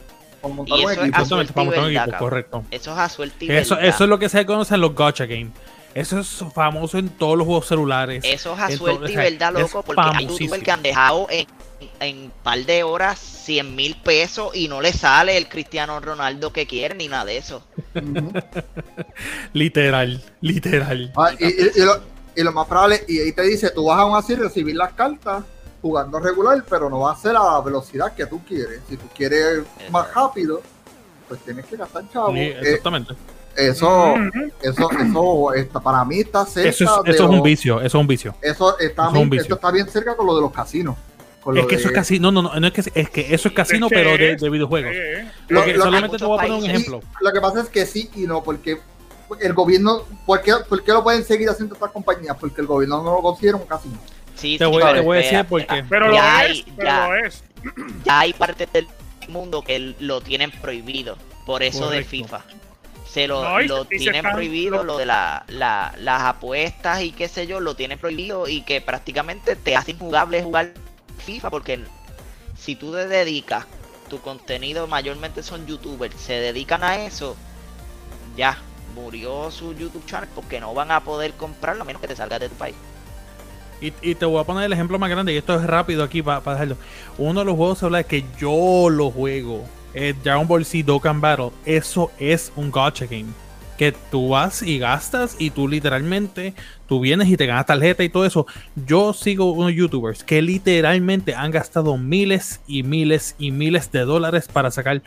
Y 0.67 0.83
eso 0.83 1.03
es 1.03 1.13
a 1.13 1.25
suerte 1.25 1.61
y 1.91 2.17
correcto. 2.19 2.63
Eso 2.69 2.91
es 2.91 2.97
a 2.99 3.09
suerte 3.09 3.45
y 3.45 3.51
eso, 3.51 3.79
eso 3.79 4.03
es 4.03 4.09
lo 4.09 4.19
que 4.19 4.29
se 4.29 4.45
conoce 4.45 4.75
en 4.75 4.81
los 4.81 4.93
gacha 4.93 5.25
games. 5.25 5.53
Eso 5.95 6.19
es 6.19 6.43
famoso 6.53 6.97
en 6.97 7.09
todos 7.09 7.37
los 7.37 7.45
juegos 7.45 7.67
celulares. 7.67 8.23
Eso 8.25 8.53
es 8.53 8.59
a 8.59 8.71
suerte 8.71 9.11
y 9.11 9.15
verdad, 9.15 9.53
loco, 9.53 9.83
porque 9.83 10.01
hay 10.01 10.27
youtubers 10.27 10.63
que 10.63 10.71
han 10.71 10.81
dejado 10.81 11.27
en, 11.29 11.47
en 11.99 12.31
par 12.43 12.59
de 12.65 12.83
horas 12.83 13.19
100 13.19 13.75
mil 13.75 13.95
pesos 13.95 14.55
y 14.55 14.67
no 14.67 14.81
le 14.81 14.93
sale 14.93 15.37
el 15.37 15.47
Cristiano 15.49 15.99
Ronaldo 15.99 16.51
que 16.53 16.65
quiere 16.65 16.95
ni 16.95 17.07
nada 17.07 17.25
de 17.25 17.37
eso. 17.37 17.65
literal, 19.53 20.23
literal. 20.41 21.11
Ah, 21.15 21.31
y, 21.39 22.41
lo, 22.41 22.51
más 22.51 22.67
probable, 22.67 23.03
y 23.07 23.19
ahí 23.19 23.31
te 23.31 23.43
dice, 23.43 23.69
tú 23.69 23.85
vas 23.85 23.99
aún 23.99 24.15
así 24.15 24.35
recibir 24.35 24.75
las 24.75 24.93
cartas 24.93 25.43
jugando 25.81 26.19
regular, 26.19 26.63
pero 26.67 26.89
no 26.89 27.01
va 27.01 27.11
a 27.11 27.15
ser 27.15 27.35
a 27.35 27.43
la 27.43 27.61
velocidad 27.61 28.15
que 28.15 28.25
tú 28.25 28.41
quieres. 28.47 28.81
Si 28.89 28.97
tú 28.97 29.05
quieres 29.13 29.63
más 29.91 30.13
rápido, 30.13 30.61
pues 31.27 31.41
tienes 31.41 31.65
que 31.65 31.75
gastar 31.75 32.09
chavo. 32.11 32.33
Eh, 32.35 32.57
exactamente. 32.59 33.13
Eso, 33.55 34.15
eso, 34.61 34.89
eso 34.91 35.53
está, 35.53 35.79
para 35.79 36.03
mí 36.05 36.19
está 36.21 36.45
cerca. 36.45 36.69
Eso 36.69 37.05
es, 37.05 37.19
un 37.19 37.43
vicio, 37.43 37.77
eso 37.77 37.85
es 37.85 37.93
un 37.93 38.07
vicio. 38.07 38.35
Eso 38.41 38.79
está, 38.79 39.09
bien, 39.09 39.33
está 39.33 39.71
bien 39.71 39.87
cerca 39.87 40.15
con 40.15 40.25
lo 40.25 40.35
de 40.35 40.41
los 40.41 40.51
casinos. 40.51 40.95
es 41.55 41.65
que 41.67 41.75
eso 41.75 41.89
es 41.89 41.93
casino, 41.93 42.31
no, 42.31 42.41
no, 42.41 42.59
no 42.59 42.67
es 42.67 42.73
que, 42.73 42.91
es 42.95 43.09
que 43.09 43.33
eso 43.33 43.47
es 43.49 43.53
casino, 43.53 43.89
pero 43.89 44.17
de, 44.17 44.49
videojuegos. 44.49 44.95
solamente 45.77 46.17
te 46.17 46.25
voy 46.25 46.39
a 46.39 46.41
poner 46.41 46.57
un 46.57 46.65
ejemplo. 46.65 47.01
lo 47.21 47.31
que 47.31 47.41
pasa 47.41 47.61
es 47.61 47.69
que 47.69 47.85
sí 47.85 48.09
y 48.15 48.21
no, 48.21 48.43
porque 48.43 48.79
el 49.39 49.53
gobierno, 49.53 50.03
¿por 50.25 50.41
qué, 50.41 50.53
¿por 50.67 50.83
qué 50.83 50.91
lo 50.91 51.03
pueden 51.03 51.23
seguir 51.23 51.49
haciendo 51.49 51.75
estas 51.75 51.91
compañías? 51.91 52.35
Porque 52.39 52.61
el 52.61 52.67
gobierno 52.67 53.03
no 53.03 53.15
lo 53.15 53.21
considera 53.21 53.57
un 53.57 53.65
casino. 53.65 53.97
Sí, 54.35 54.57
te, 54.57 54.65
voy, 54.65 54.81
te 54.81 54.99
voy 54.99 55.17
a 55.17 55.21
decir 55.21 55.45
por 55.45 55.65
qué. 55.65 55.83
Pero, 55.87 56.07
lo, 56.07 56.15
es, 56.15 56.65
pero 56.75 57.07
lo 57.07 57.15
es. 57.27 57.43
Ya 58.03 58.19
hay 58.21 58.33
parte 58.33 58.67
del 58.73 58.87
mundo 59.27 59.61
que 59.61 59.95
lo 59.99 60.21
tienen 60.21 60.49
prohibido, 60.49 61.17
por 61.45 61.61
eso 61.61 61.89
de 61.89 62.03
FIFA 62.03 62.43
se 63.05 63.27
lo, 63.27 63.45
tienen 63.85 64.23
prohibido, 64.23 64.83
lo 64.83 64.97
de 64.97 65.05
la, 65.05 65.45
las 65.47 66.21
apuestas 66.23 67.01
y 67.01 67.11
qué 67.11 67.27
sé 67.27 67.47
yo, 67.47 67.59
lo 67.59 67.75
tienen 67.75 67.99
prohibido 67.99 68.47
y 68.47 68.61
que 68.61 68.81
prácticamente 68.81 69.55
te 69.55 69.75
hace 69.75 69.91
injugable 69.91 70.41
jugar 70.41 70.73
FIFA 71.25 71.49
porque 71.49 71.79
si 72.57 72.75
tú 72.75 72.91
te 72.93 73.07
dedicas, 73.07 73.65
tu 74.09 74.19
contenido 74.19 74.87
mayormente 74.87 75.43
son 75.43 75.65
youtubers, 75.65 76.15
se 76.15 76.33
dedican 76.33 76.83
a 76.83 77.05
eso, 77.05 77.35
ya, 78.35 78.57
murió 78.95 79.51
su 79.51 79.73
YouTube 79.73 80.05
channel 80.05 80.29
porque 80.33 80.59
no 80.59 80.73
van 80.73 80.91
a 80.91 81.03
poder 81.03 81.33
comprarlo 81.33 81.83
a 81.83 81.85
menos 81.85 82.01
que 82.01 82.07
te 82.07 82.15
salgas 82.15 82.39
de 82.39 82.49
tu 82.49 82.55
país. 82.55 82.75
Y, 83.81 84.15
te 84.15 84.25
voy 84.25 84.39
a 84.39 84.45
poner 84.45 84.63
el 84.63 84.71
ejemplo 84.71 84.97
más 84.97 85.09
grande, 85.09 85.33
y 85.33 85.37
esto 85.37 85.55
es 85.55 85.65
rápido 85.65 86.05
aquí 86.05 86.21
para, 86.21 86.39
dejarlo. 86.39 86.77
Uno 87.17 87.41
de 87.41 87.45
los 87.45 87.57
juegos 87.57 87.79
se 87.79 87.85
habla 87.85 87.97
de 87.97 88.05
que 88.05 88.23
yo 88.39 88.89
lo 88.89 89.11
juego 89.11 89.65
eh, 89.93 90.13
Dragon 90.23 90.47
Ball 90.47 90.65
Z 90.65 90.85
Dokkan 90.85 91.21
Battle, 91.21 91.51
eso 91.65 92.11
es 92.19 92.51
un 92.55 92.71
gacha 92.71 93.05
game. 93.05 93.27
Que 93.77 93.91
tú 93.91 94.29
vas 94.29 94.61
y 94.61 94.77
gastas 94.77 95.35
y 95.39 95.49
tú 95.49 95.67
literalmente, 95.67 96.53
tú 96.87 96.99
vienes 96.99 97.27
y 97.27 97.37
te 97.37 97.47
ganas 97.47 97.65
tarjeta 97.65 98.03
y 98.03 98.09
todo 98.09 98.25
eso. 98.25 98.45
Yo 98.75 99.13
sigo 99.13 99.51
unos 99.51 99.73
youtubers 99.73 100.23
que 100.23 100.41
literalmente 100.41 101.33
han 101.35 101.51
gastado 101.51 101.97
miles 101.97 102.61
y 102.67 102.83
miles 102.83 103.35
y 103.39 103.51
miles 103.51 103.91
de 103.91 104.01
dólares 104.01 104.47
para 104.47 104.69
sacar 104.69 105.01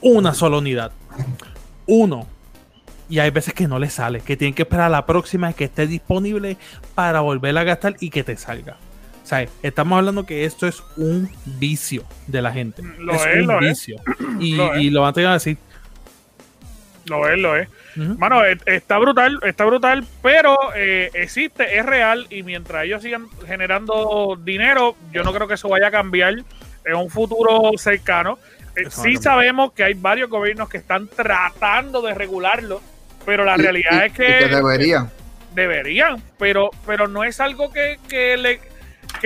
una 0.00 0.34
sola 0.34 0.58
unidad. 0.58 0.92
Uno. 1.86 2.26
Y 3.08 3.20
hay 3.20 3.30
veces 3.30 3.54
que 3.54 3.68
no 3.68 3.78
les 3.78 3.92
sale, 3.92 4.20
que 4.20 4.36
tienen 4.36 4.54
que 4.54 4.62
esperar 4.62 4.90
la 4.90 5.06
próxima 5.06 5.52
que 5.52 5.64
esté 5.64 5.86
disponible 5.86 6.56
para 6.94 7.20
volver 7.20 7.56
a 7.56 7.64
gastar 7.64 7.96
y 8.00 8.10
que 8.10 8.24
te 8.24 8.36
salga. 8.36 8.78
O 9.26 9.28
sea, 9.28 9.44
estamos 9.60 9.98
hablando 9.98 10.24
que 10.24 10.44
esto 10.44 10.68
es 10.68 10.84
un 10.96 11.28
vicio 11.58 12.04
de 12.28 12.40
la 12.40 12.52
gente. 12.52 12.80
Lo 12.96 13.12
es, 13.12 13.26
un 13.34 13.46
lo 13.48 13.58
vicio. 13.58 13.96
Y, 14.38 14.54
lo 14.54 14.78
y, 14.78 14.88
lo 14.90 15.00
van 15.00 15.18
a 15.18 15.32
decir. 15.32 15.58
Lo 17.06 17.28
es, 17.28 17.36
lo 17.36 17.56
es. 17.56 17.68
Mano, 17.96 18.44
e, 18.44 18.56
está 18.66 18.98
brutal, 18.98 19.40
está 19.42 19.64
brutal, 19.64 20.06
pero 20.22 20.56
eh, 20.76 21.10
existe, 21.14 21.76
es 21.76 21.84
real 21.84 22.28
y 22.30 22.44
mientras 22.44 22.84
ellos 22.84 23.02
sigan 23.02 23.26
generando 23.44 24.38
dinero, 24.40 24.94
yo 25.10 25.24
no 25.24 25.32
creo 25.32 25.48
que 25.48 25.54
eso 25.54 25.68
vaya 25.70 25.88
a 25.88 25.90
cambiar 25.90 26.34
en 26.84 26.94
un 26.94 27.10
futuro 27.10 27.72
cercano. 27.78 28.38
Eh, 28.76 28.84
sí 28.90 29.16
sabemos 29.16 29.72
que 29.72 29.82
hay 29.82 29.94
varios 29.94 30.30
gobiernos 30.30 30.68
que 30.68 30.76
están 30.76 31.08
tratando 31.08 32.00
de 32.00 32.14
regularlo, 32.14 32.80
pero 33.24 33.44
la 33.44 33.56
realidad 33.56 34.06
es 34.06 34.12
que, 34.12 34.46
deberían. 34.46 35.10
Deberían, 35.52 36.22
pero, 36.38 36.70
pero 36.86 37.08
no 37.08 37.24
es 37.24 37.40
algo 37.40 37.72
que, 37.72 37.98
que 38.08 38.36
le 38.36 38.75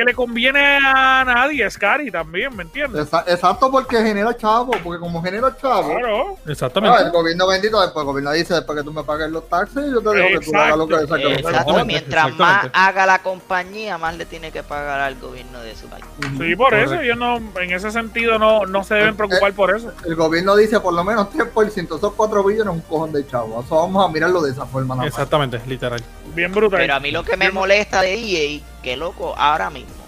que 0.01 0.05
le 0.05 0.15
conviene 0.15 0.79
a 0.83 1.25
nadie, 1.25 1.67
es 1.67 1.77
Cari 1.77 2.11
también, 2.11 2.57
¿me 2.57 2.63
entiendes? 2.63 3.09
Exacto, 3.27 3.71
porque 3.71 3.97
genera 3.99 4.35
chavo, 4.37 4.73
porque 4.83 4.99
como 4.99 5.23
genera 5.23 5.55
chavo. 5.57 5.91
Claro. 5.91 6.37
Exactamente. 6.47 6.97
Ah, 6.99 7.07
el 7.07 7.13
gobierno 7.13 7.47
bendito, 7.47 7.81
después 7.81 8.03
el 8.03 8.07
gobierno 8.07 8.33
dice, 8.33 8.55
después 8.55 8.79
que 8.79 8.85
tú 8.85 8.93
me 8.93 9.05
pagues 9.05 9.31
los 9.31 9.49
taxes, 9.49 9.91
yo 9.91 10.01
te 10.01 10.11
dejo 10.11 10.41
que 10.41 10.47
tú 10.47 10.57
hagas 10.57 10.79
lo 10.79 10.89
que 10.89 10.95
Exacto, 10.95 11.85
mientras 11.85 12.35
más 12.37 12.67
haga 12.73 13.07
la 13.07 13.19
compañía, 13.21 13.99
más 13.99 14.17
le 14.17 14.25
tiene 14.25 14.51
que 14.51 14.63
pagar 14.63 15.01
al 15.01 15.17
gobierno 15.17 15.61
de 15.61 15.77
su 15.77 15.87
país. 15.89 16.05
Sí, 16.39 16.57
por 16.57 16.75
eso, 16.75 16.95
ellos 16.95 17.19
no, 17.19 17.37
en 17.37 17.73
ese 17.73 17.91
sentido 17.91 18.39
no, 18.39 18.65
no 18.67 18.83
se 18.85 18.95
deben 18.95 19.17
preocupar 19.17 19.53
por 19.53 19.75
eso. 19.75 19.93
El 20.07 20.15
gobierno 20.15 20.57
dice 20.57 20.81
por 20.81 20.95
lo 20.95 21.05
menos 21.05 21.29
3%, 21.31 21.97
esos 21.97 22.13
4 22.15 22.45
billones 22.45 22.73
un 22.73 22.81
cojón 22.81 23.13
de 23.13 23.27
chavo. 23.27 23.63
Eso 23.63 23.77
vamos 23.77 24.07
a 24.07 24.09
mirarlo 24.11 24.41
de 24.41 24.53
esa 24.53 24.65
forma. 24.65 25.07
Exactamente, 25.07 25.61
literal. 25.67 26.03
Bien 26.35 26.53
brutal. 26.53 26.81
Pero 26.81 26.95
a 26.95 27.01
mí 27.01 27.11
lo 27.11 27.23
que 27.23 27.37
me 27.37 27.51
molesta 27.51 28.03
de 28.03 28.15
EA, 28.15 28.61
que 28.83 28.97
loco, 28.97 29.35
ahora 29.37 29.71
mismo 29.71 30.01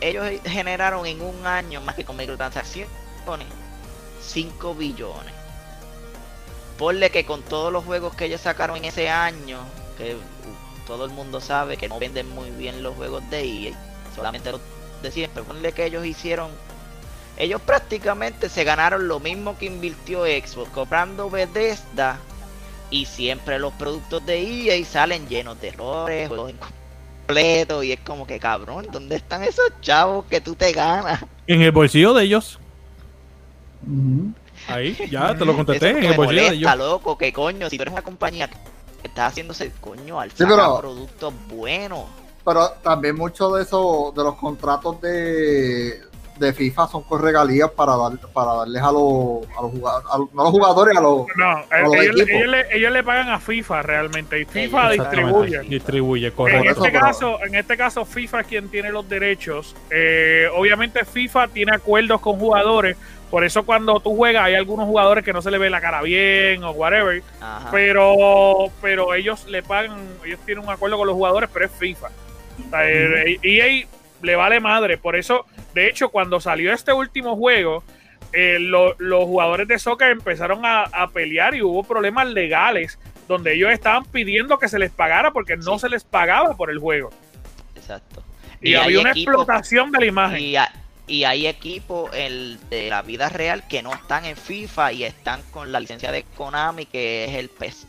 ellos, 0.00 0.26
generaron 0.44 1.06
en 1.06 1.20
un 1.20 1.46
año 1.46 1.80
más 1.80 1.94
que 1.94 2.04
con 2.04 2.16
microtransacciones 2.16 2.88
5 4.22 4.74
billones. 4.74 5.34
Ponle 6.78 7.10
que 7.10 7.24
con 7.24 7.42
todos 7.42 7.72
los 7.72 7.84
juegos 7.84 8.14
que 8.14 8.26
ellos 8.26 8.40
sacaron 8.40 8.76
en 8.76 8.84
ese 8.84 9.08
año, 9.08 9.58
que 9.96 10.14
uh, 10.14 10.86
todo 10.86 11.04
el 11.04 11.10
mundo 11.10 11.40
sabe 11.40 11.76
que 11.76 11.88
no 11.88 11.98
venden 11.98 12.28
muy 12.30 12.50
bien 12.50 12.82
los 12.82 12.94
juegos 12.94 13.28
de 13.30 13.42
EA, 13.42 13.72
solamente 14.14 14.52
los 14.52 14.60
de 15.02 15.10
siempre, 15.10 15.42
ponle 15.42 15.72
que 15.72 15.86
ellos 15.86 16.04
hicieron 16.04 16.50
ellos 17.36 17.60
prácticamente 17.60 18.48
se 18.48 18.64
ganaron 18.64 19.06
lo 19.06 19.20
mismo 19.20 19.56
que 19.56 19.66
invirtió 19.66 20.24
Xbox 20.24 20.70
comprando 20.70 21.30
Bethesda 21.30 22.18
y 22.90 23.04
siempre 23.06 23.60
los 23.60 23.72
productos 23.74 24.26
de 24.26 24.40
EA 24.40 24.84
salen 24.84 25.28
llenos 25.28 25.60
de 25.60 25.68
errores, 25.68 26.28
y 27.82 27.92
es 27.92 28.00
como 28.00 28.26
que 28.26 28.38
cabrón, 28.38 28.86
¿dónde 28.90 29.16
están 29.16 29.42
esos 29.44 29.70
chavos 29.82 30.24
que 30.26 30.40
tú 30.40 30.54
te 30.54 30.72
ganas? 30.72 31.24
En 31.46 31.60
el 31.60 31.72
bolsillo 31.72 32.14
de 32.14 32.24
ellos. 32.24 32.58
Ahí, 34.66 34.96
ya 35.10 35.36
te 35.36 35.44
lo 35.44 35.54
contesté, 35.54 35.90
en 35.90 36.04
el 36.04 36.16
bolsillo 36.16 36.42
de 36.42 36.56
ellos. 36.56 36.76
loco, 36.76 37.18
que 37.18 37.32
coño, 37.32 37.68
si 37.68 37.76
tú 37.76 37.82
eres 37.82 37.92
una 37.92 38.02
compañía 38.02 38.48
que 38.48 38.56
está 39.08 39.26
haciéndose 39.26 39.70
coño 39.80 40.18
al 40.18 40.30
sacar 40.30 40.80
productos 40.80 41.34
buenos. 41.48 42.04
Pero 42.44 42.70
también 42.82 43.14
muchos 43.14 43.54
de 43.56 43.62
esos, 43.62 44.14
de 44.14 44.22
los 44.22 44.34
contratos 44.36 45.00
de, 45.02 46.00
de 46.38 46.52
FIFA 46.52 46.88
son 46.88 47.02
con 47.02 47.22
regalías 47.22 47.70
para 47.70 47.96
dar, 47.96 48.12
para 48.32 48.54
darles 48.54 48.82
a 48.82 48.92
los, 48.92 49.46
a 49.56 49.62
los 49.62 49.72
jugadores, 49.72 50.30
no 50.32 50.40
a 50.40 50.44
los 50.44 50.52
jugadores, 50.52 50.96
a 50.96 51.00
los, 51.00 51.26
no, 51.36 51.64
ellos, 52.72 52.92
le, 52.92 53.02
pagan 53.02 53.30
a 53.30 53.40
FIFA 53.40 53.82
realmente 53.82 54.40
y 54.40 54.44
FIFA 54.44 54.90
distribuye. 54.90 55.60
Distribuye, 55.60 56.32
correcto. 56.32 56.64
En 56.64 56.70
este, 56.70 56.92
caso, 56.92 57.38
en 57.44 57.54
este 57.54 57.76
caso, 57.76 58.04
FIFA 58.04 58.40
es 58.40 58.46
quien 58.46 58.68
tiene 58.68 58.90
los 58.90 59.08
derechos. 59.08 59.74
Eh, 59.90 60.48
obviamente 60.54 61.04
FIFA 61.04 61.48
tiene 61.48 61.72
acuerdos 61.74 62.20
con 62.20 62.38
jugadores. 62.38 62.96
Por 63.30 63.44
eso 63.44 63.64
cuando 63.64 64.00
tú 64.00 64.16
juegas 64.16 64.44
hay 64.44 64.54
algunos 64.54 64.86
jugadores 64.86 65.22
que 65.22 65.34
no 65.34 65.42
se 65.42 65.50
le 65.50 65.58
ve 65.58 65.68
la 65.68 65.80
cara 65.80 66.00
bien 66.02 66.64
o 66.64 66.70
whatever. 66.70 67.22
Pero 67.70 68.70
pero 68.80 69.14
ellos 69.14 69.46
le 69.46 69.62
pagan, 69.62 69.98
ellos 70.24 70.40
tienen 70.46 70.64
un 70.64 70.70
acuerdo 70.70 70.96
con 70.96 71.06
los 71.06 71.14
jugadores, 71.14 71.50
pero 71.52 71.66
es 71.66 71.72
FIFA. 71.72 72.08
y 73.42 73.60
ahí 73.60 73.86
le 74.22 74.36
vale 74.36 74.60
madre. 74.60 74.98
Por 74.98 75.16
eso, 75.16 75.44
de 75.78 75.88
hecho, 75.88 76.08
cuando 76.08 76.40
salió 76.40 76.72
este 76.72 76.92
último 76.92 77.36
juego, 77.36 77.84
eh, 78.32 78.58
los 78.58 79.24
jugadores 79.24 79.68
de 79.68 79.78
soccer 79.78 80.10
empezaron 80.10 80.62
a, 80.64 81.08
pelear 81.12 81.54
y 81.54 81.62
hubo 81.62 81.84
problemas 81.84 82.26
legales 82.26 82.98
donde 83.28 83.54
ellos 83.54 83.70
estaban 83.70 84.04
pidiendo 84.04 84.58
que 84.58 84.68
se 84.68 84.80
les 84.80 84.90
pagara 84.90 85.30
porque 85.30 85.56
no 85.56 85.78
se 85.78 85.88
les 85.88 86.02
pagaba 86.02 86.56
por 86.56 86.70
el 86.70 86.78
juego. 86.78 87.10
Exacto. 87.76 88.24
Y, 88.60 88.74
había 88.74 89.00
una 89.00 89.12
explotación 89.12 89.92
de 89.92 90.00
la 90.00 90.06
imagen. 90.06 90.40
Y, 90.40 90.56
y 91.06 91.22
hay 91.22 91.46
equipos 91.46 92.10
de 92.10 92.88
la 92.90 93.02
vida 93.02 93.28
real 93.28 93.62
que 93.68 93.80
no 93.80 93.94
están 93.94 94.24
en 94.24 94.36
FIFA 94.36 94.92
y 94.94 95.04
están 95.04 95.42
con 95.52 95.70
la 95.70 95.78
licencia 95.78 96.10
de 96.10 96.24
Konami, 96.24 96.86
que 96.86 97.26
es 97.26 97.34
el 97.36 97.50
PES. 97.50 97.86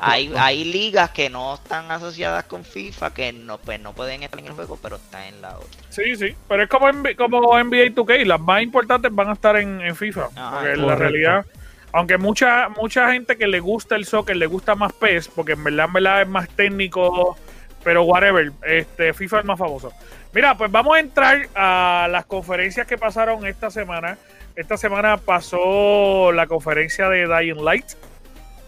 Hay, 0.00 0.64
ligas 0.64 1.10
que 1.10 1.30
no 1.30 1.54
están 1.54 1.90
asociadas 1.90 2.44
con 2.44 2.64
FIFA 2.64 3.14
que 3.14 3.32
no, 3.32 3.58
pues, 3.58 3.80
no 3.80 3.92
pueden 3.92 4.22
estar 4.22 4.38
en 4.38 4.46
el 4.46 4.52
juego, 4.52 4.78
pero 4.82 4.96
están 4.96 5.22
en 5.24 5.40
la 5.40 5.56
otra. 5.56 5.80
Sí, 5.88 6.16
sí, 6.16 6.34
pero 6.48 6.64
es 6.64 6.68
como, 6.68 6.86
como 7.16 7.58
NBA 7.58 7.94
2K, 7.94 8.24
las 8.24 8.40
más 8.40 8.62
importantes 8.62 9.14
van 9.14 9.28
a 9.28 9.32
estar 9.32 9.56
en, 9.56 9.94
FIFA. 9.96 10.28
porque 10.28 10.72
en 10.72 10.86
la 10.86 10.94
realidad, 10.96 11.46
aunque 11.92 12.18
mucha 12.18 12.68
mucha 12.68 13.12
gente 13.12 13.36
que 13.36 13.46
le 13.46 13.60
gusta 13.60 13.96
el 13.96 14.04
soccer, 14.04 14.36
le 14.36 14.46
gusta 14.46 14.74
más 14.74 14.92
PES, 14.92 15.28
porque 15.28 15.52
en 15.52 15.64
verdad, 15.64 15.86
en 15.86 15.92
verdad 15.94 16.22
es 16.22 16.28
más 16.28 16.48
técnico, 16.50 17.36
pero 17.82 18.04
whatever, 18.04 18.52
este 18.66 19.14
FIFA 19.14 19.40
es 19.40 19.44
más 19.46 19.58
famoso. 19.58 19.92
Mira, 20.34 20.56
pues 20.56 20.70
vamos 20.70 20.96
a 20.96 21.00
entrar 21.00 21.48
a 21.54 22.06
las 22.10 22.26
conferencias 22.26 22.86
que 22.86 22.98
pasaron 22.98 23.46
esta 23.46 23.70
semana. 23.70 24.18
Esta 24.54 24.76
semana 24.76 25.16
pasó 25.16 26.32
la 26.32 26.46
conferencia 26.46 27.08
de 27.08 27.26
Dying 27.26 27.64
Light 27.64 27.86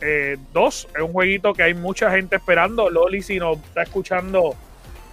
2. 0.01 0.05
Eh, 0.05 0.39
es 0.97 1.03
un 1.03 1.13
jueguito 1.13 1.53
que 1.53 1.63
hay 1.63 1.75
mucha 1.75 2.11
gente 2.11 2.37
esperando. 2.37 2.91
Loli, 2.91 3.23
si 3.23 3.39
nos 3.39 3.59
está 3.59 3.83
escuchando, 3.83 4.55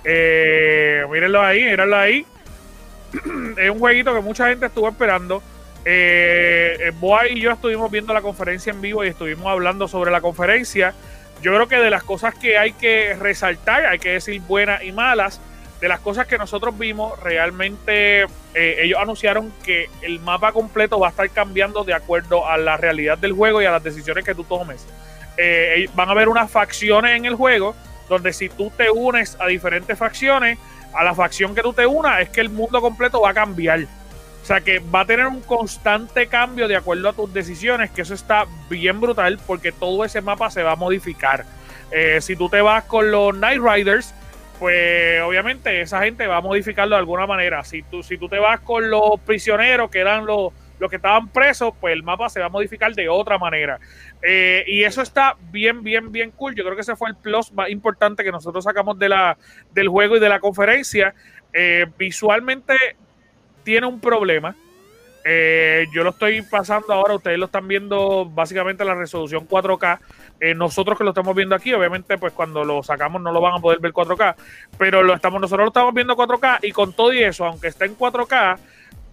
eh, 0.03 1.03
mírenlo 1.11 1.41
ahí, 1.41 1.63
mírenlo 1.63 1.97
ahí. 1.97 2.25
es 3.57 3.69
un 3.69 3.79
jueguito 3.79 4.13
que 4.13 4.21
mucha 4.21 4.47
gente 4.49 4.67
estuvo 4.67 4.87
esperando. 4.87 5.41
Eh, 5.85 6.91
Boy 6.99 7.29
y 7.37 7.41
yo 7.41 7.51
estuvimos 7.51 7.89
viendo 7.89 8.13
la 8.13 8.21
conferencia 8.21 8.71
en 8.71 8.81
vivo 8.81 9.05
y 9.05 9.09
estuvimos 9.09 9.47
hablando 9.47 9.87
sobre 9.87 10.11
la 10.11 10.21
conferencia. 10.21 10.93
Yo 11.41 11.53
creo 11.53 11.67
que 11.67 11.77
de 11.77 11.89
las 11.89 12.03
cosas 12.03 12.33
que 12.35 12.57
hay 12.57 12.73
que 12.73 13.13
resaltar, 13.13 13.85
hay 13.85 13.99
que 13.99 14.09
decir 14.09 14.41
buenas 14.41 14.83
y 14.83 14.91
malas, 14.91 15.39
de 15.79 15.87
las 15.87 15.99
cosas 15.99 16.27
que 16.27 16.37
nosotros 16.37 16.77
vimos, 16.77 17.19
realmente 17.21 18.23
eh, 18.53 18.77
ellos 18.81 18.99
anunciaron 18.99 19.53
que 19.63 19.89
el 20.01 20.19
mapa 20.19 20.51
completo 20.51 20.99
va 20.99 21.07
a 21.07 21.09
estar 21.11 21.29
cambiando 21.29 21.83
de 21.83 21.93
acuerdo 21.93 22.47
a 22.47 22.57
la 22.57 22.77
realidad 22.77 23.17
del 23.17 23.33
juego 23.33 23.61
y 23.61 23.65
a 23.65 23.71
las 23.71 23.83
decisiones 23.83 24.25
que 24.25 24.33
tú 24.33 24.43
tomes. 24.43 24.85
Eh, 25.37 25.87
van 25.93 26.09
a 26.09 26.13
haber 26.13 26.29
unas 26.29 26.49
facciones 26.49 27.15
en 27.15 27.25
el 27.25 27.35
juego 27.35 27.75
donde 28.09 28.33
si 28.33 28.49
tú 28.49 28.71
te 28.75 28.89
unes 28.89 29.37
a 29.39 29.47
diferentes 29.47 29.97
facciones, 29.97 30.57
a 30.93 31.03
la 31.03 31.13
facción 31.13 31.53
que 31.53 31.61
tú 31.61 31.73
te 31.73 31.85
unas 31.85 32.21
es 32.21 32.29
que 32.29 32.41
el 32.41 32.49
mundo 32.49 32.81
completo 32.81 33.21
va 33.21 33.31
a 33.31 33.33
cambiar. 33.33 33.81
O 34.41 34.45
sea 34.47 34.61
que 34.61 34.79
va 34.79 35.01
a 35.01 35.05
tener 35.05 35.27
un 35.27 35.41
constante 35.41 36.27
cambio 36.27 36.67
de 36.67 36.77
acuerdo 36.77 37.09
a 37.09 37.13
tus 37.13 37.31
decisiones, 37.33 37.91
que 37.91 38.01
eso 38.01 38.13
está 38.13 38.45
bien 38.69 39.01
brutal 39.01 39.39
porque 39.45 39.71
todo 39.71 40.05
ese 40.05 40.21
mapa 40.21 40.49
se 40.49 40.63
va 40.63 40.71
a 40.71 40.75
modificar. 40.75 41.45
Eh, 41.91 42.19
si 42.21 42.35
tú 42.35 42.49
te 42.49 42.61
vas 42.61 42.85
con 42.85 43.11
los 43.11 43.35
Night 43.37 43.61
Riders, 43.61 44.13
pues 44.59 45.21
obviamente 45.21 45.81
esa 45.81 46.01
gente 46.03 46.27
va 46.27 46.37
a 46.37 46.41
modificarlo 46.41 46.95
de 46.95 46.99
alguna 46.99 47.27
manera. 47.27 47.63
Si 47.63 47.83
tú, 47.83 48.03
si 48.03 48.17
tú 48.17 48.27
te 48.27 48.39
vas 48.39 48.59
con 48.61 48.89
los 48.89 49.19
prisioneros, 49.25 49.89
que 49.89 49.99
eran 49.99 50.25
los, 50.25 50.51
los 50.79 50.89
que 50.89 50.97
estaban 50.97 51.27
presos, 51.29 51.73
pues 51.79 51.93
el 51.93 52.03
mapa 52.03 52.29
se 52.29 52.39
va 52.39 52.47
a 52.47 52.49
modificar 52.49 52.93
de 52.93 53.09
otra 53.09 53.37
manera. 53.37 53.79
Eh, 54.21 54.63
y 54.67 54.83
eso 54.83 55.01
está 55.01 55.35
bien, 55.51 55.83
bien, 55.83 56.11
bien 56.11 56.31
cool. 56.31 56.55
Yo 56.55 56.63
creo 56.63 56.75
que 56.75 56.81
ese 56.81 56.95
fue 56.95 57.09
el 57.09 57.15
plus 57.15 57.51
más 57.53 57.69
importante 57.69 58.23
que 58.23 58.31
nosotros 58.31 58.63
sacamos 58.63 58.97
de 58.97 59.09
la, 59.09 59.37
del 59.73 59.89
juego 59.89 60.17
y 60.17 60.19
de 60.19 60.29
la 60.29 60.39
conferencia. 60.39 61.13
Eh, 61.53 61.85
visualmente 61.97 62.75
tiene 63.63 63.87
un 63.87 63.99
problema. 63.99 64.55
Eh, 65.29 65.87
yo 65.93 66.03
lo 66.03 66.11
estoy 66.11 66.41
pasando 66.41 66.93
ahora, 66.93 67.15
ustedes 67.15 67.37
lo 67.37 67.47
están 67.47 67.67
viendo 67.67 68.25
básicamente 68.25 68.85
la 68.85 68.95
resolución 68.95 69.47
4K. 69.47 69.99
Eh, 70.39 70.53
nosotros 70.53 70.97
que 70.97 71.03
lo 71.03 71.11
estamos 71.11 71.35
viendo 71.35 71.55
aquí, 71.55 71.73
obviamente, 71.73 72.17
pues 72.17 72.33
cuando 72.33 72.63
lo 72.63 72.83
sacamos 72.83 73.21
no 73.21 73.31
lo 73.31 73.41
van 73.41 73.55
a 73.55 73.59
poder 73.59 73.79
ver 73.79 73.91
4K, 73.91 74.35
pero 74.77 75.01
lo 75.01 75.13
estamos, 75.13 75.41
nosotros 75.41 75.65
lo 75.65 75.69
estamos 75.69 75.93
viendo 75.93 76.15
4K 76.15 76.59
y 76.61 76.71
con 76.71 76.93
todo 76.93 77.11
y 77.11 77.23
eso, 77.23 77.45
aunque 77.45 77.67
está 77.67 77.85
en 77.85 77.97
4K, 77.97 78.57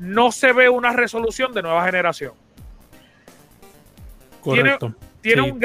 no 0.00 0.32
se 0.32 0.52
ve 0.52 0.68
una 0.68 0.92
resolución 0.92 1.52
de 1.54 1.62
nueva 1.62 1.84
generación. 1.84 2.32
Correcto. 4.42 4.94
Tiene, 5.22 5.40
un 5.40 5.60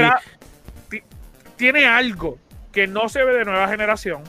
tiene 1.58 1.86
algo 1.86 2.38
que 2.72 2.88
no 2.88 3.10
se 3.10 3.24
ve 3.26 3.34
de 3.34 3.44
nueva 3.44 3.68
generación. 3.68 4.24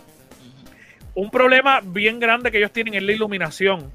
Un 1.15 1.31
problema 1.31 1.81
bien 1.81 2.19
grande 2.19 2.51
que 2.51 2.59
ellos 2.59 2.73
tienen 2.73 2.95
es 2.95 3.03
la 3.05 3.13
iluminación 3.13 3.93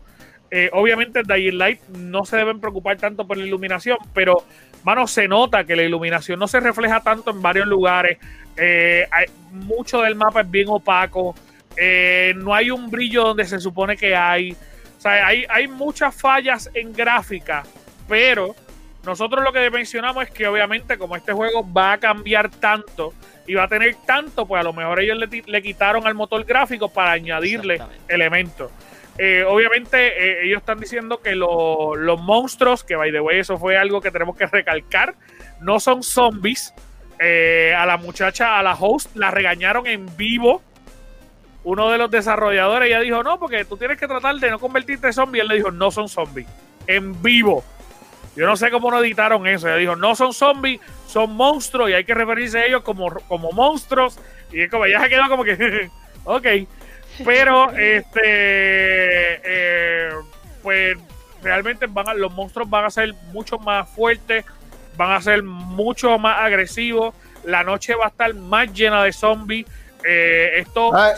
eh, 0.57 0.69
obviamente 0.71 1.21
Dying 1.21 1.57
Light 1.57 1.81
no 1.89 2.23
se 2.23 2.37
deben 2.37 2.61
preocupar 2.61 2.95
tanto 2.95 3.27
por 3.27 3.35
la 3.35 3.45
iluminación, 3.45 3.97
pero 4.13 4.45
mano, 4.85 5.05
se 5.05 5.27
nota 5.27 5.65
que 5.65 5.75
la 5.75 5.83
iluminación 5.83 6.39
no 6.39 6.47
se 6.47 6.61
refleja 6.61 7.01
tanto 7.01 7.31
en 7.31 7.41
varios 7.41 7.67
lugares. 7.67 8.19
Eh, 8.55 9.05
hay, 9.11 9.25
mucho 9.51 10.01
del 10.01 10.15
mapa 10.15 10.39
es 10.39 10.49
bien 10.49 10.69
opaco. 10.69 11.35
Eh, 11.75 12.33
no 12.37 12.55
hay 12.55 12.71
un 12.71 12.89
brillo 12.89 13.25
donde 13.25 13.43
se 13.43 13.59
supone 13.59 13.97
que 13.97 14.15
hay. 14.15 14.53
O 14.97 15.01
sea, 15.01 15.27
hay, 15.27 15.45
hay 15.49 15.67
muchas 15.67 16.15
fallas 16.15 16.71
en 16.73 16.93
gráfica, 16.93 17.63
pero 18.07 18.55
nosotros 19.03 19.43
lo 19.43 19.51
que 19.51 19.69
mencionamos 19.69 20.23
es 20.23 20.31
que 20.31 20.47
obviamente 20.47 20.97
como 20.97 21.17
este 21.17 21.33
juego 21.33 21.69
va 21.69 21.91
a 21.91 21.97
cambiar 21.97 22.49
tanto 22.49 23.13
y 23.45 23.55
va 23.55 23.63
a 23.63 23.67
tener 23.67 23.95
tanto, 24.05 24.45
pues 24.45 24.61
a 24.61 24.63
lo 24.63 24.71
mejor 24.71 25.01
ellos 25.01 25.17
le, 25.17 25.43
le 25.45 25.61
quitaron 25.61 26.07
al 26.07 26.15
motor 26.15 26.45
gráfico 26.45 26.87
para 26.87 27.11
añadirle 27.11 27.81
elementos. 28.07 28.71
Eh, 29.17 29.45
obviamente 29.47 29.97
eh, 30.07 30.45
ellos 30.45 30.59
están 30.59 30.79
diciendo 30.79 31.21
que 31.21 31.35
los 31.35 32.21
monstruos, 32.21 32.83
que 32.83 32.95
by 32.95 33.11
the 33.11 33.21
way, 33.21 33.39
eso 33.39 33.57
fue 33.57 33.77
algo 33.77 34.01
que 34.01 34.11
tenemos 34.11 34.35
que 34.35 34.45
recalcar, 34.45 35.15
no 35.61 35.79
son 35.79 36.03
zombies. 36.03 36.73
Eh, 37.17 37.73
a 37.73 37.85
la 37.85 37.95
muchacha, 37.95 38.59
a 38.59 38.63
la 38.63 38.73
host, 38.73 39.15
la 39.15 39.31
regañaron 39.31 39.87
en 39.87 40.05
vivo. 40.17 40.61
Uno 41.63 41.89
de 41.89 41.97
los 41.97 42.11
desarrolladores 42.11 42.89
ya 42.89 42.99
dijo, 42.99 43.23
no, 43.23 43.39
porque 43.39 43.63
tú 43.63 43.77
tienes 43.77 43.97
que 43.97 44.07
tratar 44.07 44.35
de 44.35 44.51
no 44.51 44.59
convertirte 44.59 45.07
en 45.07 45.13
zombie. 45.13 45.41
Él 45.41 45.47
le 45.47 45.55
dijo, 45.55 45.71
no 45.71 45.91
son 45.91 46.09
zombies. 46.09 46.47
En 46.87 47.21
vivo. 47.23 47.63
Yo 48.35 48.45
no 48.45 48.57
sé 48.57 48.69
cómo 48.69 48.91
no 48.91 48.99
editaron 48.99 49.47
eso. 49.47 49.67
Ella 49.69 49.77
dijo, 49.77 49.95
no 49.95 50.13
son 50.15 50.33
zombies, 50.33 50.81
son 51.07 51.35
monstruos 51.35 51.89
y 51.89 51.93
hay 51.93 52.03
que 52.03 52.13
referirse 52.13 52.59
a 52.59 52.65
ellos 52.65 52.83
como, 52.83 53.09
como 53.27 53.51
monstruos. 53.53 54.19
Y 54.51 54.61
es 54.61 54.69
como, 54.69 54.85
ya 54.85 55.01
se 55.01 55.09
quedó 55.09 55.29
como 55.29 55.45
que, 55.45 55.89
ok. 56.25 56.47
Pero, 57.23 57.71
este, 57.71 58.21
eh, 58.23 60.09
pues 60.61 60.97
realmente 61.41 61.85
van 61.85 62.19
los 62.19 62.33
monstruos 62.33 62.69
van 62.69 62.85
a 62.85 62.89
ser 62.89 63.13
mucho 63.31 63.59
más 63.59 63.87
fuertes, 63.89 64.43
van 64.97 65.11
a 65.11 65.21
ser 65.21 65.43
mucho 65.43 66.17
más 66.17 66.39
agresivos. 66.39 67.13
La 67.43 67.63
noche 67.63 67.95
va 67.95 68.05
a 68.05 68.09
estar 68.09 68.33
más 68.33 68.73
llena 68.73 69.03
de 69.03 69.13
zombies. 69.13 69.67
Eh, 70.03 70.59
esto. 70.59 70.91
Ah, 70.93 71.13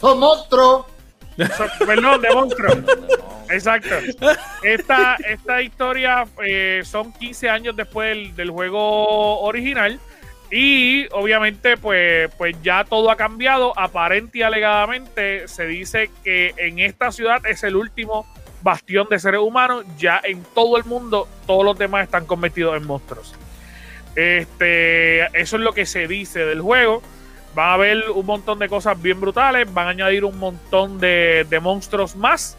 son, 0.00 0.18
monstruos. 0.18 0.86
perdón, 1.86 2.20
de 2.20 2.34
monstruos. 2.34 2.78
Exacto. 3.50 3.94
Esta, 4.62 5.16
esta 5.26 5.62
historia 5.62 6.26
eh, 6.44 6.82
son 6.84 7.12
15 7.12 7.48
años 7.48 7.76
después 7.76 8.36
del 8.36 8.50
juego 8.50 9.40
original. 9.40 9.98
Y 10.50 11.06
obviamente, 11.12 11.76
pues, 11.76 12.30
pues 12.38 12.56
ya 12.62 12.84
todo 12.84 13.10
ha 13.10 13.16
cambiado. 13.16 13.78
Aparente 13.78 14.38
y 14.38 14.42
alegadamente 14.42 15.46
se 15.46 15.66
dice 15.66 16.10
que 16.24 16.54
en 16.56 16.78
esta 16.78 17.12
ciudad 17.12 17.44
es 17.46 17.62
el 17.64 17.76
último 17.76 18.26
bastión 18.62 19.08
de 19.10 19.18
seres 19.18 19.40
humanos. 19.40 19.84
Ya 19.98 20.20
en 20.24 20.42
todo 20.54 20.78
el 20.78 20.84
mundo, 20.84 21.28
todos 21.46 21.64
los 21.64 21.78
demás 21.78 22.04
están 22.04 22.24
convertidos 22.24 22.76
en 22.76 22.86
monstruos. 22.86 23.34
Este, 24.16 25.24
eso 25.38 25.56
es 25.56 25.62
lo 25.62 25.72
que 25.72 25.84
se 25.84 26.08
dice 26.08 26.44
del 26.46 26.62
juego. 26.62 27.02
Van 27.54 27.68
a 27.68 27.74
haber 27.74 28.10
un 28.10 28.24
montón 28.24 28.58
de 28.58 28.68
cosas 28.68 29.00
bien 29.00 29.20
brutales. 29.20 29.72
Van 29.72 29.88
a 29.88 29.90
añadir 29.90 30.24
un 30.24 30.38
montón 30.38 30.98
de, 30.98 31.46
monstruos 31.60 32.16
más. 32.16 32.56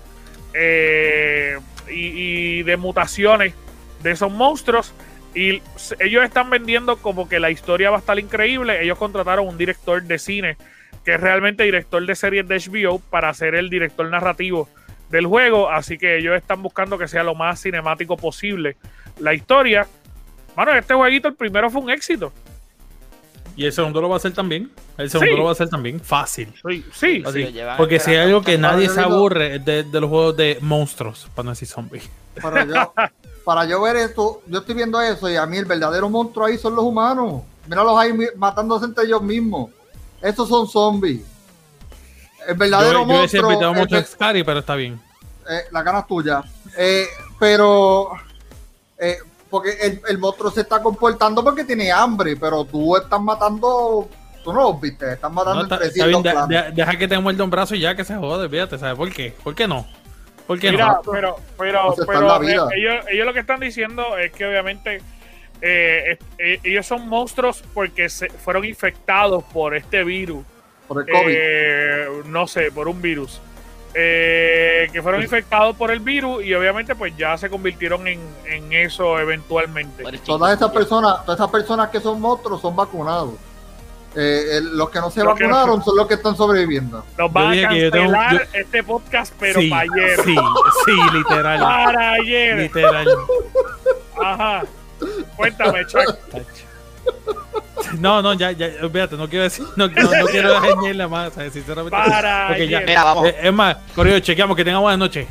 Eh, 0.53 1.57
y 1.91 2.61
de 2.63 2.77
mutaciones 2.77 3.53
de 4.03 4.11
esos 4.11 4.31
monstruos. 4.31 4.93
Y 5.36 5.61
ellos 5.99 6.23
están 6.23 6.49
vendiendo 6.49 6.97
como 6.97 7.30
que 7.30 7.39
la 7.39 7.51
historia 7.51 7.91
va 7.91 7.97
a 7.97 7.99
estar 7.99 8.17
increíble. 8.17 8.84
Ellos 8.84 8.97
contrataron 8.97 9.47
un 9.47 9.57
director 9.57 10.01
de 10.03 10.17
cine, 10.17 10.57
que 11.05 11.15
es 11.15 11.21
realmente 11.21 11.63
director 11.63 12.05
de 12.05 12.15
series 12.15 12.47
de 12.47 12.57
HBO, 12.57 12.99
para 12.99 13.34
ser 13.34 13.55
el 13.55 13.69
director 13.69 14.09
narrativo 14.09 14.67
del 15.09 15.27
juego. 15.27 15.69
Así 15.69 15.97
que 15.97 16.17
ellos 16.17 16.36
están 16.36 16.61
buscando 16.61 16.97
que 16.97 17.07
sea 17.07 17.23
lo 17.23 17.36
más 17.36 17.61
cinemático 17.61 18.17
posible 18.17 18.75
la 19.19 19.34
historia. 19.34 19.88
Bueno, 20.55 20.73
este 20.73 20.93
jueguito, 20.93 21.27
el 21.27 21.36
primero 21.36 21.69
fue 21.69 21.82
un 21.82 21.91
éxito. 21.91 22.34
Y 23.55 23.65
el 23.65 23.73
segundo 23.73 24.01
lo 24.01 24.09
va 24.09 24.15
a 24.15 24.17
hacer 24.17 24.32
también. 24.34 24.71
El 24.97 25.09
segundo 25.09 25.38
lo 25.38 25.43
va 25.43 25.49
a 25.49 25.53
hacer 25.53 25.69
también. 25.69 25.99
Fácil. 25.99 26.47
Sí, 26.67 26.86
sí. 26.93 27.23
Porque 27.77 27.99
si 27.99 28.11
hay 28.11 28.17
algo 28.17 28.41
que 28.41 28.57
nadie 28.57 28.89
se 28.89 29.01
aburre 29.01 29.59
de, 29.59 29.84
de, 29.84 30.01
los 30.01 30.09
juegos 30.09 30.38
de 30.38 30.57
monstruos, 30.61 31.30
para 31.36 31.45
no 31.45 31.49
decir 31.51 31.67
zombies. 31.67 32.09
Para 32.41 32.65
yo, 32.65 32.93
para 33.49 33.65
yo 33.65 33.81
ver 33.81 33.95
esto, 33.95 34.43
yo 34.45 34.59
estoy 34.59 34.75
viendo 34.75 35.01
eso 35.01 35.27
y 35.27 35.35
a 35.35 35.43
mí 35.47 35.57
el 35.57 35.65
verdadero 35.65 36.07
monstruo 36.07 36.45
ahí 36.45 36.59
son 36.59 36.75
los 36.75 36.85
humanos. 36.85 37.41
Míralos 37.65 37.97
ahí 37.97 38.13
matándose 38.35 38.85
entre 38.85 39.05
ellos 39.05 39.23
mismos. 39.23 39.71
Estos 40.21 40.47
son 40.47 40.67
zombies. 40.67 41.21
El 42.47 42.55
verdadero 42.55 43.07
monstruo. 43.07 43.59
Yo 43.59 43.73
mucho 43.73 43.97
el, 43.97 44.45
pero 44.45 44.59
está 44.59 44.75
bien. 44.75 45.01
Eh, 45.49 45.61
la 45.71 45.81
gana 45.81 46.01
es 46.01 46.05
tuya. 46.05 46.43
Eh, 46.77 47.07
pero. 47.39 48.11
Eh, 48.99 49.17
porque 49.49 49.99
el, 50.07 50.19
monstruo 50.19 50.51
se 50.51 50.61
está 50.61 50.79
comportando 50.83 51.43
porque 51.43 51.63
tiene 51.63 51.91
hambre, 51.91 52.35
pero 52.35 52.65
tú 52.65 52.95
estás 52.97 53.19
matando. 53.19 54.07
Tú 54.43 54.53
no 54.53 54.61
los 54.61 54.79
viste, 54.79 55.13
estás 55.13 55.31
matando 55.31 55.63
entre 55.63 55.89
sí. 55.89 55.99
deja 56.75 56.97
que 56.99 57.07
te 57.07 57.17
muerda 57.17 57.43
un 57.43 57.49
brazo 57.49 57.73
y 57.73 57.79
ya 57.79 57.95
que 57.95 58.05
se 58.05 58.15
jode, 58.15 58.47
fíjate, 58.47 58.77
¿sabes 58.77 58.95
por 58.95 59.11
qué? 59.11 59.35
¿Por 59.43 59.55
qué 59.55 59.67
no? 59.67 59.87
Mira, 60.49 60.99
pero, 61.11 61.35
pero, 61.57 61.95
pero 62.07 62.43
eh, 62.43 62.57
ellos, 62.75 63.05
ellos, 63.07 63.25
lo 63.25 63.33
que 63.33 63.39
están 63.39 63.59
diciendo 63.59 64.17
es 64.17 64.31
que 64.31 64.47
obviamente 64.47 65.01
eh, 65.61 66.17
eh, 66.39 66.59
ellos 66.63 66.87
son 66.87 67.07
monstruos 67.07 67.63
porque 67.73 68.09
se 68.09 68.29
fueron 68.29 68.65
infectados 68.65 69.43
por 69.43 69.75
este 69.75 70.03
virus. 70.03 70.43
Por 70.87 71.07
el 71.07 71.13
COVID. 71.13 72.31
no 72.31 72.47
sé, 72.47 72.71
por 72.71 72.87
un 72.87 72.99
virus. 72.99 73.39
que 73.93 74.99
fueron 75.03 75.21
infectados 75.21 75.75
por 75.75 75.91
el 75.91 75.99
virus 75.99 76.43
y 76.43 76.53
obviamente 76.55 76.95
pues 76.95 77.15
ya 77.15 77.37
se 77.37 77.47
convirtieron 77.47 78.07
en, 78.07 78.19
en 78.45 78.73
eso 78.73 79.19
eventualmente. 79.19 80.03
Todas 80.25 80.53
estas 80.53 80.71
personas, 80.71 81.23
todas 81.25 81.39
esas 81.39 81.51
personas 81.51 81.89
que 81.89 81.99
son 81.99 82.19
monstruos 82.19 82.59
son 82.59 82.75
vacunados. 82.75 83.35
Eh, 84.16 84.60
los 84.64 84.89
que 84.89 84.99
no 84.99 85.12
se 85.12 85.24
vacunaron 85.24 85.84
son 85.84 85.95
los 85.95 86.07
que 86.07 86.16
están 86.16 86.36
sobreviviendo. 86.36 87.05
Nos 87.18 87.32
van 87.32 87.60
a 87.60 87.70
cancelar 87.70 88.47
este 88.53 88.84
podcast, 88.84 89.34
pero 89.39 89.60
para 89.70 89.82
ayer. 89.82 90.20
Sí, 90.26 90.36
sí, 90.86 90.91
literal. 91.14 91.60
Para 91.60 92.12
ayer. 92.14 92.57
Literal. 92.57 93.07
Ajá. 94.22 94.64
Cuéntame, 95.36 95.86
Chuck. 95.86 96.18
No, 97.99 98.21
no, 98.21 98.34
ya, 98.34 98.51
ya, 98.51 98.69
fíjate, 98.91 99.15
no 99.15 99.27
quiero 99.30 99.43
decir, 99.43 99.65
no, 99.75 99.88
no, 99.88 100.01
no 100.01 100.25
quiero 100.27 100.59
dañarle 100.59 101.07
más, 101.07 101.34
sinceramente. 101.34 101.91
Para 101.91 102.47
porque 102.47 102.67
ya, 102.67 102.82
Mira, 102.82 103.03
vamos. 103.03 103.27
Eh, 103.27 103.36
es 103.43 103.53
más, 103.53 103.77
corrido, 103.95 104.19
chequeamos 104.19 104.55
que 104.55 104.63
tenga 104.63 104.80
buenas 104.80 104.99
noches. 104.99 105.27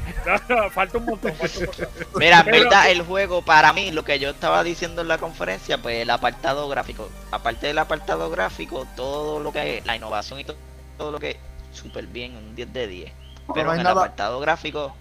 falta 0.72 0.99
un 0.99 1.05
montón, 1.05 1.34
falta 1.34 1.59
un 1.59 1.66
montón. 1.66 1.88
Mira, 2.16 2.40
en 2.40 2.46
verdad, 2.46 2.90
el 2.90 3.03
juego, 3.03 3.42
para 3.42 3.72
mí, 3.72 3.90
lo 3.90 4.05
que 4.05 4.18
yo 4.18 4.30
estaba 4.30 4.62
diciendo 4.64 5.03
en 5.03 5.09
la 5.09 5.18
conferencia, 5.18 5.78
pues 5.78 6.03
el 6.03 6.11
apartado 6.11 6.68
gráfico. 6.68 7.09
Aparte 7.30 7.68
del 7.68 7.78
apartado 7.78 8.30
gráfico, 8.30 8.86
todo 8.96 9.40
lo 9.40 9.53
que 9.53 9.78
es 9.78 9.86
la 9.86 9.96
innovación 9.96 10.40
y 10.40 10.44
todo, 10.44 10.57
todo 10.96 11.12
lo 11.12 11.18
que 11.18 11.30
es 11.30 11.36
súper 11.72 12.07
bien, 12.07 12.36
un 12.36 12.55
10 12.55 12.72
de 12.72 12.86
10. 12.86 13.12
Pero 13.55 13.72
en 13.72 13.80
el 13.80 13.86
apartado 13.86 14.40
gráfico, 14.40 14.94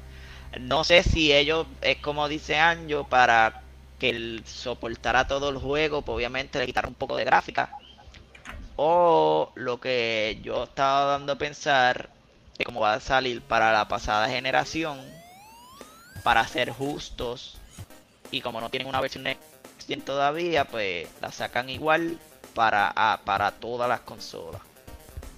no 0.59 0.83
sé 0.83 1.03
si 1.03 1.33
ellos, 1.33 1.67
es 1.81 1.97
como 1.97 2.27
dice 2.27 2.57
Anjo, 2.57 3.03
para 3.05 3.61
que 3.99 4.09
él 4.09 4.43
soportara 4.45 5.27
todo 5.27 5.49
el 5.49 5.57
juego, 5.57 6.01
pues 6.01 6.15
obviamente 6.15 6.59
le 6.59 6.65
quitaron 6.65 6.89
un 6.89 6.95
poco 6.95 7.15
de 7.15 7.25
gráfica. 7.25 7.77
O 8.75 9.51
lo 9.55 9.79
que 9.79 10.39
yo 10.43 10.65
estaba 10.65 11.05
dando 11.05 11.33
a 11.33 11.37
pensar, 11.37 12.09
que 12.57 12.63
como 12.63 12.81
va 12.81 12.93
a 12.93 12.99
salir 12.99 13.41
para 13.41 13.71
la 13.71 13.87
pasada 13.87 14.29
generación, 14.29 14.99
para 16.23 16.47
ser 16.47 16.71
justos, 16.71 17.57
y 18.29 18.41
como 18.41 18.61
no 18.61 18.69
tienen 18.69 18.87
una 18.87 19.01
versión 19.01 19.23
Next 19.23 19.57
todavía, 20.05 20.65
pues 20.65 21.07
la 21.21 21.31
sacan 21.31 21.69
igual 21.69 22.19
para, 22.53 22.91
ah, 22.95 23.21
para 23.23 23.51
todas 23.51 23.87
las 23.87 24.01
consolas. 24.01 24.61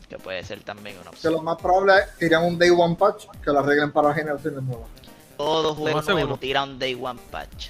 Que 0.10 0.18
puede 0.18 0.44
ser 0.44 0.64
también 0.64 0.98
una 1.00 1.12
opción. 1.12 1.34
Que 1.34 1.38
lo 1.38 1.44
más 1.44 1.58
probable 1.58 2.00
es 2.00 2.06
que 2.18 2.26
tiran 2.26 2.46
un 2.46 2.58
Day 2.58 2.72
One 2.72 2.96
Patch 2.96 3.26
que 3.44 3.52
lo 3.52 3.60
arreglen 3.60 3.92
para 3.92 4.12
generaciones 4.14 4.64
nuevas. 4.64 4.88
Todos 5.38 5.78
juegos 5.78 6.08
nuevos 6.08 6.40
tiran 6.40 6.70
un 6.70 6.80
Day 6.80 6.96
One 7.00 7.20
Patch. 7.30 7.70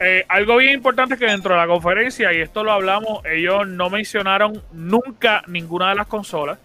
Eh, 0.00 0.24
algo 0.28 0.56
bien 0.56 0.74
importante 0.74 1.16
que 1.16 1.26
dentro 1.26 1.54
de 1.54 1.60
la 1.60 1.66
conferencia, 1.66 2.32
y 2.32 2.40
esto 2.40 2.64
lo 2.64 2.72
hablamos, 2.72 3.24
ellos 3.24 3.66
no 3.68 3.90
mencionaron 3.90 4.62
nunca 4.72 5.42
ninguna 5.46 5.90
de 5.90 5.94
las 5.94 6.06
consolas. 6.06 6.58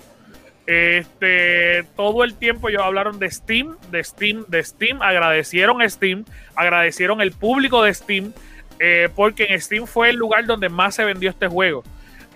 Este, 0.65 1.83
todo 1.95 2.23
el 2.23 2.35
tiempo 2.35 2.69
ellos 2.69 2.83
hablaron 2.83 3.17
de 3.17 3.29
Steam, 3.29 3.75
de 3.91 4.03
Steam, 4.03 4.45
de 4.47 4.63
Steam, 4.63 5.01
agradecieron 5.01 5.87
Steam, 5.89 6.25
agradecieron 6.55 7.21
el 7.21 7.31
público 7.31 7.81
de 7.81 7.93
Steam, 7.93 8.33
eh, 8.79 9.09
porque 9.15 9.45
en 9.45 9.61
Steam 9.61 9.85
fue 9.87 10.09
el 10.09 10.15
lugar 10.15 10.45
donde 10.45 10.69
más 10.69 10.95
se 10.95 11.03
vendió 11.03 11.29
este 11.29 11.47
juego. 11.47 11.83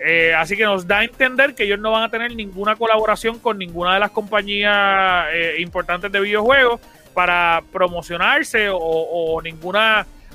Eh, 0.00 0.34
así 0.34 0.56
que 0.56 0.64
nos 0.64 0.86
da 0.86 0.98
a 0.98 1.04
entender 1.04 1.54
que 1.54 1.64
ellos 1.64 1.78
no 1.78 1.92
van 1.92 2.02
a 2.02 2.08
tener 2.10 2.34
ninguna 2.34 2.76
colaboración 2.76 3.38
con 3.38 3.58
ninguna 3.58 3.94
de 3.94 4.00
las 4.00 4.10
compañías 4.10 5.26
importantes 5.58 6.10
de 6.10 6.20
videojuegos 6.20 6.80
para 7.14 7.62
promocionarse 7.72 8.68
o, 8.72 9.40
ningún 9.42 9.76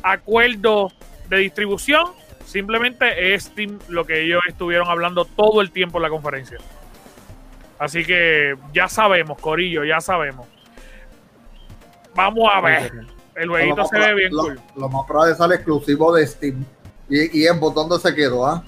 acuerdo 0.01 0.91
de 1.30 1.38
distribución. 1.38 2.07
Simplemente 2.45 3.36
es 3.36 3.43
Steam 3.43 3.77
lo 3.89 4.05
que 4.05 4.21
ellos 4.21 4.41
estuvieron 4.47 4.88
hablando 4.88 5.25
todo 5.25 5.61
el 5.61 5.71
tiempo 5.71 5.99
en 5.99 6.03
la 6.03 6.09
conferencia. 6.09 6.57
Así 7.77 8.03
que 8.03 8.55
ya 8.73 8.88
sabemos, 8.88 9.39
Corillo, 9.39 9.84
ya 9.84 10.01
sabemos. 10.01 10.47
Vamos 12.15 12.49
a 12.51 12.59
ver. 12.61 12.91
El 13.36 13.49
jueguito 13.49 13.86
se 13.86 13.99
ve 13.99 14.13
bien 14.15 14.32
cool. 14.32 14.59
Lo 14.75 14.89
más 14.89 15.05
probable 15.05 15.34
es 15.34 15.39
el 15.39 15.51
exclusivo 15.51 16.13
de 16.13 16.27
Steam. 16.27 16.65
Y, 17.07 17.41
y 17.41 17.47
en 17.47 17.59
botón 17.59 17.88
donde 17.88 18.09
se 18.09 18.15
quedó, 18.15 18.45
¿ah? 18.45 18.63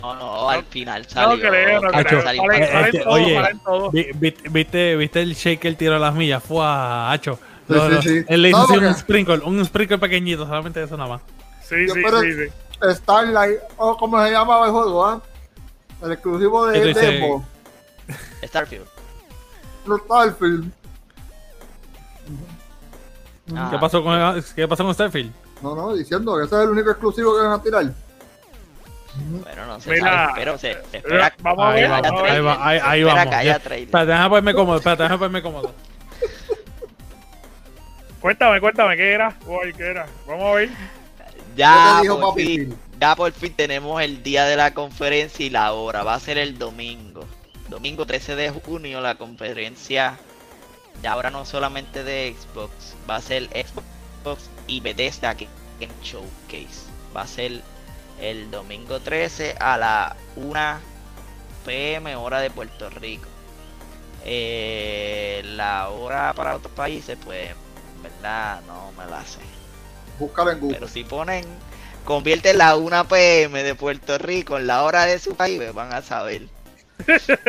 No, 0.00 0.14
no, 0.14 0.50
al 0.50 0.64
final 0.64 1.06
salió. 1.06 1.36
No 1.36 1.50
creo, 1.50 1.80
no 1.80 1.90
creo. 1.90 3.08
oye, 3.08 4.12
¿viste, 4.14 4.96
¿viste 4.96 5.22
el 5.22 5.34
shake 5.34 5.60
que 5.60 5.68
él 5.68 5.76
tiró 5.76 5.96
a 5.96 5.98
las 5.98 6.14
millas? 6.14 6.42
Fue 6.42 6.64
a 6.64 7.10
Hacho. 7.12 7.38
Él 7.68 8.42
le 8.42 8.50
hizo 8.50 8.66
un 8.66 8.94
sprinkle, 8.94 9.40
un 9.44 9.64
sprinkle 9.64 9.98
pequeñito, 9.98 10.46
solamente 10.46 10.82
eso 10.82 10.96
nada 10.96 11.10
más. 11.10 11.22
Sí, 11.62 11.88
sí, 11.88 12.02
sí, 12.02 12.94
Starlight, 12.94 13.58
o 13.76 13.90
oh, 13.90 13.96
como 13.96 14.22
se 14.22 14.30
llamaba 14.30 14.66
el 14.66 14.72
juego, 14.72 15.04
¿ah? 15.04 15.20
El 16.02 16.12
exclusivo 16.12 16.66
de 16.66 16.92
Demo. 16.92 17.44
Starfield. 18.44 18.86
Starfield. 19.86 20.70
¿Qué 23.46 23.78
pasó 23.80 24.02
con 24.02 24.42
qué 24.54 24.68
pasó 24.68 24.84
con 24.84 24.94
Starfield? 24.94 25.32
No, 25.62 25.74
no, 25.74 25.94
diciendo 25.94 26.36
que 26.36 26.44
ese 26.44 26.56
es 26.56 26.62
el 26.62 26.70
único 26.70 26.90
exclusivo 26.90 27.34
que 27.34 27.42
van 27.42 27.52
a 27.52 27.62
tirar. 27.62 27.92
Bueno, 29.18 29.66
no 29.66 29.80
sabe, 29.80 30.00
pero 30.34 30.58
se, 30.58 30.72
espera. 30.92 31.34
Vamos 31.40 31.66
a 31.66 31.70
ver. 31.70 31.90
Ahí, 31.90 32.40
va, 32.40 32.68
ahí, 32.68 32.80
ahí 32.82 33.02
vamos. 33.02 33.34
Espérate, 33.34 34.06
déjame 34.06 34.28
ponerme 34.28 34.54
cómodo. 34.54 34.76
Espérate, 34.78 35.02
déjame 35.02 35.18
ponerme 35.18 35.42
cómodo. 35.42 35.74
Cuéntame, 38.20 38.60
cuéntame, 38.60 38.96
¿qué 38.96 39.12
era? 39.12 39.36
¿qué 39.76 39.86
era? 39.86 40.06
Vamos 40.26 40.44
a 40.44 40.54
ver. 40.54 40.70
Ya, 41.56 42.02
por 42.06 42.34
fin, 42.34 42.76
ya 43.00 43.16
por 43.16 43.32
fin 43.32 43.54
tenemos 43.54 44.02
el 44.02 44.22
día 44.22 44.44
de 44.44 44.56
la 44.56 44.74
conferencia 44.74 45.46
y 45.46 45.50
la 45.50 45.72
hora. 45.72 46.02
Va 46.02 46.14
a 46.14 46.20
ser 46.20 46.36
el 46.38 46.58
domingo. 46.58 47.24
Domingo 47.68 48.04
13 48.06 48.36
de 48.36 48.50
junio 48.50 49.00
la 49.00 49.14
conferencia. 49.14 50.18
Ya 51.02 51.12
ahora 51.12 51.30
no 51.30 51.44
solamente 51.44 52.04
de 52.04 52.34
Xbox. 52.36 52.94
Va 53.08 53.16
a 53.16 53.20
ser 53.20 53.44
Xbox 53.44 54.50
y 54.66 54.80
Bethesda 54.80 55.30
aquí 55.30 55.48
en 55.80 55.90
Showcase. 56.02 56.90
Va 57.16 57.22
a 57.22 57.26
ser 57.26 57.62
el 58.20 58.50
domingo 58.50 59.00
13 59.00 59.56
a 59.58 59.76
la 59.76 60.16
1 60.36 60.60
pm 61.64 62.16
hora 62.16 62.40
de 62.40 62.50
Puerto 62.50 62.88
Rico. 62.90 63.28
Eh, 64.24 65.42
la 65.44 65.88
hora 65.88 66.32
para 66.34 66.56
otros 66.56 66.72
países, 66.74 67.16
pues 67.24 67.50
verdad 68.02 68.60
no 68.66 68.92
me 68.92 69.08
la 69.10 69.24
sé. 69.24 69.40
Búscalo 70.18 70.50
en 70.50 70.60
Google. 70.60 70.78
Pero 70.78 70.88
si 70.88 71.04
ponen, 71.04 71.44
convierte 72.04 72.54
la 72.54 72.76
1 72.76 73.08
pm 73.08 73.62
de 73.62 73.74
Puerto 73.74 74.18
Rico 74.18 74.56
en 74.56 74.66
la 74.66 74.82
hora 74.82 75.04
de 75.04 75.18
su 75.18 75.36
país, 75.36 75.58
pues 75.58 75.74
van 75.74 75.92
a 75.92 76.02
saber. 76.02 76.42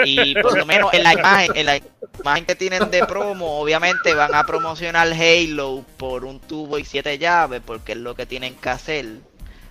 Y 0.06 0.36
por 0.42 0.58
lo 0.58 0.66
menos 0.66 0.94
en 0.94 1.04
la 1.04 1.14
imagen, 1.14 1.52
en 1.56 1.66
la 1.66 1.80
imagen 2.20 2.46
que 2.46 2.56
tienen 2.56 2.92
de 2.92 3.06
promo, 3.06 3.60
obviamente 3.60 4.14
van 4.14 4.36
a 4.36 4.46
promocionar 4.46 5.08
Halo 5.14 5.86
por 5.98 6.26
un 6.26 6.40
tubo 6.40 6.78
y 6.78 6.86
siete 6.86 7.18
llaves, 7.18 7.62
porque 7.66 7.94
es 7.94 7.98
lo 7.98 8.16
que 8.16 8.26
tienen 8.26 8.56
que 8.56 8.70
hacer. 8.70 9.06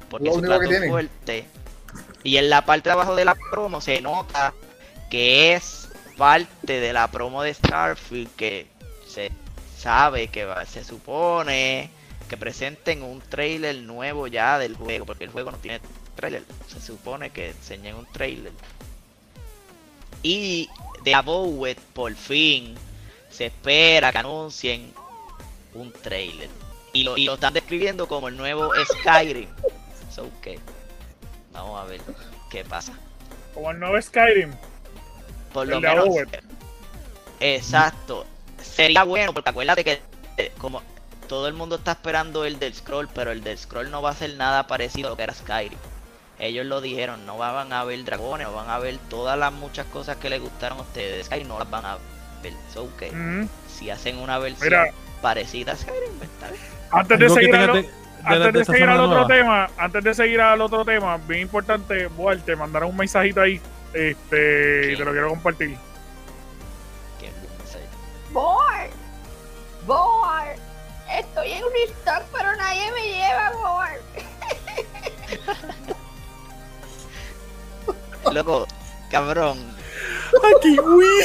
Porque 0.08 0.28
es 0.28 0.36
un 0.36 0.42
plato 0.42 0.68
fuerte. 0.88 1.46
Y 2.22 2.36
en 2.36 2.50
la 2.50 2.64
parte 2.64 2.88
de 2.88 2.92
abajo 2.92 3.14
de 3.14 3.24
la 3.24 3.36
promo 3.50 3.80
se 3.80 4.00
nota 4.00 4.52
que 5.10 5.54
es 5.54 5.88
parte 6.16 6.80
de 6.80 6.92
la 6.92 7.08
promo 7.10 7.42
de 7.42 7.54
Starfield 7.54 8.34
que 8.36 8.66
se 9.06 9.30
sabe 9.78 10.28
que 10.28 10.46
se 10.66 10.82
supone 10.82 11.90
que 12.28 12.36
presenten 12.36 13.02
un 13.02 13.20
trailer 13.20 13.76
nuevo 13.76 14.26
ya 14.26 14.58
del 14.58 14.74
juego, 14.74 15.06
porque 15.06 15.24
el 15.24 15.30
juego 15.30 15.52
no 15.52 15.58
tiene 15.58 15.80
trailer. 16.16 16.42
Se 16.68 16.80
supone 16.80 17.30
que 17.30 17.50
enseñen 17.50 17.94
un 17.94 18.06
trailer. 18.06 18.52
Y 20.22 20.68
de 21.04 21.14
Abowet, 21.14 21.78
por 21.78 22.14
fin, 22.14 22.74
se 23.30 23.46
espera 23.46 24.10
que 24.10 24.18
anuncien 24.18 24.92
un 25.74 25.92
trailer. 25.92 26.48
Y 26.92 27.04
lo, 27.04 27.16
y 27.16 27.26
lo 27.26 27.34
están 27.34 27.52
describiendo 27.52 28.08
como 28.08 28.28
el 28.28 28.36
nuevo 28.36 28.72
Skyrim. 29.00 29.48
So 30.16 30.28
que 30.42 30.58
vamos 31.52 31.80
a 31.80 31.84
ver 31.84 32.00
qué 32.50 32.64
pasa. 32.64 32.92
Como 33.54 33.70
el 33.70 33.78
nuevo 33.78 34.02
Skyrim. 34.02 34.52
Por 35.52 35.68
lo 35.68 35.80
menos. 35.80 36.08
Exacto 37.38 38.26
sería 38.76 39.04
bueno, 39.04 39.32
porque 39.32 39.50
acuérdate 39.50 39.84
que 39.84 40.00
eh, 40.36 40.52
como 40.58 40.82
todo 41.28 41.48
el 41.48 41.54
mundo 41.54 41.76
está 41.76 41.92
esperando 41.92 42.44
el 42.44 42.58
del 42.58 42.74
scroll, 42.74 43.08
pero 43.12 43.32
el 43.32 43.42
del 43.42 43.58
scroll 43.58 43.90
no 43.90 44.02
va 44.02 44.10
a 44.10 44.14
ser 44.14 44.34
nada 44.34 44.66
parecido 44.66 45.08
a 45.08 45.10
lo 45.10 45.16
que 45.16 45.22
era 45.24 45.34
Skyrim. 45.34 45.78
Ellos 46.38 46.66
lo 46.66 46.80
dijeron, 46.80 47.24
no 47.24 47.38
van 47.38 47.72
a 47.72 47.84
ver 47.84 48.04
dragones, 48.04 48.52
van 48.52 48.68
a 48.68 48.78
ver 48.78 48.98
todas 49.08 49.38
las 49.38 49.52
muchas 49.52 49.86
cosas 49.86 50.18
que 50.18 50.28
les 50.28 50.40
gustaron 50.40 50.78
a 50.78 50.82
ustedes. 50.82 51.26
Skyrim 51.26 51.48
no 51.48 51.58
las 51.58 51.70
van 51.70 51.86
a 51.86 51.98
ver. 52.42 52.52
So 52.72 52.94
que 52.98 53.10
si 53.66 53.90
hacen 53.90 54.18
una 54.18 54.38
versión 54.38 54.72
parecida 55.22 55.72
a 55.72 55.76
Skyrim, 55.76 56.12
pues, 56.18 56.30
está 56.30 56.50
bien. 56.50 56.62
Antes 56.92 57.18
de 57.18 57.30
seguir, 57.30 57.90
antes 58.26 58.52
de, 58.52 58.64
seguir 58.64 58.88
al 58.88 59.00
otro 59.00 59.26
tema, 59.26 59.70
antes 59.78 60.04
de 60.04 60.14
seguir 60.14 60.40
al 60.40 60.60
otro 60.60 60.84
tema, 60.84 61.16
bien 61.16 61.42
importante, 61.42 62.08
Boal, 62.08 62.42
te 62.42 62.56
mandaron 62.56 62.90
un 62.90 62.96
mensajito 62.96 63.40
ahí, 63.40 63.60
este, 63.92 64.92
y 64.92 64.96
te 64.96 65.04
lo 65.04 65.12
quiero 65.12 65.28
compartir. 65.28 65.78
Boy, 68.32 68.90
boy, 69.86 70.48
estoy 71.10 71.52
en 71.52 71.64
un 71.64 71.70
stock, 71.88 72.22
pero 72.32 72.54
nadie 72.56 72.92
me 72.92 73.02
lleva, 73.08 73.52
boy. 73.52 73.88
Loco, 78.34 78.66
cabrón. 79.10 79.76
Aquí, 80.56 80.76
güey. 80.76 81.22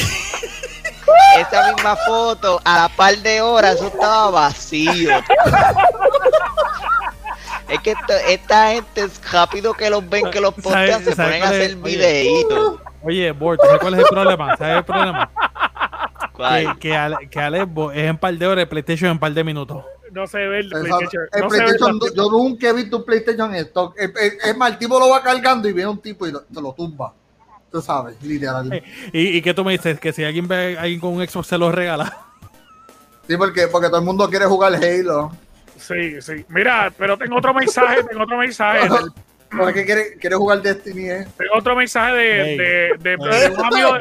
Esa 1.37 1.73
misma 1.73 1.95
foto, 1.95 2.61
a 2.63 2.81
la 2.81 2.89
par 2.89 3.17
de 3.17 3.41
horas, 3.41 3.75
eso 3.75 3.87
estaba 3.87 4.31
vacío. 4.31 5.11
Es 7.67 7.79
que 7.79 7.95
esta 8.27 8.71
gente 8.71 9.01
es 9.01 9.31
rápido 9.31 9.73
que 9.73 9.89
los 9.89 10.07
ven, 10.09 10.29
que 10.29 10.41
los 10.41 10.53
postean, 10.53 11.03
se 11.03 11.15
ponen 11.15 11.43
a 11.43 11.47
hacer 11.47 11.75
videitos. 11.77 12.79
Oye, 13.03 13.31
Bort, 13.31 13.61
¿sabes 13.63 13.79
cuál 13.79 13.93
es 13.93 13.99
el 14.01 14.05
problema? 14.07 14.57
¿Sabes 14.57 14.77
el 14.77 14.83
problema? 14.83 15.31
Que, 16.35 16.73
que, 16.79 16.97
Ale, 16.97 17.29
que 17.29 17.39
Alex 17.39 17.67
es 17.93 18.03
en 18.03 18.17
par 18.17 18.33
de 18.33 18.47
horas, 18.47 18.65
PlayStation 18.67 19.11
en 19.11 19.19
par 19.19 19.31
de 19.31 19.43
minutos. 19.43 19.83
No 20.11 20.27
se 20.27 20.39
ve 20.39 20.59
el 20.59 20.69
PlayStation. 20.69 21.23
El 21.31 21.47
PlayStation 21.47 21.99
yo 22.15 22.29
nunca 22.29 22.69
he 22.69 22.73
visto 22.73 22.97
un 22.97 23.05
PlayStation 23.05 23.55
en 23.55 23.61
stock. 23.65 23.95
Es 23.97 24.57
más, 24.57 24.71
el 24.71 24.77
tipo 24.77 24.99
lo 24.99 25.09
va 25.09 25.23
cargando 25.23 25.69
y 25.69 25.73
viene 25.73 25.89
un 25.89 26.01
tipo 26.01 26.27
y 26.27 26.31
lo, 26.31 26.41
te 26.41 26.61
lo 26.61 26.73
tumba. 26.73 27.13
Tú 27.71 27.81
sabes, 27.81 28.21
literal. 28.21 28.83
¿Y, 29.13 29.37
¿Y 29.37 29.41
qué 29.41 29.53
tú 29.53 29.63
me 29.63 29.71
dices? 29.71 29.99
Que 29.99 30.11
si 30.11 30.23
alguien 30.23 30.47
ve 30.47 30.77
a 30.77 30.81
alguien 30.81 30.99
con 30.99 31.13
un 31.13 31.25
Xbox 31.25 31.47
se 31.47 31.57
lo 31.57 31.71
regala. 31.71 32.17
Sí, 33.27 33.37
porque, 33.37 33.67
porque 33.67 33.87
todo 33.87 33.99
el 33.99 34.05
mundo 34.05 34.29
quiere 34.29 34.45
jugar 34.45 34.73
Halo. 34.75 35.31
Sí, 35.77 36.21
sí. 36.21 36.45
Mira, 36.49 36.91
pero 36.97 37.17
tengo 37.17 37.37
otro 37.37 37.53
mensaje, 37.53 38.03
tengo 38.03 38.23
otro 38.23 38.37
mensaje. 38.37 38.89
No, 39.51 39.67
es 39.67 39.73
que 39.73 39.85
quiere, 39.85 40.15
quiere 40.17 40.35
jugar 40.35 40.61
Destiny, 40.61 41.09
¿eh? 41.09 41.27
Tengo 41.37 41.55
otro 41.57 41.75
mensaje 41.75 42.13
de, 42.13 42.97
de, 42.97 42.97
de, 42.99 43.15
un 43.15 43.65
amigo. 43.65 43.97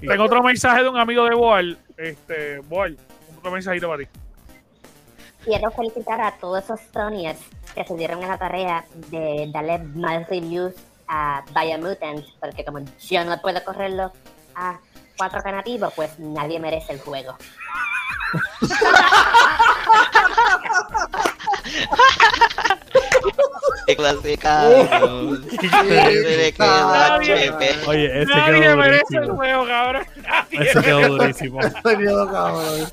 tengo 0.00 0.24
otro 0.24 0.42
mensaje 0.42 0.82
de 0.82 0.88
un 0.88 0.96
amigo 0.98 1.24
de 1.24 1.34
Boal. 1.34 1.78
Este, 1.96 2.58
Boal, 2.60 2.96
otro 3.38 3.50
mensajito 3.50 3.88
para 3.88 4.02
ti. 4.02 4.08
Quiero 5.44 5.70
felicitar 5.72 6.20
a 6.20 6.32
todos 6.32 6.64
esos 6.64 6.80
Sonyers 6.92 7.40
que 7.74 7.84
se 7.84 7.94
dieron 7.96 8.22
en 8.22 8.28
la 8.28 8.38
tarea 8.38 8.84
de 9.10 9.50
darle 9.52 9.78
más 9.78 10.28
reviews 10.28 10.74
a 11.14 11.44
Biomutant, 11.54 12.24
porque 12.40 12.64
como 12.64 12.78
yo 12.78 13.24
no 13.24 13.38
puedo 13.42 13.62
correrlo 13.64 14.10
a 14.54 14.78
4 15.18 15.42
nativos, 15.52 15.92
pues 15.94 16.18
nadie 16.18 16.58
merece 16.58 16.94
el 16.94 17.00
juego. 17.00 17.36
Oye, 27.86 28.22
ese 28.22 28.34
Nadie 28.34 28.60
quedó 28.60 28.76
merece 28.76 29.16
el 29.16 29.30
juego, 29.30 29.66
cabrón. 29.66 30.06
Ese 30.50 30.80
quedó 30.80 31.08
durísimo. 31.08 31.60
Ese 31.84 31.98
quedó 31.98 32.30
cabrón. 32.30 32.88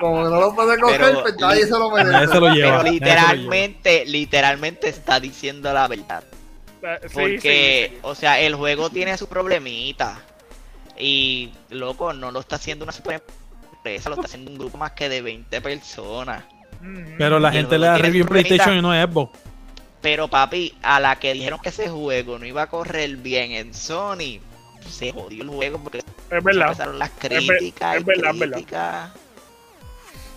Como 0.00 0.28
no 0.28 0.40
lo 0.40 0.54
puede 0.54 0.78
coger, 0.78 1.00
Pero- 1.00 1.22
pues 1.22 1.36
nadie 1.38 1.64
se 1.64 1.70
lo 1.70 1.90
merece. 1.90 2.38
Pero 2.38 2.82
literalmente, 2.82 4.04
literalmente 4.04 4.88
está 4.90 5.20
diciendo 5.20 5.72
la 5.72 5.88
verdad. 5.88 6.22
Sí, 7.06 7.08
Porque, 7.12 7.86
sí, 7.90 7.94
sí. 7.96 8.00
o 8.02 8.14
sea, 8.14 8.40
el 8.40 8.54
juego 8.56 8.90
tiene 8.90 9.16
su 9.16 9.28
problemita. 9.28 10.20
Y, 10.98 11.52
loco, 11.70 12.12
no 12.12 12.30
lo 12.30 12.40
está 12.40 12.56
haciendo 12.56 12.84
una 12.84 12.92
super 12.92 13.22
empresa, 13.72 14.08
lo 14.10 14.16
está 14.16 14.26
haciendo 14.26 14.50
un 14.50 14.58
grupo 14.58 14.78
más 14.78 14.92
que 14.92 15.08
de 15.08 15.22
20 15.22 15.60
personas. 15.60 16.44
Pero 17.18 17.38
la 17.38 17.52
Y 17.52 17.52
gente 17.52 17.78
le 17.78 17.86
da 17.86 17.98
review 17.98 18.24
en. 18.24 18.28
PlayStation 18.28 18.76
y 18.76 18.82
no 18.82 18.94
es 18.94 19.04
Xbox. 19.08 19.38
Pero, 20.00 20.28
papi, 20.28 20.76
a 20.82 20.98
la 21.00 21.16
que 21.18 21.32
dijeron 21.32 21.60
que 21.60 21.68
ese 21.70 21.88
juego 21.88 22.38
no 22.38 22.46
iba 22.46 22.62
a 22.62 22.68
correr 22.68 23.16
bien 23.16 23.52
en 23.52 23.72
Sony, 23.74 24.40
se 24.88 25.12
jodió 25.12 25.44
el 25.44 25.50
juego 25.50 25.78
porque 25.82 25.98
es 26.30 26.44
verdad. 26.44 26.68
empezaron 26.68 26.98
las 26.98 27.10
críticas. 27.10 27.96
es 27.96 28.02
y 28.02 28.04
verdad, 28.04 28.30
es 28.32 28.38
verdad. 28.38 28.62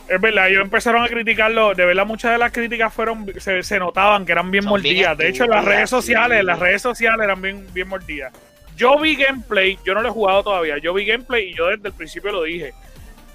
Es 0.07 0.21
verdad, 0.21 0.49
ellos 0.49 0.61
empezaron 0.61 1.03
a 1.03 1.07
criticarlo. 1.07 1.73
De 1.73 1.83
verdad, 1.85 2.05
muchas 2.05 2.31
de 2.33 2.37
las 2.37 2.51
críticas 2.51 2.93
fueron 2.93 3.25
se, 3.39 3.63
se 3.63 3.79
notaban 3.79 4.25
que 4.25 4.33
eran 4.33 4.51
bien 4.51 4.63
Son 4.63 4.79
bien 4.81 4.95
mordidas. 4.97 5.17
de 5.17 5.29
hecho, 5.29 5.45
en 5.45 5.49
las 5.49 5.65
redes 5.65 5.89
sociales, 5.89 6.43
las 6.43 6.59
redes 6.59 6.81
sociales 6.81 7.23
eran 7.23 7.41
bien, 7.41 7.65
bien 7.73 7.87
mordidas. 7.87 8.31
Yo 8.77 8.99
vi 8.99 9.15
gameplay, 9.15 9.79
yo 9.85 9.93
no 9.95 10.01
lo 10.01 10.09
he 10.09 10.11
jugado 10.11 10.43
todavía. 10.43 10.77
Yo 10.77 10.93
vi 10.93 11.05
gameplay 11.05 11.49
y 11.49 11.55
yo 11.55 11.67
desde 11.67 11.87
el 11.87 11.93
principio 11.93 12.31
lo 12.31 12.43
dije. 12.43 12.73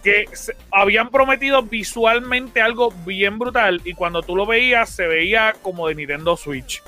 Que 0.05 0.27
se- 0.33 0.55
habían 0.71 1.11
prometido 1.11 1.63
visualmente 1.63 2.61
algo 2.63 2.93
bien 3.05 3.39
brutal 3.39 3.81
y 3.85 3.95
cuando 3.95 4.23
tú 4.23 4.37
lo 4.37 4.47
veías 4.47 4.89
se 4.91 5.07
veía 5.07 5.55
como 5.63 5.89
de 5.89 5.95
Nintendo 5.97 6.37
Switch. 6.37 6.83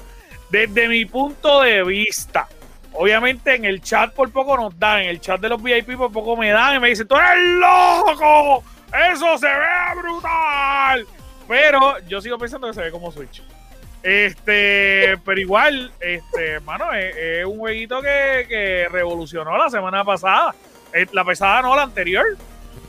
Desde 0.50 0.86
mi 0.86 1.06
punto 1.06 1.62
de 1.62 1.82
vista, 1.82 2.46
obviamente 2.92 3.54
en 3.54 3.64
el 3.64 3.80
chat 3.82 4.12
por 4.14 4.30
poco 4.30 4.56
nos 4.56 4.78
dan, 4.78 5.00
en 5.00 5.08
el 5.08 5.20
chat 5.20 5.40
de 5.40 5.48
los 5.48 5.62
VIP 5.62 5.96
por 5.96 6.12
poco 6.12 6.36
me 6.36 6.50
dan 6.50 6.76
y 6.76 6.78
me 6.78 6.88
dicen, 6.90 7.08
tú 7.08 7.16
eres 7.16 7.42
loco, 7.58 8.62
eso 8.92 9.38
se 9.38 9.46
ve 9.46 10.00
brutal. 10.00 11.06
Pero 11.48 11.98
yo 12.06 12.20
sigo 12.20 12.38
pensando 12.38 12.68
que 12.68 12.74
se 12.74 12.82
ve 12.82 12.90
como 12.90 13.10
Switch. 13.10 13.42
Este, 14.02 15.16
pero 15.24 15.40
igual, 15.40 15.92
este, 16.00 16.52
hermano, 16.52 16.92
es, 16.92 17.16
es 17.16 17.44
un 17.44 17.58
jueguito 17.58 18.02
que, 18.02 18.46
que 18.48 18.88
revolucionó 18.90 19.56
la 19.56 19.70
semana 19.70 20.04
pasada. 20.04 20.54
Eh, 20.92 21.06
la 21.12 21.24
pesada 21.24 21.62
no, 21.62 21.76
la 21.76 21.82
anterior. 21.82 22.24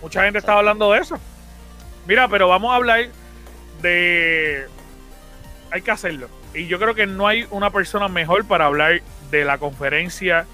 Mucha 0.02 0.24
gente 0.24 0.40
estaba 0.40 0.60
hablando 0.60 0.92
de 0.92 1.00
eso. 1.00 1.18
Mira, 2.06 2.28
pero 2.28 2.48
vamos 2.48 2.72
a 2.72 2.76
hablar 2.76 3.06
de... 3.82 4.66
Hay 5.72 5.82
que 5.82 5.92
hacerlo. 5.92 6.30
Y 6.54 6.68
yo 6.68 6.80
creo 6.80 6.94
que 6.94 7.08
no 7.08 7.28
hay 7.28 7.48
una 7.50 7.70
persona 7.70 8.08
mejor 8.08 8.46
para 8.46 8.66
hablar 8.66 9.02
de 9.32 9.46
la 9.46 9.58
conferencia 9.58 10.46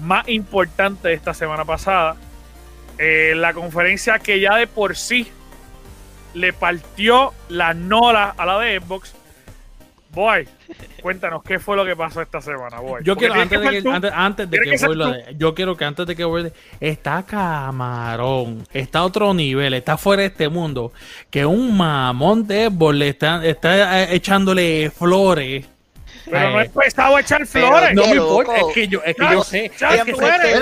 más 0.00 0.28
importante 0.28 1.08
de 1.08 1.14
esta 1.14 1.32
semana 1.34 1.64
pasada. 1.64 2.16
Eh, 3.02 3.32
la 3.34 3.54
conferencia 3.54 4.18
que 4.18 4.40
ya 4.40 4.56
de 4.56 4.66
por 4.66 4.94
sí 4.94 5.26
le 6.34 6.52
partió 6.52 7.32
la 7.48 7.72
nola 7.72 8.34
a 8.36 8.44
la 8.44 8.58
de 8.58 8.78
Xbox. 8.78 9.14
Boy, 10.12 10.46
cuéntanos 11.00 11.42
qué 11.42 11.58
fue 11.58 11.76
lo 11.76 11.86
que 11.86 11.96
pasó 11.96 12.20
esta 12.20 12.42
semana, 12.42 12.78
boy. 12.80 13.00
Yo 13.02 13.16
quiero 13.16 13.34
antes, 13.34 13.58
de 13.58 13.70
que, 13.70 13.88
antes, 14.12 14.50
de 14.50 14.58
que, 14.58 15.34
yo 15.38 15.54
quiero 15.54 15.78
que 15.78 15.84
antes 15.86 16.06
de 16.06 16.14
que 16.14 16.52
está 16.78 17.22
camarón, 17.22 18.66
está 18.70 18.98
a 18.98 19.04
otro 19.04 19.32
nivel, 19.32 19.72
está 19.72 19.96
fuera 19.96 20.20
de 20.20 20.28
este 20.28 20.50
mundo, 20.50 20.92
que 21.30 21.46
un 21.46 21.78
mamón 21.78 22.46
de 22.46 22.66
Xbox 22.66 22.94
le 22.96 23.08
está, 23.08 23.46
está 23.46 24.02
eh, 24.02 24.14
echándole 24.14 24.90
flores 24.90 25.66
pero 26.30 26.50
no 26.50 26.60
es 26.60 26.70
pesado 26.70 27.18
echar 27.18 27.46
flores. 27.46 27.94
No 27.94 28.06
me 28.06 28.16
importa, 28.16 28.56
es 28.56 28.74
que 28.74 28.88
yo, 28.88 29.02
es 29.04 29.16
que 29.16 29.30
yo 29.30 29.44
sé. 29.44 29.64
Echar 29.66 30.04
flores, 30.06 30.58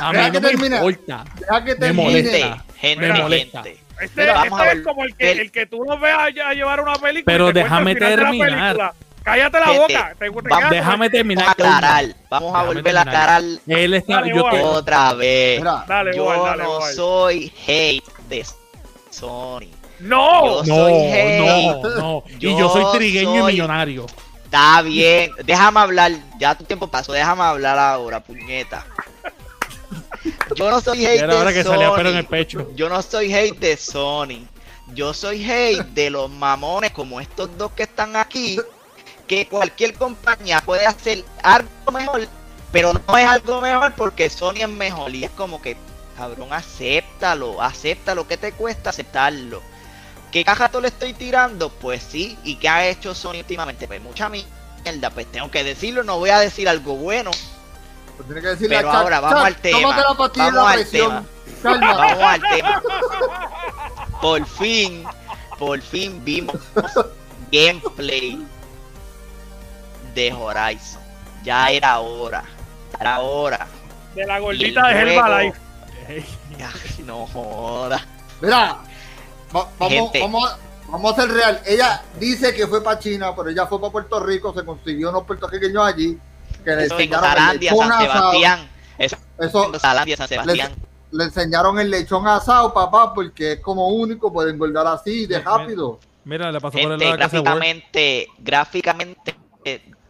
a 0.00 0.12
mí 0.12 0.18
no 0.32 0.40
me 0.40 0.66
importa. 0.76 1.24
Deja 1.38 1.64
que 1.64 1.74
termine. 1.74 2.22
Gente, 2.22 2.54
gente, 2.76 3.12
me 3.12 3.22
molesta. 3.22 3.64
Este, 4.00 4.28
este 4.28 4.72
es 4.72 4.82
como 4.82 5.04
el 5.04 5.16
que, 5.16 5.32
el 5.32 5.50
que 5.50 5.66
tú 5.66 5.82
nos 5.84 5.98
veas 5.98 6.18
a, 6.18 6.52
llevar 6.52 6.80
una 6.80 6.94
película. 6.96 7.32
Pero 7.32 7.52
déjame 7.52 7.94
terminar. 7.94 8.92
Cállate 9.26 9.58
la 9.58 9.72
boca. 9.72 10.14
vamos, 10.48 10.70
déjame 10.70 11.10
terminar. 11.10 11.46
Vamos 11.46 11.66
a 11.66 11.78
aclarar. 11.78 12.16
Vamos 12.30 12.54
a 12.54 12.62
volver 12.62 12.96
a 12.96 13.00
aclarar. 13.00 13.42
Él 13.66 13.94
está, 13.94 14.24
yo 14.26 14.44
otra 14.44 15.14
vez. 15.14 15.62
Dale, 15.88 16.16
yo 16.16 16.56
no 16.56 16.80
soy 16.94 17.52
hate 17.66 18.04
de 18.28 18.46
Sony. 19.10 19.70
No, 19.98 20.62
yo 20.62 20.74
soy 20.76 20.92
no, 20.92 21.12
hate. 21.12 21.82
no, 21.82 21.96
no. 21.96 22.24
Y 22.38 22.56
yo 22.56 22.68
soy 22.68 22.98
trigueño 22.98 23.48
y 23.48 23.52
millonario. 23.52 24.06
Está 24.46 24.80
bien, 24.80 25.32
déjame 25.44 25.80
hablar. 25.80 26.12
Ya 26.38 26.54
tu 26.54 26.62
tiempo 26.62 26.86
pasó, 26.86 27.12
déjame 27.12 27.42
hablar 27.42 27.76
ahora, 27.80 28.20
puñeta. 28.20 28.86
Yo 30.54 30.70
no 30.70 30.80
soy 30.80 31.04
hate 31.04 31.26
de 31.26 31.64
Sony. 31.64 32.00
en 32.00 32.16
el 32.16 32.26
pecho. 32.26 32.70
Yo 32.76 32.88
no 32.88 33.02
soy 33.02 33.34
hate 33.34 33.58
de 33.58 33.76
Sony. 33.76 34.46
Yo 34.94 35.12
soy 35.12 35.44
hate 35.44 35.84
de 35.94 36.10
los 36.10 36.30
mamones 36.30 36.92
como 36.92 37.20
estos 37.20 37.58
dos 37.58 37.72
que 37.72 37.82
están 37.82 38.14
aquí. 38.14 38.56
Que 39.26 39.48
cualquier 39.48 39.94
compañía 39.94 40.60
puede 40.60 40.86
hacer 40.86 41.24
algo 41.42 41.68
mejor, 41.92 42.28
pero 42.70 42.92
no 42.92 43.18
es 43.18 43.26
algo 43.26 43.60
mejor 43.60 43.94
porque 43.96 44.30
Sony 44.30 44.60
es 44.60 44.68
mejor. 44.68 45.12
Y 45.12 45.24
es 45.24 45.30
como 45.32 45.60
que, 45.60 45.76
cabrón, 46.16 46.52
acéptalo, 46.52 47.60
acéptalo. 47.60 48.28
¿Qué 48.28 48.36
te 48.36 48.52
cuesta 48.52 48.90
aceptarlo? 48.90 49.60
¿Qué 50.36 50.44
cajato 50.44 50.82
le 50.82 50.88
estoy 50.88 51.14
tirando? 51.14 51.70
Pues 51.70 52.02
sí. 52.02 52.36
¿Y 52.44 52.56
qué 52.56 52.68
ha 52.68 52.86
hecho 52.86 53.14
Sony 53.14 53.38
últimamente? 53.38 53.86
Pues 53.86 54.02
mucha 54.02 54.28
mierda. 54.28 55.08
Pues 55.08 55.32
tengo 55.32 55.50
que 55.50 55.64
decirlo, 55.64 56.04
no 56.04 56.18
voy 56.18 56.28
a 56.28 56.38
decir 56.38 56.68
algo 56.68 56.94
bueno. 56.94 57.30
Pues 58.18 58.26
tiene 58.26 58.42
que 58.42 58.48
decirle 58.48 58.76
Pero 58.76 58.92
ahora 58.92 59.20
vamos 59.20 59.42
al 59.46 59.56
tema. 59.56 59.78
vamos 60.36 60.68
al 60.68 60.86
tema. 60.90 61.24
Vamos 61.62 62.22
al 62.22 62.42
tema. 62.42 62.82
Por 64.20 64.46
fin, 64.46 65.04
por 65.58 65.80
fin 65.80 66.22
vimos 66.22 66.60
gameplay 67.50 68.38
de 70.14 70.32
Horizon. 70.34 71.00
Ya 71.44 71.70
era 71.70 71.98
hora. 72.00 72.44
Era 73.00 73.20
hora. 73.20 73.66
De 74.14 74.26
la 74.26 74.38
gordita 74.38 74.86
de 74.88 75.14
Herbalife. 75.14 75.58
No 77.06 77.26
joda. 77.26 78.04
Mira, 78.42 78.80
vamos, 79.52 80.12
vamos, 80.20 80.56
vamos 80.88 81.12
a 81.12 81.22
ser 81.22 81.30
real. 81.30 81.60
Ella 81.66 82.02
dice 82.18 82.54
que 82.54 82.66
fue 82.66 82.82
para 82.82 82.98
China, 82.98 83.34
pero 83.36 83.50
ella 83.50 83.66
fue 83.66 83.80
para 83.80 83.92
Puerto 83.92 84.20
Rico, 84.20 84.52
se 84.54 84.64
consiguió 84.64 85.10
unos 85.10 85.24
puertorriqueños 85.24 85.84
allí. 85.84 86.18
Que 86.64 86.74
le 86.74 86.84
enseñaron 86.84 87.60
el 87.60 87.68
San 87.68 88.00
Sebastián. 88.00 88.70
Eso, 88.98 89.16
San 89.78 90.28
Sebastián. 90.28 90.74
Le, 91.12 91.24
enseñaron 91.24 91.78
el 91.78 91.90
lechón 91.90 92.26
asado, 92.26 92.74
papá, 92.74 93.14
porque 93.14 93.52
es 93.52 93.60
como 93.60 93.88
único, 93.88 94.32
puede 94.32 94.50
engordar 94.50 94.86
así 94.88 95.26
de 95.26 95.40
rápido. 95.40 96.00
Mira, 96.24 96.50
le 96.50 96.60
pasó 96.60 96.78
por 96.78 96.92
el 96.92 96.98
lado 96.98 97.16
gráficamente, 97.16 98.28
gráficamente, 98.38 99.36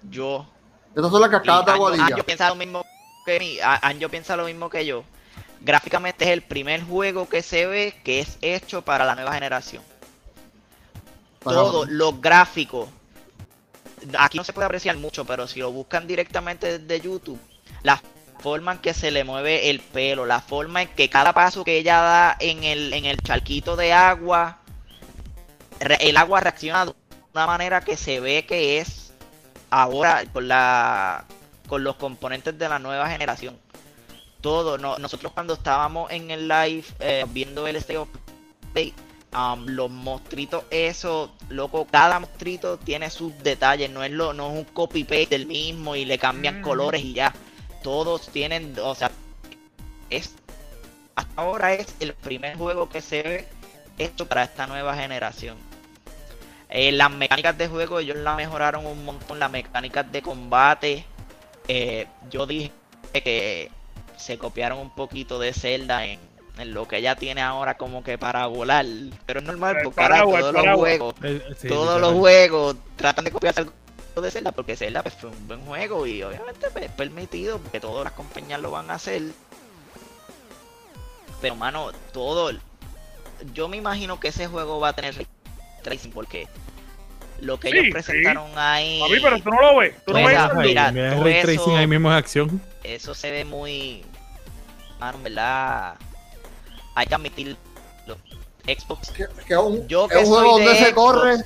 yo. 0.09 0.47
Esas 0.95 1.11
son 1.11 1.21
las 1.21 1.31
cascadas 1.31 1.67
de 1.67 1.73
Aguadilla. 1.73 2.07
Anjo 2.07 2.23
piensa 2.25 2.49
lo 2.49 2.55
mismo 2.55 2.83
que 3.27 3.39
mí. 3.39 3.59
Anjo 3.61 4.09
piensa 4.09 4.37
lo 4.37 4.47
mismo 4.47 4.71
que 4.71 4.87
yo 4.87 5.05
gráficamente 5.61 6.25
es 6.25 6.31
el 6.31 6.43
primer 6.43 6.83
juego 6.83 7.29
que 7.29 7.43
se 7.43 7.67
ve 7.67 7.95
que 8.05 8.21
es 8.21 8.39
hecho 8.43 8.83
para 8.83 9.05
la 9.05 9.15
nueva 9.15 9.35
generación. 9.35 9.83
Todos 11.43 11.89
los 11.89 12.21
gráficos. 12.21 12.89
Aquí 14.19 14.37
no 14.37 14.45
se 14.45 14.53
puede 14.53 14.67
apreciar 14.67 14.97
mucho, 14.97 15.25
pero 15.25 15.47
si 15.47 15.61
lo 15.61 15.73
buscan 15.73 16.07
directamente 16.07 16.79
desde 16.79 17.05
YouTube, 17.05 17.41
la 17.83 18.01
forma 18.41 18.73
en 18.73 18.79
que 18.79 18.95
se 18.95 19.11
le 19.11 19.25
mueve 19.25 19.71
el 19.71 19.81
pelo, 19.81 20.27
la 20.27 20.41
forma 20.41 20.83
en 20.83 20.89
que 20.89 21.09
cada 21.09 21.33
paso 21.33 21.65
que 21.65 21.79
ella 21.79 22.01
da 22.01 22.37
en 22.39 22.65
el, 22.65 22.93
en 22.93 23.05
el 23.05 23.17
charquito 23.19 23.77
de 23.77 23.93
agua, 23.93 24.59
el 25.81 26.17
agua 26.17 26.41
reacciona 26.41 26.87
de 26.87 26.95
una 27.33 27.47
manera 27.47 27.81
que 27.81 27.97
se 27.97 28.21
ve 28.21 28.45
que 28.47 28.79
es 28.79 29.13
ahora 29.71 30.25
con 30.33 30.49
la 30.49 31.25
con 31.69 31.83
los 31.83 31.97
componentes 31.97 32.57
de 32.57 32.69
la 32.69 32.79
nueva 32.79 33.09
generación 33.11 33.59
todo. 34.41 34.79
nosotros 34.79 35.33
cuando 35.33 35.55
estábamos 35.55 36.11
en 36.11 36.31
el 36.31 36.49
live 36.49 36.85
eh, 37.01 37.25
viendo 37.29 37.67
el 37.67 37.77
State 37.77 37.99
of 37.99 38.09
Play, 38.73 38.95
um, 39.35 39.67
los 39.67 39.91
monstruitos, 39.91 40.65
eso, 40.71 41.33
loco, 41.49 41.87
cada 41.91 42.21
monstruito 42.21 42.79
tiene 42.79 43.11
sus 43.11 43.37
detalles, 43.43 43.91
no 43.91 44.05
es, 44.05 44.11
lo, 44.11 44.33
no 44.33 44.53
es 44.53 44.59
un 44.59 44.65
copy-paste 44.65 45.27
del 45.27 45.47
mismo 45.47 45.97
y 45.97 46.05
le 46.05 46.19
cambian 46.19 46.63
colores 46.63 47.03
y 47.03 47.15
ya. 47.15 47.33
Todos 47.83 48.29
tienen, 48.29 48.75
o 48.83 48.95
sea, 48.95 49.11
es 50.11 50.35
hasta 51.17 51.41
ahora 51.41 51.73
es 51.73 51.95
el 51.99 52.13
primer 52.13 52.57
juego 52.57 52.89
que 52.91 53.01
se 53.01 53.23
ve 53.23 53.49
hecho 53.99 54.27
para 54.27 54.45
esta 54.45 54.67
nueva 54.67 54.95
generación. 54.95 55.57
Eh, 56.69 56.93
las 56.93 57.11
mecánicas 57.11 57.57
de 57.57 57.69
juego 57.69 58.01
ellos 58.01 58.19
la 58.19 58.37
mejoraron 58.37 58.87
un 58.87 59.05
montón, 59.05 59.39
las 59.39 59.51
mecánicas 59.51 60.11
de 60.13 60.21
combate. 60.21 61.07
Eh, 61.69 62.07
yo 62.31 62.47
dije 62.47 62.71
que 63.15 63.71
se 64.17 64.39
copiaron 64.39 64.79
un 64.79 64.91
poquito 64.91 65.39
de 65.39 65.53
Zelda 65.53 66.07
en, 66.07 66.19
lo 66.65 66.89
que 66.89 66.97
ella 66.97 67.17
tiene 67.17 67.43
ahora 67.43 67.77
como 67.77 68.03
que 68.03 68.17
para 68.17 68.47
volar. 68.47 68.87
Pero 69.27 69.41
es 69.41 69.47
normal, 69.47 69.77
porque 69.85 70.03
ahora 70.03 70.23
todos 70.23 70.53
los 70.55 70.77
juegos, 70.77 71.15
todos 71.69 72.01
los 72.01 72.15
juegos 72.15 72.77
tratan 72.97 73.27
de 73.27 73.31
copiarse 73.31 73.61
algo 73.61 73.73
de 74.23 74.31
Zelda, 74.31 74.53
porque 74.53 74.77
Zelda 74.77 75.03
pues, 75.03 75.15
fue 75.15 75.31
un 75.31 75.49
buen 75.49 75.61
juego 75.67 76.07
y 76.07 76.23
obviamente 76.23 76.71
pues, 76.71 76.87
es 76.87 76.91
permitido, 76.93 77.59
porque 77.59 77.81
todas 77.81 78.05
las 78.05 78.15
compañías 78.15 78.61
lo 78.61 78.71
van 78.71 78.91
a 78.91 78.95
hacer. 78.95 79.23
Pero 81.43 81.55
mano, 81.57 81.93
todo, 82.13 82.51
yo 83.53 83.69
me 83.69 83.77
imagino 83.77 84.19
que 84.19 84.29
ese 84.29 84.47
juego 84.47 84.81
va 84.81 84.89
a 84.89 84.93
tener 84.95 85.27
tracing 85.83 86.11
porque 86.11 86.49
lo 87.41 87.59
que 87.59 87.69
ellos 87.69 87.87
presentaron 87.93 88.47
ahí. 88.57 89.03
A 89.03 89.09
mí, 89.09 89.17
pero 89.23 89.41
tú 89.41 89.51
no 89.51 89.61
lo 89.61 89.77
ves. 89.79 89.95
Tú 90.05 90.13
no 90.13 90.25
ves 90.25 90.39
mira, 90.57 90.93
tracing 91.43 91.77
ahí 91.77 91.87
mismo 91.87 92.11
en 92.11 92.17
acción. 92.17 92.61
Eso 92.83 93.15
se 93.15 93.31
ve 93.31 93.45
muy. 93.45 94.05
Mano, 94.99 95.19
¿verdad? 95.23 95.95
Hay 96.95 97.07
que 97.07 97.15
admitirlo. 97.15 97.57
Xbox. 98.67 99.11
Que, 99.11 99.27
que 99.47 99.57
un, 99.57 99.87
yo 99.87 100.09
que 100.09 100.17
un 100.19 100.27
juego 100.27 100.59
donde 100.59 100.77
se 100.77 100.93
corre. 100.93 101.37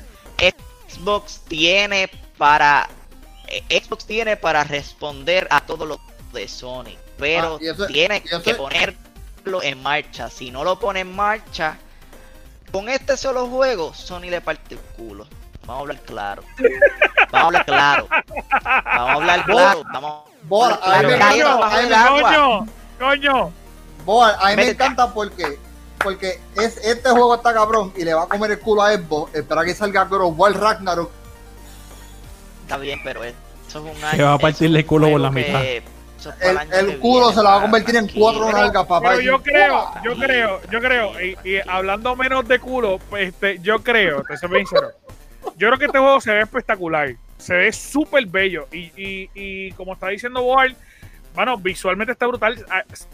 Xbox 0.88 1.42
tiene 1.48 2.10
para. 2.38 2.88
Eh, 3.48 3.82
Xbox 3.82 4.06
tiene 4.06 4.36
para 4.36 4.64
responder 4.64 5.46
a 5.50 5.60
todo 5.60 5.84
lo 5.86 6.00
de 6.32 6.48
Sony. 6.48 6.96
Pero 7.18 7.58
ah, 7.58 7.86
tiene 7.88 8.22
que 8.22 8.54
ponerlo 8.54 9.62
en 9.62 9.82
marcha. 9.82 10.30
Si 10.30 10.50
no 10.50 10.64
lo 10.64 10.78
pone 10.78 11.00
en 11.00 11.14
marcha, 11.14 11.76
con 12.72 12.88
este 12.88 13.16
solo 13.16 13.46
juego, 13.48 13.92
Sony 13.92 14.30
le 14.30 14.40
parte 14.40 14.74
el 14.74 14.80
culo. 14.96 15.26
Vamos 15.66 15.76
a 15.76 15.80
hablar 15.80 16.00
claro. 16.02 16.42
Vamos 17.30 17.32
a 17.32 17.46
hablar 17.46 17.64
claro. 17.64 18.08
Vamos 18.10 18.34
a 18.94 19.12
hablar 19.12 19.44
claro. 19.44 19.84
Vamos 19.92 20.82
a 20.82 20.98
hablar 20.98 21.88
claro. 21.88 22.66
coño, 22.98 23.52
coño. 24.06 24.32
a 24.32 24.48
mí 24.50 24.56
me 24.56 24.70
encanta 24.70 25.12
porque 25.12 25.58
porque 26.02 26.40
es, 26.56 26.78
este 26.78 27.10
juego 27.10 27.34
está 27.34 27.52
cabrón 27.52 27.92
y 27.96 28.04
le 28.04 28.14
va 28.14 28.22
a 28.22 28.26
comer 28.26 28.52
el 28.52 28.60
culo 28.60 28.82
a 28.82 28.92
Xbox. 28.92 29.34
Espera 29.34 29.64
que 29.64 29.74
salga 29.74 30.04
God 30.04 30.34
War 30.36 30.52
Ragnarok. 30.58 31.10
Está 32.62 32.78
bien, 32.78 33.00
pero 33.04 33.22
eso 33.24 33.36
es 33.68 33.74
un 33.76 34.04
año. 34.04 34.16
Que 34.16 34.22
va 34.22 34.34
a 34.34 34.38
partirle 34.38 34.78
el 34.80 34.86
culo 34.86 35.10
por 35.10 35.20
la 35.20 35.30
mitad. 35.30 35.62
El, 36.40 36.98
culo 36.98 37.32
se 37.32 37.42
la 37.42 37.50
va 37.50 37.58
a 37.58 37.60
convertir 37.62 37.96
en 37.96 38.08
cuatro 38.08 38.50
nalgas, 38.52 38.86
papá. 38.86 39.10
Pero 39.10 39.20
yo 39.20 39.42
creo, 39.42 39.90
yo 40.04 40.14
creo, 40.16 40.60
yo 40.70 40.80
creo, 40.80 41.12
y, 41.20 41.36
hablando 41.66 42.14
menos 42.14 42.46
de 42.46 42.58
culo, 42.58 42.98
pues, 43.08 43.28
este, 43.28 43.58
yo 43.60 43.82
creo, 43.82 44.22
te 44.22 44.36
soy 44.36 44.50
sincero, 44.58 44.90
yo 45.56 45.68
creo 45.68 45.78
que 45.78 45.86
este 45.86 45.98
juego 45.98 46.20
se 46.20 46.32
ve 46.32 46.40
espectacular. 46.40 47.14
Se 47.38 47.54
ve 47.54 47.72
súper 47.72 48.26
bello. 48.26 48.66
Y, 48.72 48.92
y, 48.96 49.30
y, 49.34 49.72
como 49.72 49.94
está 49.94 50.08
diciendo 50.08 50.42
Boal, 50.42 50.76
Bueno, 51.34 51.56
visualmente 51.56 52.12
está 52.12 52.26
brutal. 52.26 52.64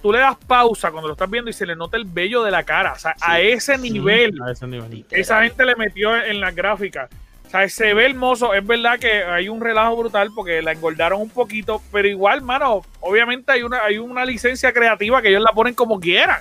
Tú 0.03 0.13
le 0.13 0.19
das 0.19 0.37
pausa 0.47 0.91
cuando 0.91 1.09
lo 1.09 1.13
estás 1.15 1.31
viendo 1.31 1.51
y 1.51 1.53
se 1.53 1.67
le 1.67 1.77
nota 1.77 1.97
el 1.97 2.05
vello 2.05 2.43
de 2.43 2.51
la 2.51 2.65
cara. 2.65 2.93
O 2.93 2.99
sea, 2.99 3.15
a, 3.21 3.41
ese 3.41 3.79
nivel, 3.79 4.41
a 4.43 4.53
ese 4.53 4.67
nivel. 4.67 5.05
Esa 5.11 5.43
gente 5.43 5.65
le 5.65 5.77
metió 5.77 6.17
en 6.17 6.41
las 6.41 6.55
gráficas. 6.55 7.11
O 7.47 7.51
sea, 7.51 7.69
se 7.69 7.95
ve 7.95 8.07
hermoso. 8.07 8.55
Es 8.55 8.67
verdad 8.67 8.99
que 8.99 9.23
hay 9.23 9.49
un 9.49 9.61
relajo 9.61 9.97
brutal 9.97 10.31
porque 10.35 10.63
la 10.63 10.73
engordaron 10.73 11.21
un 11.21 11.31
poquito, 11.31 11.81
pero 11.93 12.09
igual, 12.09 12.43
mano, 12.43 12.83
obviamente 13.01 13.53
hay 13.53 13.63
una, 13.63 13.85
hay 13.85 13.99
una 13.99 14.25
licencia 14.25 14.73
creativa 14.73 15.23
que 15.23 15.29
ellos 15.29 15.43
la 15.43 15.53
ponen 15.53 15.75
como 15.75 16.01
quieran. 16.01 16.41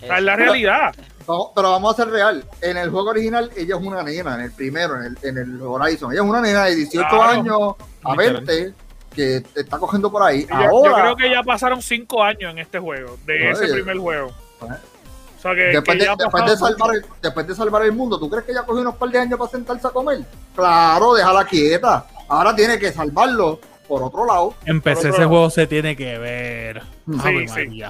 es 0.00 0.22
la 0.22 0.36
realidad. 0.36 0.94
Pero, 1.26 1.70
vamos 1.70 1.92
a 1.92 2.04
ser 2.04 2.12
real. 2.12 2.44
En 2.60 2.76
el 2.76 2.90
juego 2.90 3.10
original, 3.10 3.50
ella 3.56 3.76
es 3.76 3.82
una 3.82 4.02
nena, 4.02 4.34
en 4.34 4.40
el 4.42 4.52
primero, 4.52 4.96
en 4.96 5.04
el, 5.06 5.18
en 5.22 5.38
el 5.38 5.62
Horizon. 5.62 6.12
Ella 6.12 6.22
es 6.22 6.28
una 6.28 6.40
nena 6.40 6.64
de 6.64 6.76
18 6.76 7.22
años 7.22 7.74
a 8.02 8.14
20 8.14 8.72
que 9.14 9.42
está 9.54 9.78
cogiendo 9.78 10.10
por 10.10 10.22
ahí. 10.22 10.46
Ahora, 10.50 10.90
yo 10.90 10.94
creo 10.96 11.16
que 11.16 11.30
ya 11.30 11.42
pasaron 11.42 11.80
5 11.80 12.22
años 12.22 12.52
en 12.52 12.58
este 12.58 12.78
juego, 12.78 13.16
de 13.24 13.50
ese 13.50 13.68
primer 13.68 13.96
juego. 13.98 14.32
Pues, 14.58 14.72
o 14.72 15.40
sea 15.40 15.54
que, 15.54 15.62
después, 15.64 15.98
de, 15.98 16.08
después, 16.18 16.46
de 16.46 16.56
salvar 16.56 16.94
el, 16.94 17.04
después 17.20 17.46
de 17.46 17.54
salvar 17.54 17.82
el 17.82 17.92
mundo, 17.92 18.18
¿tú 18.18 18.30
crees 18.30 18.44
que 18.44 18.54
ya 18.54 18.62
cogió 18.62 18.80
unos 18.80 18.96
par 18.96 19.10
de 19.10 19.18
años 19.18 19.38
para 19.38 19.50
sentarse 19.50 19.86
a 19.86 19.90
comer? 19.90 20.20
Claro, 20.56 21.14
déjala 21.14 21.44
quieta. 21.44 22.06
Ahora 22.28 22.56
tiene 22.56 22.78
que 22.78 22.90
salvarlo 22.92 23.60
por 23.86 24.02
otro 24.02 24.24
lado. 24.24 24.54
Empecé 24.64 25.10
ese 25.10 25.24
juego 25.24 25.50
se 25.50 25.66
tiene 25.66 25.96
que 25.96 26.18
ver. 26.18 26.82
Sí, 27.06 27.48
sí. 27.48 27.82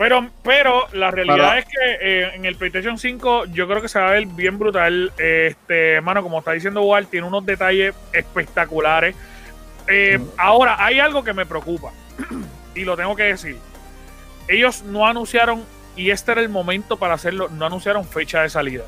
Pero, 0.00 0.30
pero 0.42 0.86
la 0.94 1.10
realidad 1.10 1.58
es 1.58 1.66
que 1.66 1.76
eh, 2.00 2.34
en 2.34 2.46
el 2.46 2.56
PlayStation 2.56 2.96
5 2.96 3.44
yo 3.52 3.68
creo 3.68 3.82
que 3.82 3.88
se 3.88 3.98
va 3.98 4.08
a 4.08 4.12
ver 4.12 4.24
bien 4.24 4.58
brutal. 4.58 5.12
Este, 5.18 5.92
hermano, 5.92 6.22
como 6.22 6.38
está 6.38 6.52
diciendo 6.52 6.80
Walt, 6.80 7.10
tiene 7.10 7.26
unos 7.26 7.44
detalles 7.44 7.94
espectaculares. 8.10 9.14
Eh, 9.86 10.18
ahora, 10.38 10.82
hay 10.82 11.00
algo 11.00 11.22
que 11.22 11.34
me 11.34 11.44
preocupa 11.44 11.92
y 12.74 12.84
lo 12.84 12.96
tengo 12.96 13.14
que 13.14 13.24
decir. 13.24 13.58
Ellos 14.48 14.82
no 14.84 15.06
anunciaron, 15.06 15.66
y 15.96 16.08
este 16.08 16.32
era 16.32 16.40
el 16.40 16.48
momento 16.48 16.96
para 16.96 17.12
hacerlo, 17.12 17.50
no 17.50 17.66
anunciaron 17.66 18.06
fecha 18.06 18.40
de 18.40 18.48
salida. 18.48 18.84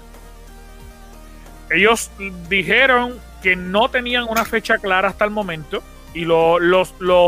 Ellos 1.68 2.10
dijeron 2.48 3.20
que 3.42 3.54
no 3.54 3.90
tenían 3.90 4.24
una 4.30 4.46
fecha 4.46 4.78
clara 4.78 5.08
hasta 5.08 5.26
el 5.26 5.30
momento 5.30 5.82
y 6.14 6.24
lo, 6.24 6.56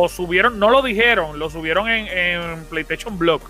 subieron, 0.08 0.58
no 0.58 0.70
lo 0.70 0.80
dijeron, 0.80 1.38
lo 1.38 1.50
subieron 1.50 1.90
en, 1.90 2.08
en 2.08 2.64
PlayStation 2.64 3.18
Blog 3.18 3.42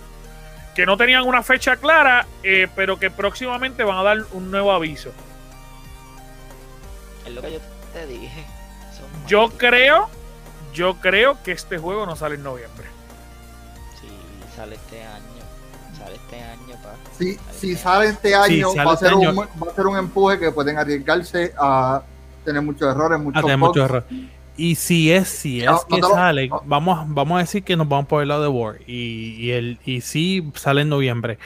que 0.74 0.86
no 0.86 0.96
tenían 0.96 1.22
una 1.22 1.42
fecha 1.42 1.76
clara, 1.76 2.26
eh, 2.42 2.68
pero 2.74 2.98
que 2.98 3.10
próximamente 3.10 3.84
van 3.84 3.98
a 3.98 4.02
dar 4.02 4.18
un 4.32 4.50
nuevo 4.50 4.72
aviso. 4.72 5.10
Es 7.26 7.32
lo 7.32 7.40
que 7.40 7.52
yo 7.52 7.58
te 7.92 8.06
dije. 8.06 8.44
Yo 9.26 9.50
creo, 9.50 10.08
yo 10.74 10.96
creo 11.00 11.42
que 11.42 11.52
este 11.52 11.78
juego 11.78 12.04
no 12.04 12.16
sale 12.16 12.34
en 12.34 12.42
noviembre. 12.42 12.86
Sí, 14.00 14.08
sale 14.54 14.74
este 14.74 15.02
año. 15.02 15.24
Sale 15.96 16.16
este 16.16 16.42
año, 16.42 16.82
pa. 16.82 16.94
Sí, 17.16 17.38
si 17.52 17.76
sale 17.76 18.08
este 18.08 18.34
año, 18.34 18.74
va, 18.74 18.92
a 18.92 18.96
ser 18.96 19.14
Un, 19.14 19.38
va 19.38 19.70
a 19.70 19.74
ser 19.74 19.86
un 19.86 19.96
empuje 19.96 20.38
que 20.38 20.50
pueden 20.50 20.76
arriesgarse 20.76 21.54
a 21.56 22.02
tener 22.44 22.60
muchos 22.60 22.94
errores, 22.94 23.18
muchos, 23.20 23.38
a 23.38 23.42
tener 23.42 23.58
muchos 23.58 23.84
errores. 23.84 24.04
Y 24.56 24.76
si 24.76 25.10
es, 25.10 25.28
si 25.28 25.62
es 25.62 25.70
que 25.90 26.00
sale, 26.00 26.48
vamos, 26.64 27.04
vamos 27.08 27.36
a 27.36 27.40
decir 27.40 27.64
que 27.64 27.76
nos 27.76 27.88
vamos 27.88 28.06
por 28.06 28.22
el 28.22 28.28
lado 28.28 28.42
de 28.42 28.48
War. 28.48 28.80
Y, 28.86 29.36
y, 29.38 29.50
el, 29.50 29.78
y 29.84 30.00
si 30.00 30.48
sale 30.54 30.82
en 30.82 30.88
noviembre, 30.88 31.38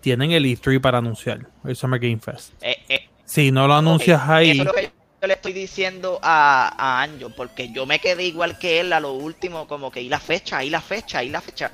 tienen 0.00 0.32
el 0.32 0.44
E3 0.46 0.80
para 0.80 0.98
anunciar, 0.98 1.46
el 1.64 1.76
Summer 1.76 2.00
Game 2.00 2.18
Fest. 2.18 2.52
Eh, 2.62 2.76
eh, 2.88 3.08
si 3.24 3.52
no 3.52 3.68
lo 3.68 3.74
anuncias 3.74 4.20
ahí. 4.28 4.50
Eso 4.50 4.62
es 4.62 4.66
lo 4.66 4.72
que 4.72 4.92
yo 5.22 5.28
le 5.28 5.34
estoy 5.34 5.52
diciendo 5.52 6.18
a, 6.22 6.74
a 6.76 7.02
Anjo, 7.02 7.30
porque 7.30 7.70
yo 7.70 7.86
me 7.86 7.98
quedé 7.98 8.24
igual 8.24 8.58
que 8.58 8.80
él 8.80 8.92
a 8.92 9.00
lo 9.00 9.12
último, 9.12 9.68
como 9.68 9.90
que 9.90 10.00
y 10.02 10.08
la 10.08 10.18
fecha, 10.18 10.58
ahí 10.58 10.70
la 10.70 10.80
fecha, 10.80 11.18
ahí 11.18 11.28
la 11.28 11.40
fecha. 11.40 11.70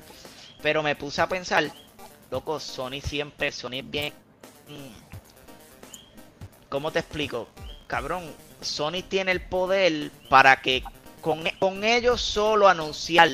Pero 0.60 0.82
me 0.82 0.96
puse 0.96 1.22
a 1.22 1.28
pensar, 1.28 1.64
loco, 2.30 2.58
Sony 2.60 3.00
siempre, 3.02 3.52
Sony 3.52 3.74
es 3.74 3.90
bien. 3.90 4.12
Mm, 4.68 5.08
¿Cómo 6.68 6.90
te 6.90 6.98
explico? 6.98 7.48
Cabrón, 7.86 8.24
Sony 8.60 9.02
tiene 9.08 9.32
el 9.32 9.40
poder 9.40 10.10
para 10.28 10.60
que 10.60 10.82
con, 11.20 11.44
con 11.58 11.84
ellos 11.84 12.20
solo 12.20 12.68
anunciar 12.68 13.30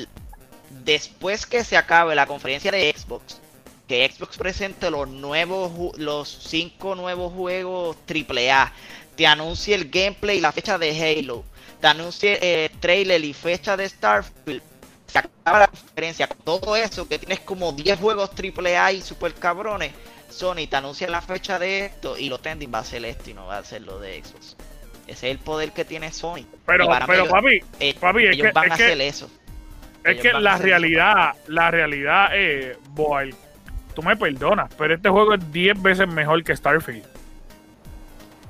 después 0.69 1.45
que 1.45 1.63
se 1.63 1.77
acabe 1.77 2.15
la 2.15 2.27
conferencia 2.27 2.71
de 2.71 2.93
Xbox 2.95 3.39
que 3.87 4.09
Xbox 4.09 4.37
presente 4.37 4.89
los 4.89 5.07
nuevos 5.07 5.97
los 5.97 6.27
cinco 6.27 6.95
nuevos 6.95 7.33
juegos 7.33 7.97
AAA 8.07 8.73
te 9.15 9.27
anuncie 9.27 9.75
el 9.75 9.89
gameplay 9.89 10.37
y 10.37 10.41
la 10.41 10.51
fecha 10.51 10.77
de 10.77 11.19
Halo 11.19 11.43
te 11.79 11.87
anuncie 11.87 12.65
el 12.65 12.71
trailer 12.79 13.23
y 13.23 13.33
fecha 13.33 13.77
de 13.77 13.87
Starfield 13.87 14.63
se 15.07 15.19
acaba 15.19 15.59
la 15.59 15.67
conferencia 15.67 16.27
todo 16.27 16.75
eso 16.75 17.07
que 17.07 17.19
tienes 17.19 17.39
como 17.41 17.71
10 17.71 17.99
juegos 17.99 18.31
AAA 18.31 18.93
y 18.93 19.01
super 19.01 19.33
cabrones 19.33 19.93
Sony 20.29 20.67
te 20.67 20.75
anuncia 20.75 21.07
la 21.07 21.21
fecha 21.21 21.59
de 21.59 21.85
esto 21.85 22.17
y 22.17 22.29
lo 22.29 22.39
trending 22.39 22.73
va 22.73 22.79
a 22.79 22.83
ser 22.83 23.05
esto 23.05 23.29
y 23.29 23.33
no 23.33 23.45
va 23.45 23.59
a 23.59 23.63
ser 23.63 23.83
lo 23.83 23.99
de 23.99 24.21
Xbox 24.23 24.55
ese 25.07 25.29
es 25.29 25.37
el 25.37 25.39
poder 25.39 25.71
que 25.71 25.85
tiene 25.85 26.11
Sony. 26.11 26.45
Pero, 26.65 26.87
pero 27.05 27.27
papi, 27.27 27.59
eh, 27.79 27.93
papi, 27.99 28.25
es 28.27 28.37
que, 28.37 28.51
van 28.51 28.71
a 28.71 28.73
hacer 28.73 28.99
eso. 29.01 29.29
Es 30.03 30.19
que 30.19 30.33
la 30.33 30.57
realidad, 30.57 31.33
la 31.47 31.71
realidad 31.71 32.35
es, 32.35 32.77
boy, 32.89 33.33
tú 33.93 34.03
me 34.03 34.15
perdonas, 34.15 34.71
pero 34.77 34.93
este 34.93 35.09
juego 35.09 35.33
es 35.33 35.51
10 35.51 35.81
veces 35.81 36.07
mejor 36.07 36.43
que 36.43 36.55
Starfield. 36.55 37.05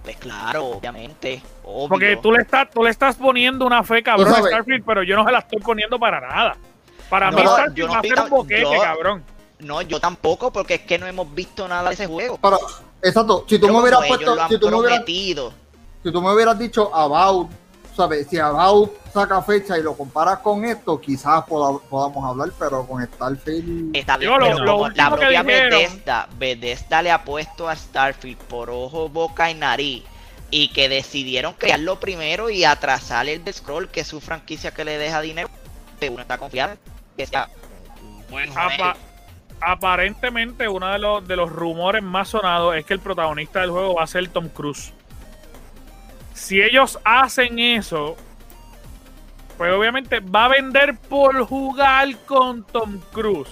Pues 0.03 0.17
claro, 0.17 0.65
obviamente. 0.65 1.41
Porque 1.63 2.17
tú 2.21 2.31
le 2.31 2.41
estás, 2.41 2.69
tú 2.69 2.83
le 2.83 2.91
estás 2.91 3.15
poniendo 3.15 3.65
una 3.65 3.83
fe 3.83 4.03
cabrón 4.03 4.33
a 4.33 4.43
Starfield, 4.43 4.85
pero 4.85 5.01
yo 5.03 5.15
no 5.15 5.25
se 5.25 5.31
la 5.31 5.39
estoy 5.39 5.59
poniendo 5.59 5.97
para 5.97 6.21
nada. 6.21 6.57
Para 7.09 7.31
mí 7.31 7.41
Starfield 7.41 7.89
va 7.89 7.99
a 7.99 8.01
ser 8.01 8.19
un 8.19 8.29
boquete, 8.29 8.77
cabrón. 8.81 9.23
No, 9.59 9.81
yo 9.81 9.99
tampoco, 9.99 10.51
porque 10.51 10.75
es 10.75 10.81
que 10.81 10.99
no 10.99 11.07
hemos 11.07 11.33
visto 11.33 11.67
nada 11.67 11.89
de 11.89 11.95
ese 11.95 12.07
juego. 12.07 12.37
Pero, 12.41 12.59
exacto, 13.01 13.45
si 13.47 13.57
tú 13.57 13.67
me 13.67 13.79
hubieras 13.79 14.05
puesto, 14.07 14.47
si 14.49 14.59
tú 14.59 14.69
me 14.69 14.75
hubieras, 14.75 15.05
si 16.05 16.11
tú 16.11 16.21
me 16.21 16.31
hubieras 16.31 16.59
dicho 16.59 16.95
About, 16.95 17.49
¿sabes? 17.95 18.27
Si 18.27 18.37
About 18.37 18.91
saca 19.11 19.41
fecha 19.41 19.75
y 19.75 19.81
lo 19.81 19.97
comparas 19.97 20.37
con 20.37 20.63
esto, 20.63 21.01
quizás 21.01 21.43
podamos 21.45 22.23
hablar, 22.23 22.51
pero 22.59 22.85
con 22.85 23.03
Starfield. 23.03 23.95
Está 23.95 24.15
bien, 24.15 24.31
la 24.93 25.09
propia 25.09 25.41
Bethesda, 25.41 26.29
Bethesda 26.37 27.01
le 27.01 27.09
ha 27.09 27.23
puesto 27.23 27.67
a 27.67 27.75
Starfield 27.75 28.37
por 28.37 28.69
ojo, 28.69 29.09
boca 29.09 29.49
y 29.49 29.55
nariz. 29.55 30.03
Y 30.51 30.67
que 30.67 30.89
decidieron 30.89 31.53
crearlo 31.53 31.99
primero 31.99 32.51
y 32.51 32.65
atrasar 32.65 33.27
el 33.27 33.43
de 33.43 33.51
Scroll, 33.51 33.89
que 33.89 34.01
es 34.01 34.07
su 34.07 34.21
franquicia 34.21 34.69
que 34.69 34.85
le 34.85 34.99
deja 34.99 35.21
dinero. 35.21 35.49
Uno 36.07 36.21
está 36.21 36.37
confiado 36.37 36.75
que 37.17 37.25
sea 37.25 37.49
bueno. 38.29 38.53
aparentemente, 39.59 40.67
uno 40.67 40.87
de 40.91 40.99
los, 40.99 41.27
de 41.27 41.35
los 41.35 41.49
rumores 41.49 42.03
más 42.03 42.27
sonados 42.27 42.75
es 42.75 42.85
que 42.85 42.93
el 42.93 42.99
protagonista 42.99 43.61
del 43.61 43.71
juego 43.71 43.95
va 43.95 44.03
a 44.03 44.07
ser 44.07 44.27
Tom 44.27 44.49
Cruise 44.49 44.93
si 46.35 46.61
ellos 46.61 46.99
hacen 47.05 47.57
eso, 47.57 48.17
pues 49.57 49.73
obviamente 49.73 50.19
va 50.19 50.45
a 50.45 50.49
vender 50.49 50.97
por 51.09 51.45
jugar 51.45 52.15
con 52.25 52.63
Tom 52.65 52.99
Cruise. 53.11 53.49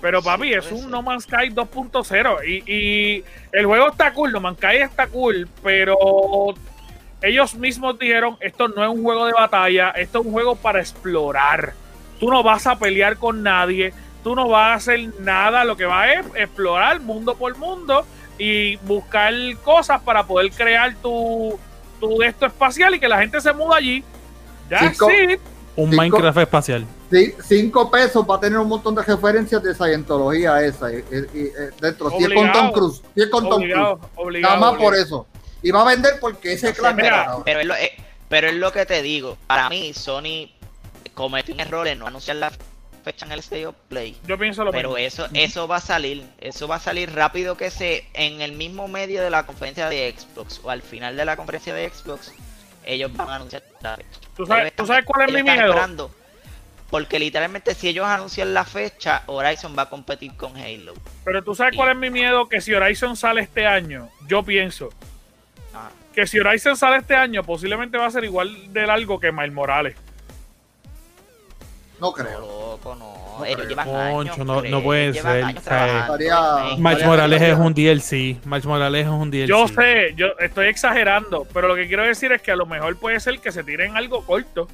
Pero 0.00 0.22
papi, 0.22 0.52
es 0.52 0.70
un 0.70 0.92
No 0.92 1.02
Man's 1.02 1.24
Sky 1.24 1.50
2.0 1.50 2.46
y, 2.46 2.72
y, 2.72 3.24
el 3.50 3.66
juego 3.66 3.88
está 3.88 4.12
cool, 4.12 4.30
No 4.30 4.40
Man's 4.40 4.58
Sky 4.58 4.76
está 4.76 5.08
cool, 5.08 5.48
pero 5.60 5.96
ellos 7.20 7.56
mismos 7.56 7.98
dijeron, 7.98 8.36
esto 8.40 8.68
no 8.68 8.84
es 8.84 8.90
un 8.90 9.02
juego 9.02 9.26
de 9.26 9.32
batalla, 9.32 9.90
esto 9.90 10.20
es 10.20 10.26
un 10.26 10.32
juego 10.32 10.54
para 10.54 10.78
explorar. 10.78 11.74
Tú 12.20 12.30
no 12.30 12.44
vas 12.44 12.68
a 12.68 12.78
pelear 12.78 13.16
con 13.16 13.42
nadie, 13.42 13.92
tú 14.22 14.36
no 14.36 14.48
vas 14.48 14.70
a 14.70 14.74
hacer 14.74 15.00
nada, 15.18 15.64
lo 15.64 15.76
que 15.76 15.84
vas 15.84 16.10
es 16.10 16.26
explorar 16.36 17.00
mundo 17.00 17.34
por 17.36 17.56
mundo 17.58 18.06
y 18.38 18.76
buscar 18.76 19.34
cosas 19.64 20.00
para 20.02 20.22
poder 20.22 20.52
crear 20.52 20.94
tu, 21.02 21.58
tu 22.00 22.22
esto 22.22 22.46
espacial 22.46 22.94
y 22.94 23.00
que 23.00 23.08
la 23.08 23.18
gente 23.18 23.40
se 23.40 23.52
muda 23.52 23.76
allí. 23.76 24.04
Ya 24.70 24.92
sí. 24.92 25.38
Un 25.76 25.90
Minecraft 25.90 26.38
espacial. 26.38 26.86
Sí, 27.10 27.34
cinco 27.42 27.90
pesos 27.90 28.26
va 28.28 28.36
a 28.36 28.40
tener 28.40 28.58
un 28.58 28.68
montón 28.68 28.94
de 28.94 29.02
referencias 29.02 29.62
de 29.62 29.74
Scientología 29.74 30.60
esa. 30.62 30.92
Y, 30.92 31.02
dentro, 31.80 32.10
si 32.10 32.24
es 32.24 32.34
con 32.34 32.52
Tom 32.52 32.72
Cruise. 32.72 33.02
Si 33.14 33.22
es 33.22 33.28
con 33.28 33.48
Tom 33.48 33.62
Cruise. 33.62 34.42
Nada 34.42 34.56
más 34.56 34.76
por 34.76 34.94
eso. 34.94 35.26
Y 35.62 35.70
va 35.70 35.82
a 35.82 35.84
vender 35.84 36.14
porque 36.20 36.52
ese 36.52 36.72
clan. 36.74 36.96
pero, 36.96 37.60
es 37.60 37.66
lo, 37.66 37.74
eh, 37.74 37.92
pero 38.28 38.48
es 38.48 38.54
lo 38.54 38.72
que 38.72 38.86
te 38.86 39.02
digo. 39.02 39.38
Para 39.46 39.68
mí, 39.68 39.94
Sony 39.94 40.50
cometió 41.14 41.54
un 41.54 41.60
error 41.60 41.88
en 41.88 41.98
no 41.98 42.06
anunciar 42.06 42.36
la 42.36 42.52
fecha 43.08 43.24
en 43.24 43.32
el 43.32 43.66
of 43.66 43.74
Play. 43.88 44.16
Yo 44.26 44.36
pienso 44.36 44.64
lo 44.64 44.70
Pero 44.70 44.98
eso, 44.98 45.28
eso 45.32 45.66
va 45.66 45.76
a 45.76 45.80
salir, 45.80 46.22
eso 46.40 46.68
va 46.68 46.76
a 46.76 46.80
salir 46.80 47.10
rápido 47.14 47.56
que 47.56 47.70
se, 47.70 48.06
en 48.12 48.42
el 48.42 48.52
mismo 48.52 48.86
medio 48.86 49.22
de 49.22 49.30
la 49.30 49.46
conferencia 49.46 49.88
de 49.88 50.14
Xbox 50.14 50.60
o 50.62 50.68
al 50.68 50.82
final 50.82 51.16
de 51.16 51.24
la 51.24 51.34
conferencia 51.36 51.72
de 51.72 51.88
Xbox, 51.88 52.34
ellos 52.84 53.10
van 53.16 53.30
a 53.30 53.36
anunciar 53.36 53.62
la 53.80 53.96
fecha. 53.96 54.20
¿Tú 54.36 54.44
sabes, 54.44 55.04
cuál 55.06 55.28
es 55.28 55.34
mi 55.34 55.42
miedo? 55.42 56.10
porque 56.90 57.18
literalmente 57.18 57.74
si 57.74 57.88
ellos 57.88 58.06
anuncian 58.06 58.54
la 58.54 58.64
fecha, 58.64 59.22
Horizon 59.26 59.74
va 59.76 59.82
a 59.82 59.90
competir 59.90 60.34
con 60.36 60.56
Halo. 60.56 60.94
Pero 61.24 61.44
tú 61.44 61.54
sabes 61.54 61.76
cuál 61.76 61.90
es 61.90 61.96
mi 61.96 62.10
miedo, 62.10 62.48
que 62.48 62.60
si 62.60 62.72
Horizon 62.74 63.16
sale 63.16 63.42
este 63.42 63.66
año, 63.66 64.08
yo 64.26 64.42
pienso 64.42 64.90
ah. 65.74 65.90
que 66.14 66.26
si 66.26 66.38
Horizon 66.38 66.76
sale 66.76 66.98
este 66.98 67.14
año, 67.14 67.42
posiblemente 67.42 67.98
va 67.98 68.06
a 68.06 68.10
ser 68.10 68.24
igual 68.24 68.72
de 68.72 68.86
largo 68.86 69.20
que 69.20 69.32
Miles 69.32 69.52
Morales. 69.52 69.96
No 72.00 72.12
creo. 72.12 72.40
Loco, 72.40 72.94
no. 72.94 73.14
No 73.38 73.44
Ellos 73.44 73.56
creo. 73.58 73.68
llevan 73.68 73.88
años. 73.88 74.12
Concho, 74.36 74.44
no- 74.44 74.62
no 74.62 74.82
puede 74.82 75.14
ser, 75.14 75.26
años 75.44 75.58
estaría- 75.58 76.76
Miles 76.76 77.04
Morales 77.06 77.42
es 77.42 77.56
un 77.58 77.74
DLC. 77.74 78.36
Miles 78.44 78.66
Morales 78.66 79.06
es 79.06 79.12
un 79.12 79.30
DLC. 79.30 79.46
Yo 79.48 79.68
sé, 79.68 80.14
yo 80.16 80.26
estoy 80.40 80.66
exagerando, 80.68 81.46
pero 81.52 81.68
lo 81.68 81.74
que 81.74 81.86
quiero 81.86 82.02
decir 82.04 82.32
es 82.32 82.42
que 82.42 82.50
a 82.52 82.56
lo 82.56 82.66
mejor 82.66 82.96
puede 82.96 83.18
ser 83.20 83.40
que 83.40 83.52
se 83.52 83.62
tiren 83.64 83.96
algo 83.96 84.24
corto. 84.24 84.68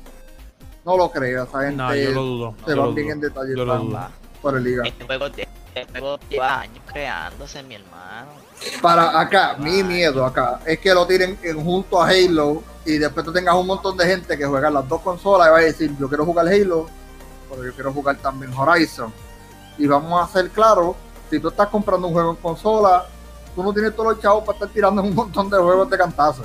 No 0.85 0.97
lo 0.97 1.11
creo. 1.11 1.45
Esa 1.45 1.61
gente 1.63 1.77
No, 1.77 1.95
yo 1.95 2.11
lo 2.11 2.23
dudo. 2.23 2.55
se 2.65 2.71
yo 2.71 2.77
van 2.77 2.87
lo 2.91 2.93
bien 2.95 3.07
dudo. 3.07 3.15
en 3.15 3.21
detalle. 3.21 3.57
Yo 3.57 3.65
lo 3.65 3.79
dudo. 3.79 4.09
Por 4.43 4.57
el 4.57 4.65
liga. 4.65 4.83
Este 4.87 5.05
juego, 5.05 5.27
este 5.27 5.47
juego 5.99 6.19
lleva 6.29 6.61
años 6.61 6.85
creándose, 6.93 7.63
mi 7.63 7.75
hermano. 7.77 8.29
Para 8.83 9.19
acá, 9.21 9.57
mi 9.59 9.83
miedo 9.83 10.25
acá 10.25 10.61
es 10.67 10.79
que 10.79 10.93
lo 10.95 11.07
tiren 11.07 11.39
en 11.43 11.63
junto 11.65 12.01
a 12.03 12.09
Halo 12.09 12.63
y 12.87 12.99
después 12.99 13.25
tú 13.25 13.33
tengas 13.33 13.55
un 13.55 13.67
montón 13.67 13.97
de 13.97 14.07
gente 14.07 14.37
que 14.39 14.45
juega 14.45 14.71
las 14.71 14.87
dos 14.89 15.01
consolas 15.01 15.49
y 15.49 15.51
va 15.51 15.59
a 15.59 15.61
decir, 15.63 15.91
yo 15.99 16.09
quiero 16.09 16.25
jugar 16.25 16.47
Halo, 16.49 16.87
pero 17.55 17.69
yo 17.69 17.75
quiero 17.75 17.93
jugar 17.93 18.17
también 18.17 18.53
Horizon. 18.53 19.13
Y 19.79 19.87
vamos 19.87 20.23
a 20.23 20.33
ser 20.33 20.51
claros, 20.51 20.97
si 21.31 21.39
tú 21.41 21.49
estás 21.49 21.69
comprando 21.69 22.07
un 22.07 22.13
juego 22.13 22.31
en 22.31 22.37
consola, 22.37 23.07
tú 23.55 23.63
no 23.63 23.73
tienes 23.73 23.95
todos 23.95 24.15
los 24.15 24.23
chavos 24.23 24.45
para 24.45 24.57
estar 24.57 24.69
tirando 24.71 25.03
un 25.03 25.15
montón 25.15 25.51
de 25.51 25.57
juegos 25.59 25.91
de 25.91 25.99
cantazo. 25.99 26.43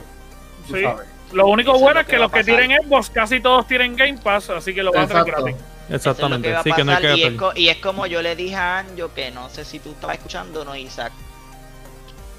tú 0.68 0.76
Sí. 0.76 0.84
sabes. 0.84 1.08
Lo 1.32 1.48
único 1.48 1.72
Eso 1.76 1.80
bueno 1.82 2.00
es 2.00 2.08
que 2.08 2.18
los 2.18 2.32
que 2.32 2.44
tienen 2.44 2.72
Xbox 2.84 3.10
casi 3.12 3.40
todos 3.40 3.68
tienen 3.68 3.96
Game 3.96 4.18
Pass, 4.18 4.50
así 4.50 4.74
que 4.74 4.82
lo 4.82 4.92
van 4.92 5.04
a 5.04 5.08
tener 5.08 5.26
gratis. 5.26 5.56
Exactamente. 5.90 6.52
Es 6.52 6.64
Sí, 6.64 6.72
que 6.72 6.84
no 6.84 6.92
hay 6.92 7.02
que 7.02 7.28
es 7.28 7.34
y 7.56 7.70
es 7.70 7.78
como 7.78 8.06
yo 8.08 8.22
le 8.22 8.36
dije 8.36 8.56
a 8.56 8.80
Anjo, 8.80 9.14
que 9.14 9.30
no 9.32 9.50
sé 9.50 9.64
si 9.66 9.80
tú 9.80 9.92
estabas 9.92 10.18
escuchando, 10.18 10.66
¿no, 10.66 10.76
Isaac? 10.76 11.12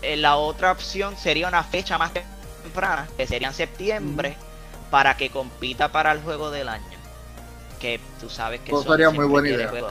Eh, 0.03 0.17
la 0.17 0.37
otra 0.37 0.73
opción 0.73 1.17
sería 1.17 1.47
una 1.49 1.63
fecha 1.63 1.99
más 1.99 2.13
temprana, 2.63 3.07
que 3.17 3.27
sería 3.27 3.49
en 3.49 3.55
septiembre, 3.55 4.37
para 4.91 5.17
que 5.17 5.31
compita 5.31 5.93
para 5.93 6.13
el 6.13 6.21
juego 6.23 6.51
del 6.51 6.69
año. 6.69 6.99
Que 7.81 7.99
tú 8.21 8.29
sabes 8.29 8.61
que 8.61 8.71
Pues 8.71 8.85
Sony 8.85 8.91
sería 8.93 9.07
muy 9.09 9.15
siempre 9.17 9.31
buena 9.33 9.49
idea. 9.49 9.69
juego- 9.69 9.91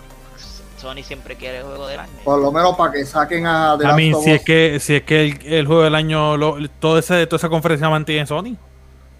Sony 0.77 1.03
siempre 1.03 1.35
quiere 1.35 1.57
el 1.57 1.63
juego 1.63 1.87
del 1.87 1.99
año. 1.99 2.11
Por 2.23 2.39
lo 2.39 2.51
menos 2.53 2.75
para 2.77 2.93
que 2.93 3.05
saquen 3.05 3.45
a 3.45 3.75
The 3.77 3.83
A 3.85 3.87
Last 3.89 3.97
mí, 3.97 4.13
si 4.23 4.31
es 4.31 4.41
que, 4.43 4.79
si 4.79 4.95
es 4.95 5.03
que 5.03 5.25
el, 5.25 5.53
el 5.53 5.67
juego 5.67 5.83
del 5.83 5.95
año, 5.95 6.37
lo, 6.37 6.57
todo 6.79 6.97
ese, 6.99 7.25
toda 7.27 7.37
esa 7.37 7.49
conferencia 7.49 7.89
mantiene 7.89 8.25
Sony. 8.25 8.55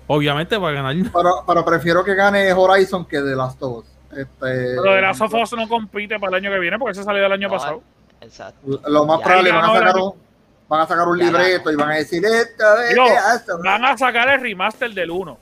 Obviamente 0.07 0.57
va 0.57 0.69
a 0.69 0.71
ganar. 0.71 0.95
Pero, 1.13 1.43
pero 1.45 1.65
prefiero 1.65 2.03
que 2.03 2.15
gane 2.15 2.51
Horizon 2.53 3.05
que 3.05 3.17
The 3.19 3.35
Last 3.35 3.61
of 3.61 3.79
Us. 3.79 3.85
Este, 4.11 4.27
Pero 4.39 4.83
de 4.93 5.01
Last 5.01 5.21
of 5.21 5.33
Us 5.33 5.51
no 5.53 5.67
compite 5.67 6.17
para 6.19 6.37
el 6.37 6.43
año 6.45 6.51
que 6.53 6.59
viene 6.59 6.79
porque 6.79 6.93
ese 6.93 7.03
salió 7.03 7.25
el 7.25 7.31
año 7.31 7.47
No, 7.49 7.53
pasado. 7.55 7.81
Exacto. 8.21 8.79
Lo 8.87 9.05
más 9.05 9.19
Ya, 9.19 9.25
probable 9.25 9.49
ya 9.49 9.55
van 9.55 9.69
a 9.69 9.73
sacar 9.73 9.95
un, 9.97 10.13
van 10.69 10.81
a 10.81 10.87
sacar 10.87 11.07
un 11.09 11.17
libreto 11.17 11.71
y 11.71 11.75
van 11.75 11.91
a 11.91 11.95
decir 11.95 12.23
esto 12.25 12.81
es 12.83 12.89
Digo, 12.91 13.05
de 13.05 13.13
Last 13.15 13.49
of 13.49 13.57
Us". 13.59 13.63
Van 13.65 13.85
a 13.85 13.97
sacar 13.97 14.29
el 14.29 14.41
remaster 14.41 14.91
del 14.93 15.11
1. 15.11 15.37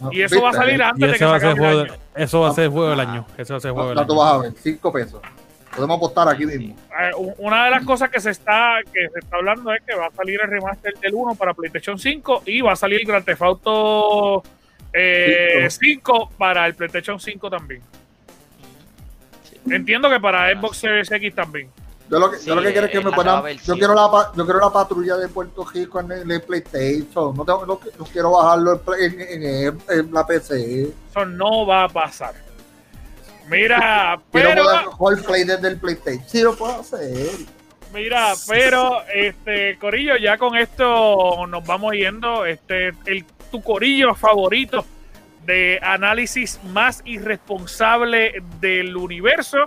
No, 0.00 0.12
Y 0.12 0.22
eso 0.22 0.40
va 0.40 0.50
a 0.50 0.52
salir 0.54 0.82
antes 0.82 1.00
de 1.00 1.06
que 1.08 1.14
ese 1.16 1.24
va 1.26 1.36
a 1.36 1.40
se 1.40 1.40
ser 1.46 1.50
acabe 1.52 1.66
juego, 1.68 1.80
el 1.82 1.86
de- 1.88 1.92
año. 1.92 2.02
Eso 2.22 2.40
va 2.40 2.50
a 2.50 2.52
ser 2.54 2.68
juego 2.68 2.90
del 2.90 3.00
Ah. 3.00 3.02
año. 3.12 3.26
Eso 3.36 3.54
va 3.54 3.58
a 3.58 3.60
ser 3.60 3.72
juego 3.72 3.88
del 3.90 3.98
año. 3.98 4.14
vas 4.14 4.32
a 4.34 4.38
ver, 4.38 4.52
5 4.56 4.92
pesos. 4.92 5.20
Podemos 5.74 5.96
apostar 5.98 6.28
aquí 6.28 6.44
mismo. 6.46 6.74
Eh, 7.00 7.10
una 7.38 7.64
de 7.66 7.70
las 7.70 7.84
cosas 7.84 8.10
que 8.10 8.18
se 8.20 8.30
está 8.30 8.78
que 8.92 9.08
se 9.12 9.18
está 9.20 9.36
hablando 9.36 9.72
es 9.72 9.80
que 9.86 9.94
va 9.94 10.06
a 10.06 10.10
salir 10.10 10.40
el 10.42 10.50
remaster 10.50 10.94
del 10.98 11.14
1 11.14 11.34
para 11.36 11.54
PlayStation 11.54 11.96
5 11.98 12.42
y 12.46 12.60
va 12.60 12.72
a 12.72 12.76
salir 12.76 13.06
Grand 13.06 13.24
Theft 13.24 13.42
Auto 13.42 14.42
eh, 14.92 15.68
5 15.70 16.30
para 16.36 16.66
el 16.66 16.74
PlayStation 16.74 17.20
5 17.20 17.48
también. 17.48 17.80
Sí. 19.44 19.56
Entiendo 19.72 20.10
que 20.10 20.18
para 20.18 20.46
Ah, 20.46 20.52
Xbox. 20.54 20.78
Series 20.78 21.10
X 21.12 21.34
también. 21.34 21.68
Yo 22.10 22.18
lo 22.18 22.30
que, 22.30 22.38
Sí, 22.38 22.46
yo 22.46 22.56
lo 22.56 22.62
que 22.62 22.72
quiero 22.72 22.86
es 22.86 22.92
que 22.92 22.98
es 22.98 23.04
me 23.04 23.12
puedan. 23.12 23.44
Yo 23.58 23.74
quiero, 23.76 23.94
la, 23.94 24.10
pa- 24.10 24.32
yo 24.34 24.44
quiero 24.44 24.58
la 24.60 24.70
patrulla 24.70 25.16
de 25.16 25.28
Puerto 25.28 25.64
Rico 25.64 26.00
en 26.00 26.10
el, 26.10 26.30
el 26.30 26.42
PlayStation. 26.42 27.36
No, 27.36 27.44
tengo, 27.44 27.64
no, 27.66 27.80
no 27.98 28.04
quiero 28.06 28.32
bajarlo 28.32 28.72
en, 28.72 28.78
Play- 28.80 29.04
en- 29.04 29.42
en- 29.44 29.78
en 29.88 30.12
la 30.12 30.26
PC. 30.26 30.88
Eso 31.10 31.24
no 31.24 31.64
va 31.66 31.84
a 31.84 31.88
pasar. 31.88 32.34
Mira, 33.48 34.20
Quiero 34.32 34.48
pero 34.50 34.64
poder 34.64 34.84
jugar 34.86 35.22
Play 35.24 35.44
desde 35.44 35.68
el 35.68 35.76
PlayStation. 35.78 36.24
Sí, 36.28 36.42
lo 36.42 36.56
puedo 36.56 36.80
hacer. 36.80 37.30
Mira, 37.92 38.32
pero 38.48 39.02
este 39.12 39.76
Corillo, 39.78 40.16
ya 40.16 40.38
con 40.38 40.56
esto 40.56 41.46
nos 41.48 41.64
vamos 41.66 41.92
yendo. 41.94 42.44
Este, 42.44 42.88
el 43.06 43.24
tu 43.50 43.62
Corillo 43.62 44.14
favorito 44.14 44.84
de 45.44 45.80
análisis 45.82 46.60
más 46.64 47.02
irresponsable 47.04 48.34
del 48.60 48.96
universo. 48.96 49.58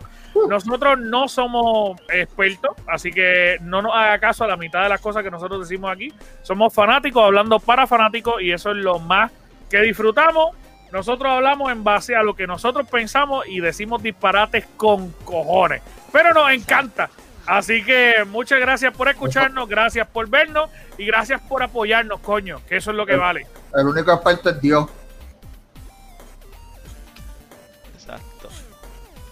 Nosotros 0.48 1.00
no 1.00 1.28
somos 1.28 2.00
expertos, 2.10 2.72
así 2.88 3.12
que 3.12 3.58
no 3.62 3.82
nos 3.82 3.94
haga 3.94 4.20
caso 4.20 4.44
a 4.44 4.48
la 4.48 4.58
mitad 4.58 4.84
de 4.84 4.90
las 4.90 5.02
cosas 5.02 5.24
que 5.24 5.32
nosotros 5.32 5.68
decimos 5.68 5.92
aquí. 5.92 6.12
Somos 6.42 6.74
fanáticos 6.74 7.24
hablando 7.24 7.60
para 7.60 7.88
fanáticos 7.88 8.42
y 8.42 8.52
eso 8.52 8.72
es 8.72 8.78
lo 8.78 9.00
más 9.00 9.32
que 9.70 9.82
disfrutamos. 9.82 10.56
Nosotros 10.92 11.32
hablamos 11.32 11.72
en 11.72 11.84
base 11.84 12.16
a 12.16 12.24
lo 12.24 12.36
que 12.36 12.46
nosotros 12.46 12.88
pensamos 12.90 13.48
y 13.48 13.60
decimos 13.60 14.04
disparates 14.04 14.66
con 14.78 15.12
cojones. 15.24 15.82
Pero 16.12 16.34
nos 16.34 16.52
encanta. 16.52 17.10
Así 17.46 17.84
que 17.84 18.24
muchas 18.28 18.60
gracias 18.60 18.96
por 18.96 19.10
escucharnos, 19.10 19.68
gracias 19.68 20.08
por 20.08 20.30
vernos 20.30 20.70
y 20.98 21.06
gracias 21.06 21.42
por 21.42 21.62
apoyarnos, 21.62 22.20
coño, 22.22 22.62
que 22.70 22.78
eso 22.78 22.92
es 22.92 22.98
lo 22.98 23.06
que 23.06 23.16
vale. 23.16 23.48
El 23.76 23.88
único 23.88 24.14
experto 24.14 24.50
es 24.52 24.62
Dios. 24.62 24.90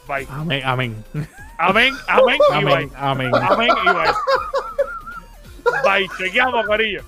Bye. 0.08 0.28
Amén, 0.30 0.62
amén. 0.66 1.06
Amén, 1.58 1.94
amén. 2.08 2.40
Amén, 2.52 2.92
amén. 2.96 3.32
Amén 3.36 3.70
y 3.70 3.90
bye. 3.90 4.14
Bye, 5.84 6.10
chequeamos, 6.18 6.66
Corillo. 6.66 7.04